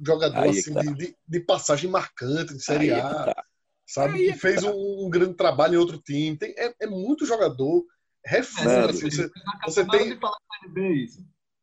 jogador 0.06 0.38
Aí 0.38 0.50
assim, 0.50 0.74
tá. 0.74 0.82
de, 0.82 1.16
de, 1.26 1.40
passagem 1.40 1.90
marcante 1.90 2.54
de 2.54 2.62
Série 2.62 2.92
A, 2.92 3.26
tá. 3.26 3.46
sabe? 3.88 4.18
Aí 4.18 4.34
que 4.34 4.40
fez 4.40 4.64
tá. 4.64 4.70
um, 4.70 5.06
um, 5.06 5.10
grande 5.10 5.36
trabalho 5.36 5.76
em 5.76 5.78
outro 5.78 5.98
time. 5.98 6.38
Tem, 6.38 6.54
é, 6.58 6.74
é 6.82 6.88
muito 6.88 7.26
jogador. 7.26 7.86
Reforça. 8.26 8.90
Assim, 8.90 9.10
você, 9.10 9.30
você 9.66 9.88
tem. 9.88 10.20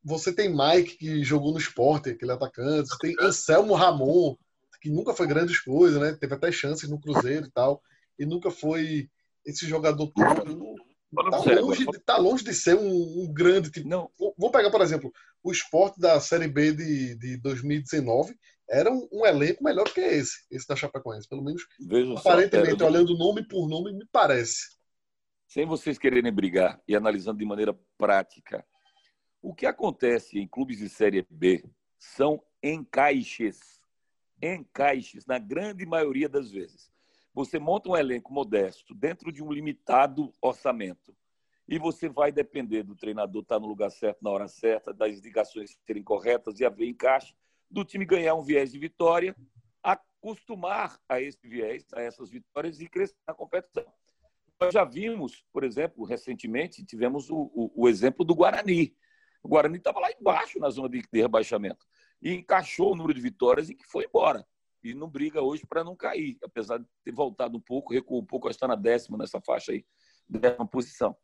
Você 0.04 0.32
tem 0.32 0.48
Mike, 0.48 0.96
que 0.96 1.22
jogou 1.22 1.52
no 1.52 1.58
esporte, 1.58 2.10
aquele 2.10 2.32
atacante. 2.32 2.88
Você 2.88 2.96
tem 2.98 3.16
Anselmo 3.20 3.74
Ramon, 3.74 4.36
que 4.80 4.88
nunca 4.88 5.12
foi 5.12 5.26
grandes 5.26 5.60
coisas, 5.60 6.00
né? 6.00 6.16
Teve 6.18 6.34
até 6.34 6.50
chances 6.50 6.88
no 6.88 6.98
Cruzeiro 6.98 7.46
e 7.46 7.50
tal 7.50 7.82
e 8.18 8.26
nunca 8.26 8.50
foi 8.50 9.08
esse 9.44 9.66
jogador 9.66 10.10
todo. 10.12 10.76
Tá 11.14 11.60
longe, 11.60 11.86
tá 12.04 12.16
longe 12.18 12.44
de 12.44 12.52
ser 12.52 12.76
um, 12.76 13.22
um 13.22 13.32
grande 13.32 13.70
tipo. 13.70 13.88
Não. 13.88 14.10
Vou 14.36 14.50
pegar, 14.50 14.70
por 14.70 14.82
exemplo, 14.82 15.10
o 15.42 15.50
esporte 15.50 15.98
da 15.98 16.20
Série 16.20 16.48
B 16.48 16.72
de, 16.72 17.14
de 17.16 17.36
2019 17.38 18.36
era 18.68 18.92
um, 18.92 19.08
um 19.10 19.24
elenco 19.24 19.64
melhor 19.64 19.84
que 19.84 20.00
esse, 20.00 20.44
esse 20.50 20.68
da 20.68 20.76
Chapecoense. 20.76 21.26
Pelo 21.26 21.42
menos, 21.42 21.66
aparentemente, 22.18 22.78
só, 22.78 22.86
olhando 22.86 23.16
nome 23.16 23.42
por 23.42 23.66
nome, 23.66 23.92
me 23.94 24.06
parece. 24.12 24.76
Sem 25.46 25.64
vocês 25.64 25.98
quererem 25.98 26.30
brigar 26.30 26.78
e 26.86 26.94
analisando 26.94 27.38
de 27.38 27.46
maneira 27.46 27.74
prática, 27.96 28.62
o 29.40 29.54
que 29.54 29.64
acontece 29.64 30.38
em 30.38 30.46
clubes 30.46 30.78
de 30.78 30.90
Série 30.90 31.26
B 31.30 31.64
são 31.98 32.42
encaixes. 32.62 33.80
Encaixes, 34.42 35.24
na 35.24 35.38
grande 35.38 35.86
maioria 35.86 36.28
das 36.28 36.50
vezes. 36.50 36.92
Você 37.38 37.56
monta 37.56 37.88
um 37.88 37.96
elenco 37.96 38.32
modesto 38.32 38.92
dentro 38.92 39.30
de 39.30 39.44
um 39.44 39.52
limitado 39.52 40.34
orçamento 40.42 41.16
e 41.68 41.78
você 41.78 42.08
vai 42.08 42.32
depender 42.32 42.82
do 42.82 42.96
treinador 42.96 43.42
estar 43.42 43.60
no 43.60 43.68
lugar 43.68 43.92
certo 43.92 44.18
na 44.24 44.30
hora 44.30 44.48
certa, 44.48 44.92
das 44.92 45.16
indicações 45.16 45.78
serem 45.86 46.02
corretas 46.02 46.58
e 46.58 46.64
haver 46.64 46.88
encaixe, 46.88 47.32
do 47.70 47.84
time 47.84 48.04
ganhar 48.04 48.34
um 48.34 48.42
viés 48.42 48.72
de 48.72 48.78
vitória, 48.80 49.36
acostumar 49.80 50.98
a 51.08 51.20
esse 51.20 51.46
viés, 51.46 51.86
a 51.94 52.02
essas 52.02 52.28
vitórias 52.28 52.80
e 52.80 52.88
crescer 52.88 53.14
na 53.24 53.32
competição. 53.32 53.86
Nós 54.60 54.74
já 54.74 54.82
vimos, 54.82 55.46
por 55.52 55.62
exemplo, 55.62 56.04
recentemente, 56.04 56.84
tivemos 56.84 57.30
o, 57.30 57.52
o, 57.54 57.84
o 57.84 57.88
exemplo 57.88 58.24
do 58.24 58.34
Guarani. 58.34 58.96
O 59.44 59.48
Guarani 59.48 59.78
estava 59.78 60.00
lá 60.00 60.10
embaixo 60.10 60.58
na 60.58 60.70
zona 60.70 60.88
de, 60.88 61.04
de 61.12 61.20
rebaixamento 61.20 61.86
e 62.20 62.32
encaixou 62.32 62.94
o 62.94 62.96
número 62.96 63.14
de 63.14 63.20
vitórias 63.20 63.70
e 63.70 63.76
que 63.76 63.86
foi 63.86 64.06
embora 64.06 64.44
e 64.82 64.94
não 64.94 65.08
briga 65.08 65.42
hoje 65.42 65.66
para 65.66 65.82
não 65.82 65.96
cair, 65.96 66.38
apesar 66.42 66.78
de 66.78 66.86
ter 67.04 67.12
voltado 67.12 67.56
um 67.56 67.60
pouco, 67.60 67.92
recuou 67.92 68.20
um 68.20 68.26
pouco, 68.26 68.48
está 68.48 68.68
na 68.68 68.74
décima 68.74 69.18
nessa 69.18 69.40
faixa 69.40 69.72
aí, 69.72 69.84
décima 70.28 70.66
posição. 70.66 71.16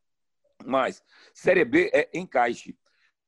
Mas 0.65 1.03
Série 1.33 1.65
B 1.65 1.91
é 1.93 2.11
encaixe. 2.15 2.77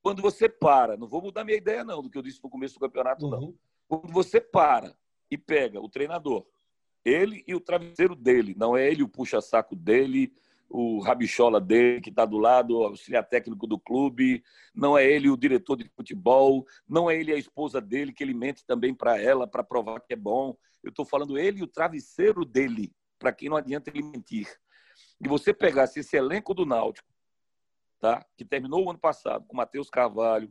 Quando 0.03 0.23
você 0.23 0.49
para, 0.49 0.97
não 0.97 1.09
vou 1.09 1.21
mudar 1.21 1.45
minha 1.45 1.57
ideia 1.57 1.85
não 1.85 2.03
do 2.03 2.11
que 2.11 2.17
eu 2.17 2.23
disse 2.23 2.43
no 2.43 2.51
começo 2.51 2.75
do 2.75 2.81
campeonato 2.81 3.29
não. 3.29 3.41
Uhum. 3.41 3.59
Quando 3.89 4.13
você 4.13 4.41
para 4.41 4.97
e 5.31 5.37
pega 5.37 5.81
o 5.81 5.89
treinador, 5.89 6.47
ele 7.05 7.45
e 7.47 7.55
o 7.55 7.61
travesseiro 7.61 8.15
dele, 8.15 8.55
não 8.57 8.77
é 8.77 8.91
ele 8.91 9.03
o 9.03 9.09
puxa-saco 9.09 9.77
dele, 9.77 10.33
o 10.69 11.01
rabichola 11.01 11.61
dele, 11.61 12.01
que 12.01 12.11
está 12.11 12.25
do 12.25 12.39
lado, 12.39 12.79
o 12.79 12.85
auxiliar 12.85 13.25
técnico 13.25 13.67
do 13.67 13.79
clube, 13.79 14.43
não 14.75 14.97
é 14.99 15.07
ele 15.07 15.31
o 15.31 15.37
diretor 15.37 15.77
de 15.77 15.89
futebol, 15.89 16.67
não 16.89 17.11
é 17.11 17.17
ele 17.17 17.33
a 17.33 17.39
esposa 17.39 17.81
dele, 17.81 18.13
que 18.13 18.23
ele 18.23 18.35
mente 18.35 18.65
também 18.67 18.95
para 18.95 19.21
ela, 19.21 19.47
para 19.47 19.63
provar 19.63 20.01
que 20.01 20.13
é 20.13 20.17
bom. 20.17 20.57
Eu 20.83 20.91
estou 20.91 21.05
falando 21.05 21.39
ele 21.39 21.61
e 21.61 21.63
o 21.63 21.69
travesseiro 21.69 22.45
dele, 22.45 22.93
para 23.19 23.33
quem 23.33 23.49
não 23.49 23.57
adianta 23.57 23.91
ele 23.91 24.03
mentir. 24.03 24.49
E 25.21 25.29
você 25.29 25.55
pegasse 25.55 26.01
esse 26.01 26.17
elenco 26.17 26.53
do 26.53 26.67
Náutico, 26.67 27.09
tá? 28.01 28.25
que 28.37 28.45
terminou 28.45 28.85
o 28.85 28.91
ano 28.91 28.99
passado, 28.99 29.45
com 29.47 29.57
Matheus 29.57 29.89
Carvalho, 29.89 30.51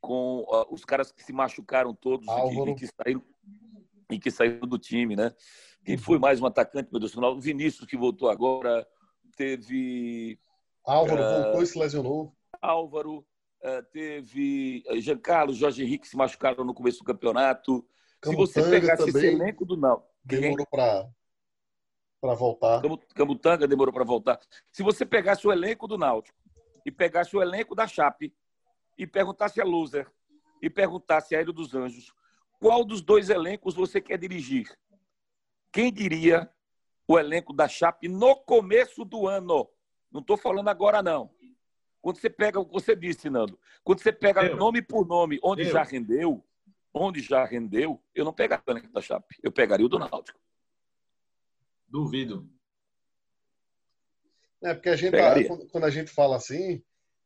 com 0.00 0.40
uh, 0.42 0.66
os 0.72 0.84
caras 0.84 1.12
que 1.12 1.22
se 1.22 1.32
machucaram 1.32 1.94
todos 1.94 2.26
e 2.26 2.64
que, 2.64 2.70
e 2.70 2.74
que, 2.74 2.86
saíram. 2.86 3.24
e 4.10 4.18
que 4.18 4.30
saíram 4.30 4.66
do 4.66 4.78
time, 4.78 5.14
né? 5.14 5.34
Quem 5.84 5.96
foi 5.96 6.18
mais 6.18 6.40
um 6.40 6.46
atacante, 6.46 6.90
meu 6.90 7.00
Deus, 7.00 7.16
o 7.16 7.40
Vinícius, 7.40 7.86
que 7.86 7.96
voltou 7.96 8.28
agora, 8.28 8.86
teve... 9.40 10.38
Álvaro 10.84 11.22
uh, 11.22 11.42
voltou 11.42 11.62
e 11.62 11.66
se 11.66 11.78
lesionou. 11.78 12.36
Álvaro, 12.60 13.26
uh, 13.62 13.82
teve 13.90 14.84
Giancarlo, 14.98 15.54
Jorge 15.54 15.82
Henrique 15.82 16.06
se 16.06 16.14
machucaram 16.14 16.62
no 16.62 16.74
começo 16.74 16.98
do 16.98 17.04
campeonato. 17.04 17.86
Camutanga 18.20 18.46
se 18.46 18.60
você 18.60 18.70
pegasse 18.70 19.08
esse 19.08 19.26
elenco 19.26 19.64
do 19.64 19.78
não, 19.78 20.04
demorou 20.22 20.66
para 20.66 21.08
para 22.20 22.34
voltar. 22.34 22.82
Camutanga 23.14 23.66
demorou 23.66 23.94
para 23.94 24.04
voltar. 24.04 24.38
Se 24.70 24.82
você 24.82 25.06
pegasse 25.06 25.46
o 25.46 25.52
elenco 25.52 25.88
do 25.88 25.96
Náutico 25.96 26.38
e 26.84 26.90
pegasse 26.90 27.34
o 27.34 27.40
elenco 27.40 27.74
da 27.74 27.86
Chape 27.86 28.34
e 28.98 29.06
perguntasse 29.06 29.58
a 29.58 29.64
Loser 29.64 30.06
e 30.60 30.68
perguntasse 30.68 31.34
a 31.34 31.40
Hélio 31.40 31.54
dos 31.54 31.74
Anjos 31.74 32.12
qual 32.60 32.84
dos 32.84 33.00
dois 33.00 33.30
elencos 33.30 33.74
você 33.74 34.02
quer 34.02 34.18
dirigir, 34.18 34.70
quem 35.72 35.90
diria 35.90 36.52
o 37.10 37.18
elenco 37.18 37.52
da 37.52 37.66
Chape 37.66 38.08
no 38.08 38.36
começo 38.36 39.04
do 39.04 39.26
ano? 39.26 39.68
Não 40.12 40.20
estou 40.20 40.36
falando 40.36 40.68
agora, 40.68 41.02
não. 41.02 41.28
Quando 42.00 42.18
você 42.18 42.30
pega, 42.30 42.62
você 42.62 42.94
disse, 42.94 43.28
Nando, 43.28 43.58
quando 43.82 44.00
você 44.00 44.12
pega 44.12 44.46
eu. 44.46 44.56
nome 44.56 44.80
por 44.80 45.04
nome, 45.04 45.40
onde 45.42 45.62
eu. 45.62 45.72
já 45.72 45.82
rendeu, 45.82 46.46
onde 46.94 47.20
já 47.20 47.44
rendeu, 47.44 48.00
eu 48.14 48.24
não 48.24 48.32
pegaria 48.32 48.62
o 48.64 48.70
elenco 48.70 48.92
da 48.92 49.00
Chape, 49.00 49.36
eu 49.42 49.50
pegaria 49.50 49.84
o 49.84 49.88
do 49.88 49.98
Náutico. 49.98 50.38
Duvido. 51.88 52.48
É, 54.62 54.72
porque 54.72 54.90
a 54.90 54.96
gente, 54.96 55.10
tá, 55.10 55.34
quando 55.72 55.84
a 55.84 55.90
gente 55.90 56.12
fala 56.12 56.36
assim, 56.36 56.80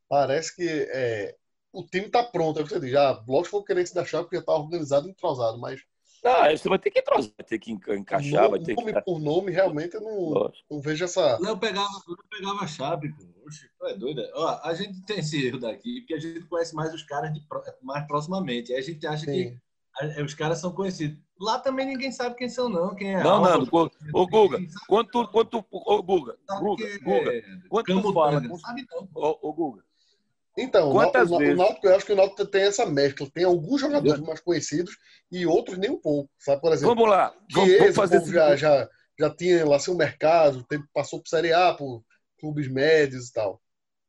parece 0.09 0.57
que 0.57 0.67
é, 0.67 1.37
o 1.71 1.85
time 1.85 2.07
está 2.07 2.23
pronto. 2.23 2.59
É 2.59 2.63
você 2.63 2.81
diz, 2.81 2.91
já, 2.91 3.23
lógico 3.29 3.51
que 3.51 3.57
eu 3.57 3.65
querer 3.65 3.87
se 3.87 3.95
da 3.95 4.05
Chape 4.05 4.25
porque 4.25 4.39
está 4.39 4.55
organizado 4.55 5.07
e 5.07 5.11
entrosado, 5.11 5.59
mas 5.59 5.85
ah, 6.25 6.51
você 6.51 6.69
vai 6.69 6.79
ter 6.79 6.91
que 6.91 6.99
entrosar, 7.01 7.31
vai 7.37 7.47
ter 7.47 7.59
que 7.59 7.71
encaixar, 7.71 8.45
nome, 8.45 8.57
vai 8.57 8.61
ter 8.61 8.75
nome 8.75 8.93
que... 8.93 9.01
por 9.03 9.19
nome, 9.19 9.53
realmente 9.53 9.95
eu 9.95 10.01
não, 10.01 10.53
não 10.71 10.81
vejo 10.81 11.05
essa. 11.05 11.39
Não, 11.39 11.51
eu 11.51 11.59
pegava, 11.59 11.89
eu 12.09 12.17
pegava 12.31 12.65
a 12.65 12.67
chave, 12.67 13.13
pô. 13.13 13.25
Oxe, 13.47 13.69
tu 13.79 13.87
é 13.87 13.95
doida. 13.95 14.31
Ó, 14.35 14.61
a 14.63 14.75
gente 14.75 15.05
tem 15.05 15.19
esse 15.19 15.47
erro 15.47 15.59
daqui, 15.59 16.01
porque 16.01 16.15
a 16.15 16.19
gente 16.21 16.47
conhece 16.47 16.75
mais 16.75 16.95
os 16.95 17.03
caras 17.03 17.33
de, 17.33 17.43
mais 17.83 18.07
proximamente. 18.07 18.73
Aí 18.73 18.79
a 18.79 18.83
gente 18.83 19.07
acha 19.07 19.27
Sim. 19.27 19.61
que 20.03 20.23
os 20.23 20.35
caras 20.35 20.59
são 20.61 20.73
conhecidos. 20.73 21.19
Lá 21.39 21.59
também 21.59 21.87
ninguém 21.87 22.11
sabe 22.11 22.37
quem 22.37 22.49
são, 22.49 22.69
não. 22.69 22.95
Quem 22.95 23.15
é 23.15 23.23
não, 23.23 23.43
não. 23.43 23.63
Ô, 24.13 24.27
Guga, 24.27 24.59
quanto. 24.87 25.29
quanto 25.29 25.65
ô, 25.71 26.03
Guga, 26.03 26.39
Guga, 26.59 26.99
Guga, 27.03 27.35
é 27.35 27.43
quanto 27.69 28.03
tu 28.03 28.13
fala? 28.13 28.59
Sabe 28.59 28.87
não. 28.91 29.09
Ô, 29.15 29.53
Guga, 29.53 29.85
então, 30.57 30.93
Quantas 30.93 31.31
o, 31.31 31.39
vezes? 31.39 31.55
o 31.55 31.57
Náutico, 31.57 31.87
eu 31.87 31.97
acho 31.97 32.07
que 32.07 32.13
o 32.13 32.17
Náutico 32.17 32.47
tem 32.47 32.63
essa 32.63 32.87
mescla. 32.87 33.29
Tem 33.33 33.45
alguns 33.45 33.81
jogadores 33.81 34.21
mais 34.21 34.41
conhecidos 34.41 34.97
e 35.31 35.45
outros 35.47 35.77
nem 35.77 35.91
um 35.91 36.01
pouco. 36.01 36.31
Sabe, 36.39 36.61
por 36.61 36.73
exemplo, 36.73 36.95
vamos 36.95 37.11
lá. 37.11 37.35
Vamos, 37.53 37.79
vamos 37.79 37.97
fazer 37.97 38.25
já, 38.27 38.55
já, 38.55 38.89
já 39.19 39.35
tinha 39.35 39.67
lá 39.67 39.79
seu 39.79 39.95
mercado, 39.95 40.65
passou 40.93 41.21
por 41.21 41.29
Série 41.29 41.53
A, 41.53 41.75
por 41.75 42.05
clubes 42.39 42.69
médios 42.69 43.29
e 43.29 43.33
tal. 43.33 43.61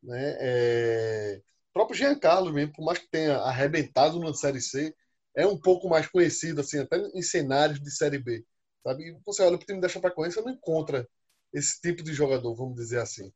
Né? 0.03 0.37
É... 0.39 1.41
O 1.71 1.73
próprio 1.73 1.97
Jean 1.97 2.17
Carlos 2.17 2.53
mesmo, 2.53 2.73
por 2.73 2.85
mais 2.85 2.99
que 2.99 3.09
tenha 3.09 3.37
arrebentado 3.37 4.19
na 4.19 4.33
Série 4.33 4.61
C, 4.61 4.95
é 5.35 5.45
um 5.45 5.59
pouco 5.59 5.89
mais 5.89 6.07
conhecido, 6.07 6.61
assim, 6.61 6.79
até 6.79 6.97
em 6.97 7.21
cenários 7.21 7.81
de 7.81 7.91
Série 7.91 8.19
B. 8.19 8.45
Sabe? 8.83 9.09
E 9.09 9.17
você 9.25 9.41
olha 9.41 9.57
para 9.57 9.63
o 9.63 9.67
time 9.67 9.81
da 9.81 9.89
Chapecoense, 9.89 10.35
você 10.35 10.41
não 10.41 10.51
encontra 10.51 11.07
esse 11.51 11.81
tipo 11.81 12.03
de 12.03 12.13
jogador, 12.13 12.53
vamos 12.53 12.75
dizer 12.75 12.99
assim. 12.99 13.33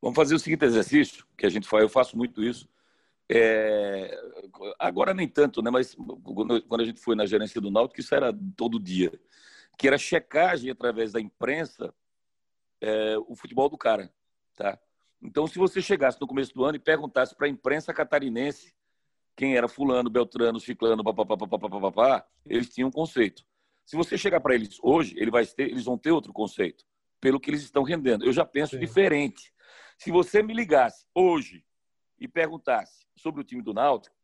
Vamos 0.00 0.16
fazer 0.16 0.34
o 0.34 0.38
seguinte 0.38 0.64
exercício 0.64 1.26
que 1.36 1.46
a 1.46 1.48
gente 1.48 1.66
faz, 1.66 1.82
eu 1.82 1.88
faço 1.88 2.16
muito 2.16 2.42
isso. 2.42 2.68
É, 3.28 4.16
agora 4.78 5.12
nem 5.12 5.26
tanto, 5.26 5.60
né? 5.60 5.70
Mas 5.70 5.94
quando 5.94 6.80
a 6.80 6.84
gente 6.84 7.00
foi 7.00 7.16
na 7.16 7.26
gerência 7.26 7.60
do 7.60 7.70
Náutico, 7.70 8.00
isso 8.00 8.14
era 8.14 8.32
todo 8.56 8.78
dia, 8.78 9.12
que 9.76 9.88
era 9.88 9.98
checagem 9.98 10.70
através 10.70 11.12
da 11.12 11.20
imprensa 11.20 11.92
é, 12.80 13.16
o 13.26 13.34
futebol 13.34 13.68
do 13.68 13.76
cara, 13.76 14.12
tá? 14.54 14.78
Então, 15.20 15.46
se 15.46 15.58
você 15.58 15.80
chegasse 15.80 16.20
no 16.20 16.26
começo 16.26 16.54
do 16.54 16.64
ano 16.64 16.76
e 16.76 16.80
perguntasse 16.80 17.34
para 17.34 17.46
a 17.46 17.50
imprensa 17.50 17.92
catarinense 17.92 18.74
quem 19.34 19.56
era 19.56 19.68
fulano, 19.68 20.08
beltrano, 20.08 20.60
ciclano, 20.60 21.02
papapá, 21.02 22.26
eles 22.44 22.72
tinham 22.72 22.88
um 22.88 22.92
conceito. 22.92 23.44
Se 23.84 23.96
você 23.96 24.16
chegar 24.16 24.40
para 24.40 24.54
eles 24.54 24.78
hoje, 24.82 25.14
ele 25.18 25.30
vai 25.30 25.44
ter, 25.46 25.70
eles 25.70 25.84
vão 25.84 25.98
ter 25.98 26.10
outro 26.10 26.32
conceito, 26.32 26.84
pelo 27.20 27.40
que 27.40 27.50
eles 27.50 27.62
estão 27.62 27.82
rendendo. 27.82 28.24
Eu 28.24 28.32
já 28.32 28.44
penso 28.44 28.74
Sim. 28.74 28.80
diferente. 28.80 29.52
Se 29.96 30.10
você 30.10 30.42
me 30.42 30.54
ligasse 30.54 31.06
hoje 31.14 31.64
e 32.18 32.28
perguntasse 32.28 33.06
sobre 33.16 33.40
o 33.40 33.44
time 33.44 33.62
do 33.62 33.74
Náutico, 33.74 34.14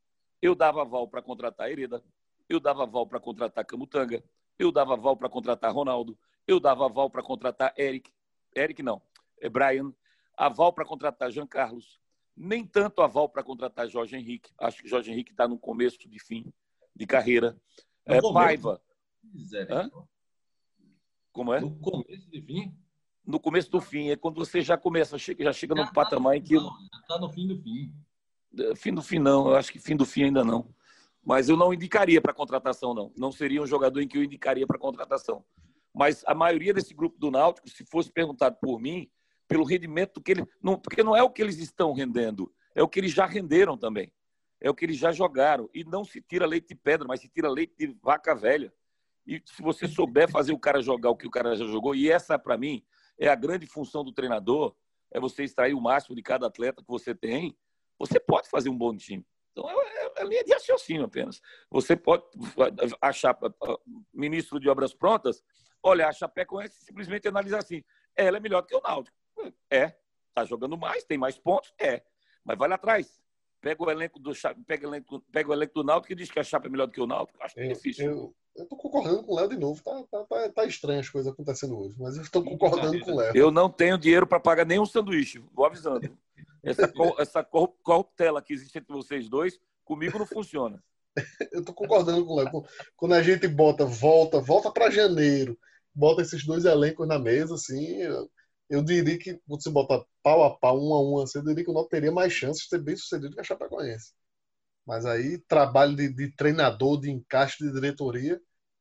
eu 0.41 0.55
dava 0.55 0.83
aval 0.83 1.09
para 1.09 1.23
contratar 1.23 1.71
Hereda, 1.71 2.03
eu 2.49 2.61
dava 2.61 2.83
aval 2.83 3.07
para 3.07 3.21
contratar 3.21 3.65
Camutanga, 3.65 4.23
eu 4.59 4.71
dava 4.71 4.95
aval 4.95 5.17
para 5.17 5.29
contratar 5.29 5.73
Ronaldo, 5.73 6.19
eu 6.47 6.61
dava 6.61 6.87
aval 6.87 7.09
para 7.09 7.23
contratar 7.23 7.73
Eric, 7.79 8.13
Eric 8.55 8.83
não, 8.83 9.01
é 9.41 9.49
Brian, 9.49 9.93
aval 10.37 10.73
para 10.73 10.85
contratar 10.85 11.31
Jean 11.31 11.47
Carlos, 11.47 12.01
nem 12.37 12.67
tanto 12.67 13.03
aval 13.03 13.29
para 13.29 13.43
contratar 13.43 13.89
Jorge 13.89 14.17
Henrique. 14.17 14.51
Acho 14.59 14.83
que 14.83 14.89
Jorge 14.89 15.11
Henrique 15.11 15.33
está 15.33 15.47
no 15.47 15.59
começo 15.59 15.99
de 15.99 16.19
fim 16.19 16.53
de 16.95 17.07
carreira. 17.07 17.57
É, 18.05 18.21
Paiva. 18.21 18.83
Como 21.33 21.53
é? 21.53 21.61
No 21.61 21.79
começo 21.79 22.31
de 22.31 22.43
fim? 22.43 22.77
No 23.27 23.39
começo 23.39 23.71
do 23.71 23.81
fim. 23.81 24.11
É 24.11 24.17
quando 24.17 24.37
você 24.37 24.61
já 24.61 24.77
começa, 24.77 25.17
já 25.19 25.53
chega 25.53 25.75
no 25.75 25.85
tá 25.85 25.93
patamar 25.93 26.37
em 26.37 26.43
que. 26.43 26.55
Está 26.55 27.19
no 27.21 27.29
fim 27.31 27.47
do 27.47 27.59
fim. 27.61 27.93
É, 28.59 28.75
fim 28.75 28.95
do 28.95 29.03
fim, 29.03 29.19
não. 29.19 29.49
Eu 29.49 29.57
acho 29.57 29.73
que 29.73 29.79
fim 29.79 29.97
do 29.97 30.05
fim 30.05 30.25
ainda 30.25 30.45
não. 30.45 30.69
Mas 31.25 31.49
eu 31.49 31.57
não 31.57 31.73
indicaria 31.73 32.21
para 32.21 32.35
contratação, 32.35 32.93
não. 32.93 33.13
Não 33.17 33.31
seria 33.31 33.63
um 33.63 33.67
jogador 33.67 34.01
em 34.01 34.09
que 34.09 34.19
eu 34.19 34.25
indicaria 34.25 34.67
para 34.67 34.79
contratação. 34.79 35.45
Mas 35.95 36.25
a 36.27 36.35
maioria 36.35 36.75
desse 36.75 36.95
grupo 36.95 37.19
do 37.19 37.31
Náutico, 37.31 37.69
se 37.69 37.85
fosse 37.85 38.11
perguntado 38.11 38.57
por 38.61 38.81
mim, 38.81 39.09
pelo 39.47 39.65
rendimento 39.65 40.21
que 40.21 40.33
ele. 40.33 40.47
Não, 40.63 40.79
porque 40.79 41.03
não 41.03 41.15
é 41.15 41.23
o 41.23 41.31
que 41.31 41.43
eles 41.43 41.59
estão 41.59 41.93
rendendo, 41.93 42.53
é 42.75 42.83
o 42.83 42.89
que 42.89 42.99
eles 42.99 43.13
já 43.13 43.27
renderam 43.27 43.77
também. 43.77 44.13
É 44.61 44.71
o 44.71 44.75
que 44.75 44.85
eles 44.85 44.97
já 44.97 45.11
jogaram. 45.13 45.69
E 45.75 45.85
não 45.85 46.05
se 46.05 46.21
tira 46.21 46.47
leite 46.47 46.69
de 46.69 46.75
pedra, 46.77 47.07
mas 47.07 47.21
se 47.21 47.29
tira 47.29 47.49
leite 47.49 47.75
de 47.77 47.97
vaca 48.01 48.35
velha. 48.35 48.73
E 49.27 49.43
se 49.45 49.61
você 49.61 49.87
souber 49.87 50.31
fazer 50.31 50.53
o 50.53 50.59
cara 50.59 50.81
jogar 50.81 51.11
o 51.11 51.17
que 51.17 51.27
o 51.27 51.31
cara 51.31 51.55
já 51.55 51.67
jogou, 51.67 51.95
e 51.95 52.11
essa, 52.11 52.39
para 52.39 52.57
mim, 52.57 52.83
é 53.18 53.29
a 53.29 53.35
grande 53.35 53.66
função 53.66 54.05
do 54.05 54.12
treinador, 54.12 54.75
é 55.11 55.20
você 55.20 55.44
extrair 55.44 55.75
o 55.75 55.81
máximo 55.81 56.16
de 56.16 56.22
cada 56.22 56.46
atleta 56.46 56.83
que 56.83 56.88
você 56.88 57.14
tem, 57.14 57.57
você 57.98 58.18
pode 58.18 58.48
fazer 58.48 58.68
um 58.68 58.77
bom 58.77 58.96
time. 58.96 59.25
Então, 59.53 59.68
é, 59.70 59.75
é, 59.75 60.12
é 60.16 60.25
linha 60.25 60.44
de 60.44 60.53
raciocínio 60.53 61.05
apenas. 61.05 61.40
Você 61.70 61.94
pode 61.94 62.25
achar, 63.01 63.38
ministro 64.12 64.59
de 64.59 64.68
obras 64.68 64.94
prontas, 64.94 65.42
olha, 65.83 66.09
a 66.09 66.12
Chapecoense 66.12 66.85
simplesmente 66.85 67.29
analisar 67.29 67.59
assim, 67.59 67.85
ela 68.16 68.38
é 68.38 68.40
melhor 68.40 68.62
do 68.62 68.66
que 68.66 68.75
o 68.75 68.81
Náutico. 68.81 69.16
É. 69.70 69.94
Está 70.29 70.44
jogando 70.46 70.79
mais, 70.79 71.05
tem 71.05 71.18
mais 71.18 71.38
pontos? 71.38 71.72
É. 71.79 72.03
Mas 72.42 72.57
vai 72.57 72.68
lá 72.68 72.77
atrás. 72.77 73.22
Pega 73.62 73.81
o 73.81 73.90
elenco 73.90 74.18
do, 74.18 74.33
pega 74.66 74.88
o 74.88 74.90
elenco, 74.90 75.20
pega 75.33 75.48
o 75.48 75.53
elenco 75.53 75.72
do 75.72 75.85
Náutico 75.85 76.12
e 76.12 76.16
diz 76.16 76.29
que 76.29 76.40
a 76.40 76.42
Chape 76.42 76.66
é 76.66 76.70
melhor 76.70 76.87
do 76.87 76.92
que 76.92 77.01
o 77.01 77.07
Náutico. 77.07 77.38
Acho 77.40 77.55
que 77.55 77.61
é 77.61 77.68
difícil. 77.68 78.11
Eu, 78.11 78.35
eu 78.57 78.66
tô 78.66 78.77
concordando 78.77 79.22
com 79.22 79.33
o 79.33 79.37
Léo 79.37 79.48
de 79.48 79.57
novo. 79.57 79.81
Tá, 79.81 80.03
tá, 80.11 80.25
tá, 80.25 80.48
tá 80.51 80.64
estranho 80.66 80.98
as 80.98 81.09
coisas 81.09 81.33
acontecendo 81.33 81.79
hoje, 81.79 81.94
mas 81.96 82.16
eu 82.16 82.22
estou 82.22 82.42
concordando 82.42 82.98
com 83.01 83.12
o 83.12 83.16
Léo. 83.16 83.37
Eu 83.37 83.53
não 83.53 83.70
tenho 83.70 83.96
dinheiro 83.96 84.27
para 84.27 84.40
pagar 84.40 84.66
nenhum 84.66 84.85
sanduíche, 84.85 85.38
vou 85.55 85.64
avisando. 85.64 86.11
Essa, 86.61 86.92
essa 87.20 87.44
corruptela 87.44 88.42
que 88.42 88.53
existe 88.53 88.77
entre 88.77 88.92
vocês 88.92 89.29
dois, 89.29 89.61
comigo 89.85 90.18
não 90.18 90.27
funciona. 90.27 90.83
eu 91.53 91.61
estou 91.61 91.75
concordando 91.75 92.27
com 92.27 92.33
o 92.33 92.37
Léo. 92.37 92.64
Quando 92.96 93.14
a 93.14 93.22
gente 93.22 93.46
bota, 93.46 93.85
volta, 93.85 94.40
volta 94.40 94.72
para 94.72 94.90
janeiro, 94.90 95.57
bota 95.94 96.22
esses 96.22 96.44
dois 96.44 96.64
elencos 96.64 97.07
na 97.07 97.18
mesa, 97.18 97.55
assim, 97.55 97.98
eu, 97.98 98.29
eu 98.73 98.83
diria 98.83 99.19
que 99.19 99.39
você 99.47 99.69
botar 99.69 100.03
pau 100.23 100.43
a 100.45 100.59
pau, 100.59 100.81
um 100.81 100.95
a 100.95 101.03
um, 101.03 101.23
assim, 101.23 101.39
eu 101.39 101.45
diria 101.45 101.63
que 101.63 101.71
o 101.71 101.75
Náutico 101.75 101.91
teria 101.91 102.11
mais 102.11 102.33
chances 102.33 102.63
de 102.63 102.71
ser 102.71 102.81
bem 102.81 102.97
sucedido 102.97 103.35
que 103.35 103.41
a 103.41 103.45
Chapecoense. 103.45 104.15
Mas 104.87 105.05
aí, 105.05 105.37
trabalho 105.47 105.95
de, 105.95 106.09
de 106.09 106.35
treinador, 106.35 106.99
de 106.99 107.11
encaixe 107.11 107.63
de 107.63 107.71
diretoria, 107.71 108.41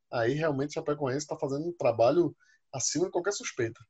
aí 0.10 0.34
realmente 0.34 0.70
o 0.70 0.74
Chapecoense 0.76 1.26
está 1.26 1.38
fazendo 1.38 1.68
um 1.68 1.74
trabalho 1.74 2.34
acima 2.72 3.06
de 3.08 3.12
qualquer 3.12 3.34
suspeita. 3.34 3.86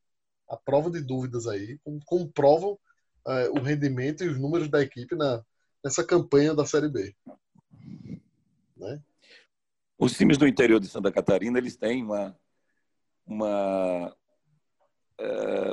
A 0.49 0.58
prova 0.58 0.89
de 0.89 1.02
dúvidas 1.02 1.45
aí 1.45 1.80
comprovam 2.08 2.80
é, 3.28 3.49
o 3.49 3.62
rendimento 3.62 4.24
e 4.24 4.28
os 4.28 4.39
números 4.39 4.70
da 4.70 4.82
equipe 4.82 5.16
na, 5.16 5.45
nessa 5.86 6.04
campanha 6.04 6.56
da 6.56 6.66
Série 6.66 6.89
B. 6.89 7.16
Né? 8.76 8.99
Os 9.99 10.18
times 10.18 10.39
do 10.39 10.47
interior 10.47 10.80
de 10.80 10.88
Santa 10.88 11.12
Catarina 11.12 11.60
eles 11.60 11.78
têm 11.78 12.04
uma, 12.04 12.36
uma, 13.24 14.18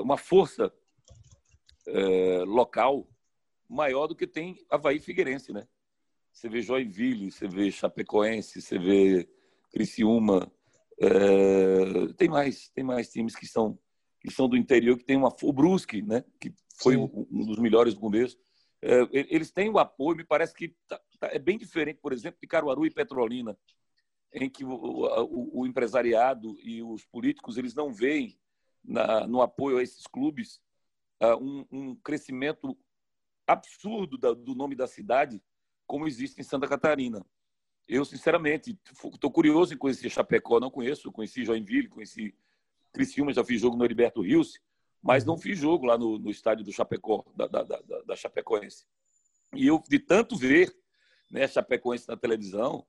uma 0.01 0.17
força 0.17 0.73
é, 1.87 2.45
local 2.45 3.09
maior 3.69 4.07
do 4.07 4.17
que 4.17 4.27
tem 4.27 4.57
Havaí 4.71 4.99
Figueirense, 5.01 5.53
né? 5.53 5.67
Você 6.33 6.49
vê 6.49 6.63
Joinville, 6.63 7.31
você 7.31 7.49
vê 7.49 7.71
Chapecoense, 7.71 8.63
você 8.63 8.79
vê 8.79 9.29
Criciúma. 9.73 10.51
É, 11.01 12.13
tem 12.17 12.29
mais, 12.29 12.69
tem 12.71 12.85
mais 12.85 13.11
times 13.11 13.35
que 13.35 13.47
são 13.47 13.79
que 14.21 14.33
são 14.33 14.49
do 14.49 14.57
interior 14.57 14.99
que 14.99 15.05
tem 15.05 15.17
uma 15.17 15.35
o 15.43 15.53
Brusque, 15.53 16.03
né? 16.03 16.25
Que 16.41 16.53
foi 16.81 16.97
um, 16.97 17.27
um 17.31 17.47
dos 17.47 17.59
melhores 17.59 17.95
do 17.95 18.01
começo. 18.01 18.37
É, 18.83 19.09
eles 19.13 19.51
têm 19.51 19.69
o 19.71 19.79
apoio. 19.79 20.17
Me 20.17 20.25
parece 20.25 20.55
que 20.55 20.75
tá, 20.89 21.01
tá, 21.21 21.29
é 21.33 21.39
bem 21.39 21.59
diferente, 21.59 21.99
por 22.01 22.13
exemplo, 22.13 22.39
de 22.41 22.49
Caruaru 22.49 22.87
e 22.87 22.91
Petrolina. 22.91 23.57
em 24.33 24.51
que 24.51 24.65
o, 24.65 24.71
o, 24.71 25.61
o, 25.61 25.67
empresariado 25.67 26.57
e 26.63 26.83
os 26.83 27.05
políticos 27.07 27.57
eles 27.57 27.75
não 27.75 27.93
veem 27.93 28.39
na, 28.89 29.27
no 29.27 29.43
apoio 29.43 29.79
a 29.79 29.83
esses 29.83 30.07
clubes 30.07 30.61
uh, 31.23 31.37
um, 31.37 31.67
um, 31.71 31.97
crescimento 31.97 32.77
absurdo 33.47 34.17
da, 34.17 34.33
do 34.33 34.55
nome 34.55 34.75
da 34.75 34.87
cidade 34.87 35.43
como 35.87 36.07
existe 36.07 36.41
em 36.41 36.45
Santa 36.45 36.67
Catarina. 36.67 37.25
Eu, 37.87 38.05
sinceramente, 38.05 38.79
estou 38.91 39.31
curioso 39.31 39.73
em 39.73 39.79
conhecer 39.79 40.11
Chapecó, 40.11 40.61
não 40.61 40.71
conheço, 40.71 41.11
conheci 41.13 41.45
Joinville, 41.45 41.89
conheci 41.89 42.35
Criciúma, 42.93 43.33
já 43.33 43.45
fiz 43.45 43.61
jogo 43.61 43.77
no 43.77 43.85
Heriberto 43.85 44.23
Rios, 44.23 44.59
mas 45.03 45.25
não 45.25 45.39
fiz 45.39 45.59
jogo 45.59 45.87
lá 45.87 45.97
no, 45.97 46.19
no 46.19 46.31
estádio 46.31 46.65
do 46.65 46.73
Chapecó, 46.73 47.25
da, 47.35 47.47
da, 47.47 47.63
da, 47.63 47.81
da 48.07 48.17
Chapecoense. 48.17 48.87
E 49.55 49.67
eu, 49.67 49.83
de 49.89 49.99
tanto 49.99 50.37
ver 50.37 50.75
né, 51.31 51.47
Chapecoense 51.47 52.07
na 52.09 52.17
televisão, 52.17 52.87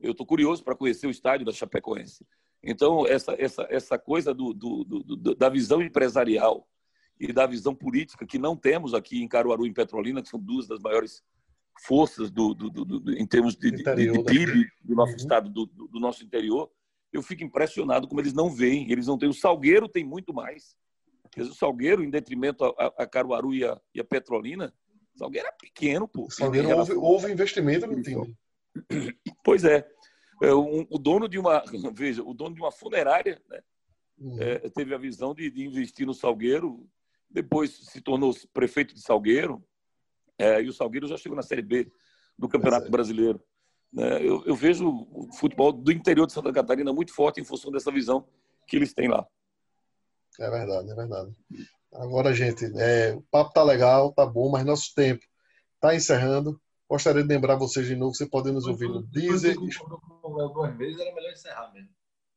eu 0.00 0.12
estou 0.12 0.26
curioso 0.26 0.62
para 0.62 0.76
conhecer 0.76 1.06
o 1.06 1.10
estádio 1.10 1.44
da 1.44 1.52
Chapecoense. 1.52 2.26
Então, 2.62 3.06
essa, 3.06 3.34
essa, 3.38 3.66
essa 3.70 3.98
coisa 3.98 4.34
do, 4.34 4.52
do, 4.52 4.84
do, 4.84 5.34
da 5.34 5.48
visão 5.48 5.80
empresarial 5.80 6.68
e 7.18 7.32
da 7.32 7.46
visão 7.46 7.74
política 7.74 8.26
que 8.26 8.38
não 8.38 8.56
temos 8.56 8.94
aqui 8.94 9.22
em 9.22 9.28
Caruaru 9.28 9.66
e 9.66 9.68
em 9.68 9.72
Petrolina, 9.72 10.22
que 10.22 10.28
são 10.28 10.40
duas 10.40 10.66
das 10.66 10.80
maiores 10.80 11.22
forças 11.80 12.30
do, 12.30 12.56
em 13.16 13.26
termos 13.26 13.56
de, 13.56 13.70
de, 13.70 13.82
de 13.82 14.24
PIB 14.24 14.68
do 14.82 14.94
nosso 14.94 15.12
uhum. 15.12 15.16
estado, 15.16 15.50
do, 15.50 15.66
do, 15.66 16.00
nosso 16.00 16.24
interior, 16.24 16.70
eu 17.12 17.22
fico 17.22 17.44
impressionado 17.44 18.08
como 18.08 18.20
eles 18.20 18.32
não 18.32 18.50
veem. 18.50 18.90
Eles 18.90 19.06
não 19.06 19.16
têm. 19.16 19.28
O 19.28 19.34
Salgueiro 19.34 19.88
tem 19.88 20.04
muito 20.04 20.34
mais. 20.34 20.76
o 21.36 21.54
Salgueiro, 21.54 22.02
em 22.02 22.10
detrimento 22.10 22.64
a, 22.64 22.86
a 22.98 23.06
Caruaru 23.06 23.54
e 23.54 23.64
a, 23.64 23.80
e 23.94 24.00
a, 24.00 24.04
Petrolina, 24.04 24.74
o 25.14 25.18
Salgueiro 25.18 25.48
é 25.48 25.52
pequeno, 25.52 26.08
pô. 26.08 26.26
O 26.26 26.30
Salgueiro 26.30 26.76
houve, 26.76 26.94
houve, 26.94 27.32
investimento 27.32 27.86
no 27.86 28.02
time. 28.02 28.34
Pois 29.42 29.64
é. 29.64 29.88
É 30.42 30.54
um, 30.54 30.86
o 30.90 30.98
dono 30.98 31.28
de 31.28 31.38
uma, 31.38 31.62
veja, 31.92 32.22
o 32.22 32.34
dono 32.34 32.54
de 32.54 32.60
uma 32.60 32.72
funerária, 32.72 33.40
né, 33.48 33.60
uhum. 34.18 34.36
é, 34.40 34.58
teve 34.70 34.94
a 34.94 34.98
visão 34.98 35.34
de, 35.34 35.50
de 35.50 35.64
investir 35.64 36.06
no 36.06 36.14
Salgueiro, 36.14 36.88
depois 37.30 37.70
se 37.70 38.00
tornou 38.00 38.34
prefeito 38.52 38.94
de 38.94 39.02
Salgueiro, 39.02 39.62
é, 40.38 40.62
e 40.62 40.68
o 40.68 40.72
Salgueiro 40.72 41.06
já 41.06 41.16
chegou 41.16 41.36
na 41.36 41.42
Série 41.42 41.62
B 41.62 41.90
do 42.38 42.48
Campeonato. 42.48 42.90
Brasileiro. 42.90 43.42
Né? 43.92 44.24
Eu, 44.24 44.44
eu, 44.44 44.54
vejo 44.54 44.88
o 44.88 45.28
futebol 45.32 45.72
do 45.72 45.90
interior 45.90 46.26
de 46.26 46.32
Santa 46.32 46.52
Catarina 46.52 46.92
muito 46.92 47.12
forte 47.12 47.40
em 47.40 47.44
função 47.44 47.72
dessa 47.72 47.90
visão 47.90 48.28
que 48.66 48.76
eles 48.76 48.94
têm 48.94 49.08
lá. 49.08 49.26
É 50.38 50.50
verdade, 50.50 50.90
é 50.90 50.94
verdade. 50.94 51.34
Agora, 51.92 52.32
gente, 52.32 52.64
é, 52.76 53.14
o 53.14 53.22
papo 53.22 53.52
tá 53.52 53.62
legal, 53.62 54.12
tá 54.12 54.24
bom, 54.24 54.50
mas 54.50 54.64
nosso 54.64 54.94
tempo 54.94 55.24
tá 55.80 55.94
encerrando. 55.94 56.60
Gostaria 56.88 57.22
de 57.22 57.28
lembrar 57.28 57.56
vocês 57.56 57.86
de 57.86 57.94
novo, 57.94 58.14
você 58.14 58.26
pode 58.26 58.50
nos 58.50 58.66
ouvir 58.66 58.88
no 58.88 59.02
Deezer. 59.02 59.56
Duas 59.56 60.76
vezes 60.76 60.98
era 60.98 61.14
melhor 61.14 61.32
encerrar 61.32 61.72
mesmo. 61.72 61.90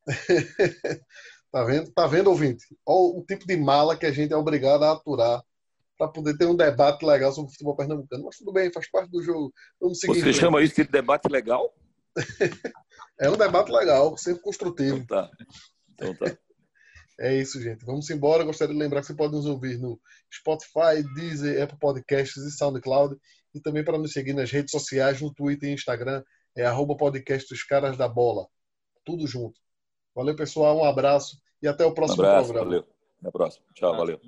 tá 1.52 1.64
vendo? 1.64 1.91
Tá 1.91 2.08
vendo, 2.08 2.30
ouvinte? 2.30 2.66
Olha 2.86 3.20
o 3.20 3.26
tipo 3.26 3.47
de 3.47 3.56
mala 3.56 3.95
que 3.95 4.06
a 4.06 4.12
gente 4.12 4.34
é 4.34 4.36
obrigado 4.36 4.84
a 4.84 4.91
aturar 4.91 5.41
para 5.97 6.08
poder 6.08 6.36
ter 6.36 6.47
um 6.47 6.56
debate 6.56 7.06
legal 7.06 7.32
sobre 7.32 7.49
o 7.49 7.52
futebol 7.52 7.76
pernambucano. 7.76 8.26
Mas 8.26 8.38
tudo 8.38 8.52
bem, 8.52 8.74
faz 8.74 8.89
parte 8.89 9.10
do 9.12 9.22
jogo. 9.22 9.54
Vamos 9.80 9.99
seguir. 9.99 10.22
Você 10.22 10.34
chama 10.34 10.62
isso 10.62 10.76
de 10.76 10.84
debate 10.84 11.30
legal? 11.30 11.74
é 13.22 13.30
um 13.30 13.38
debate 13.38 13.72
legal, 13.72 14.18
sempre 14.18 14.41
construtivo. 14.41 14.97
Então 14.97 15.06
tá. 15.06 15.32
Então 15.93 16.16
tá. 16.16 16.26
É 17.20 17.38
isso, 17.38 17.62
gente. 17.62 17.86
Vamos 17.86 18.10
embora. 18.10 18.43
Gostaria 18.43 18.74
de 18.74 18.80
lembrar 18.80 19.02
que 19.02 19.08
você 19.08 19.14
pode 19.14 19.34
nos 19.34 19.45
ouvir 19.45 19.78
no 19.78 20.02
Spotify, 20.34 21.04
Deezer, 21.14 21.62
Apple 21.62 21.78
Podcasts 21.78 22.43
e 22.43 22.49
SoundCloud. 22.49 23.16
E 23.54 23.60
também 23.60 23.84
para 23.84 23.97
nos 23.97 24.14
seguir 24.14 24.34
nas 24.34 24.52
redes 24.52 24.72
sociais, 24.72 25.22
no 25.22 25.34
Twitter 25.34 25.70
e 25.70 25.74
Instagram, 25.74 26.24
é 26.56 26.66
arroba 26.66 26.95
podcast 26.95 27.54
Os 27.54 27.64
Caras 27.64 27.97
da 27.97 28.08
Bola. 28.08 28.47
Tudo 29.04 29.28
junto. 29.28 29.60
Valeu, 30.16 30.36
pessoal. 30.36 30.78
Um 30.78 30.86
abraço 30.86 31.41
e 31.62 31.68
até 31.68 31.86
o 31.86 31.93
próximo 31.93 32.24
um 32.24 32.26
abraço, 32.26 32.54
programa. 32.54 32.66
Valeu. 32.66 32.88
Até 33.20 33.28
a 33.28 33.32
próxima. 33.32 33.66
Tchau, 33.74 33.95
valeu. 33.95 34.20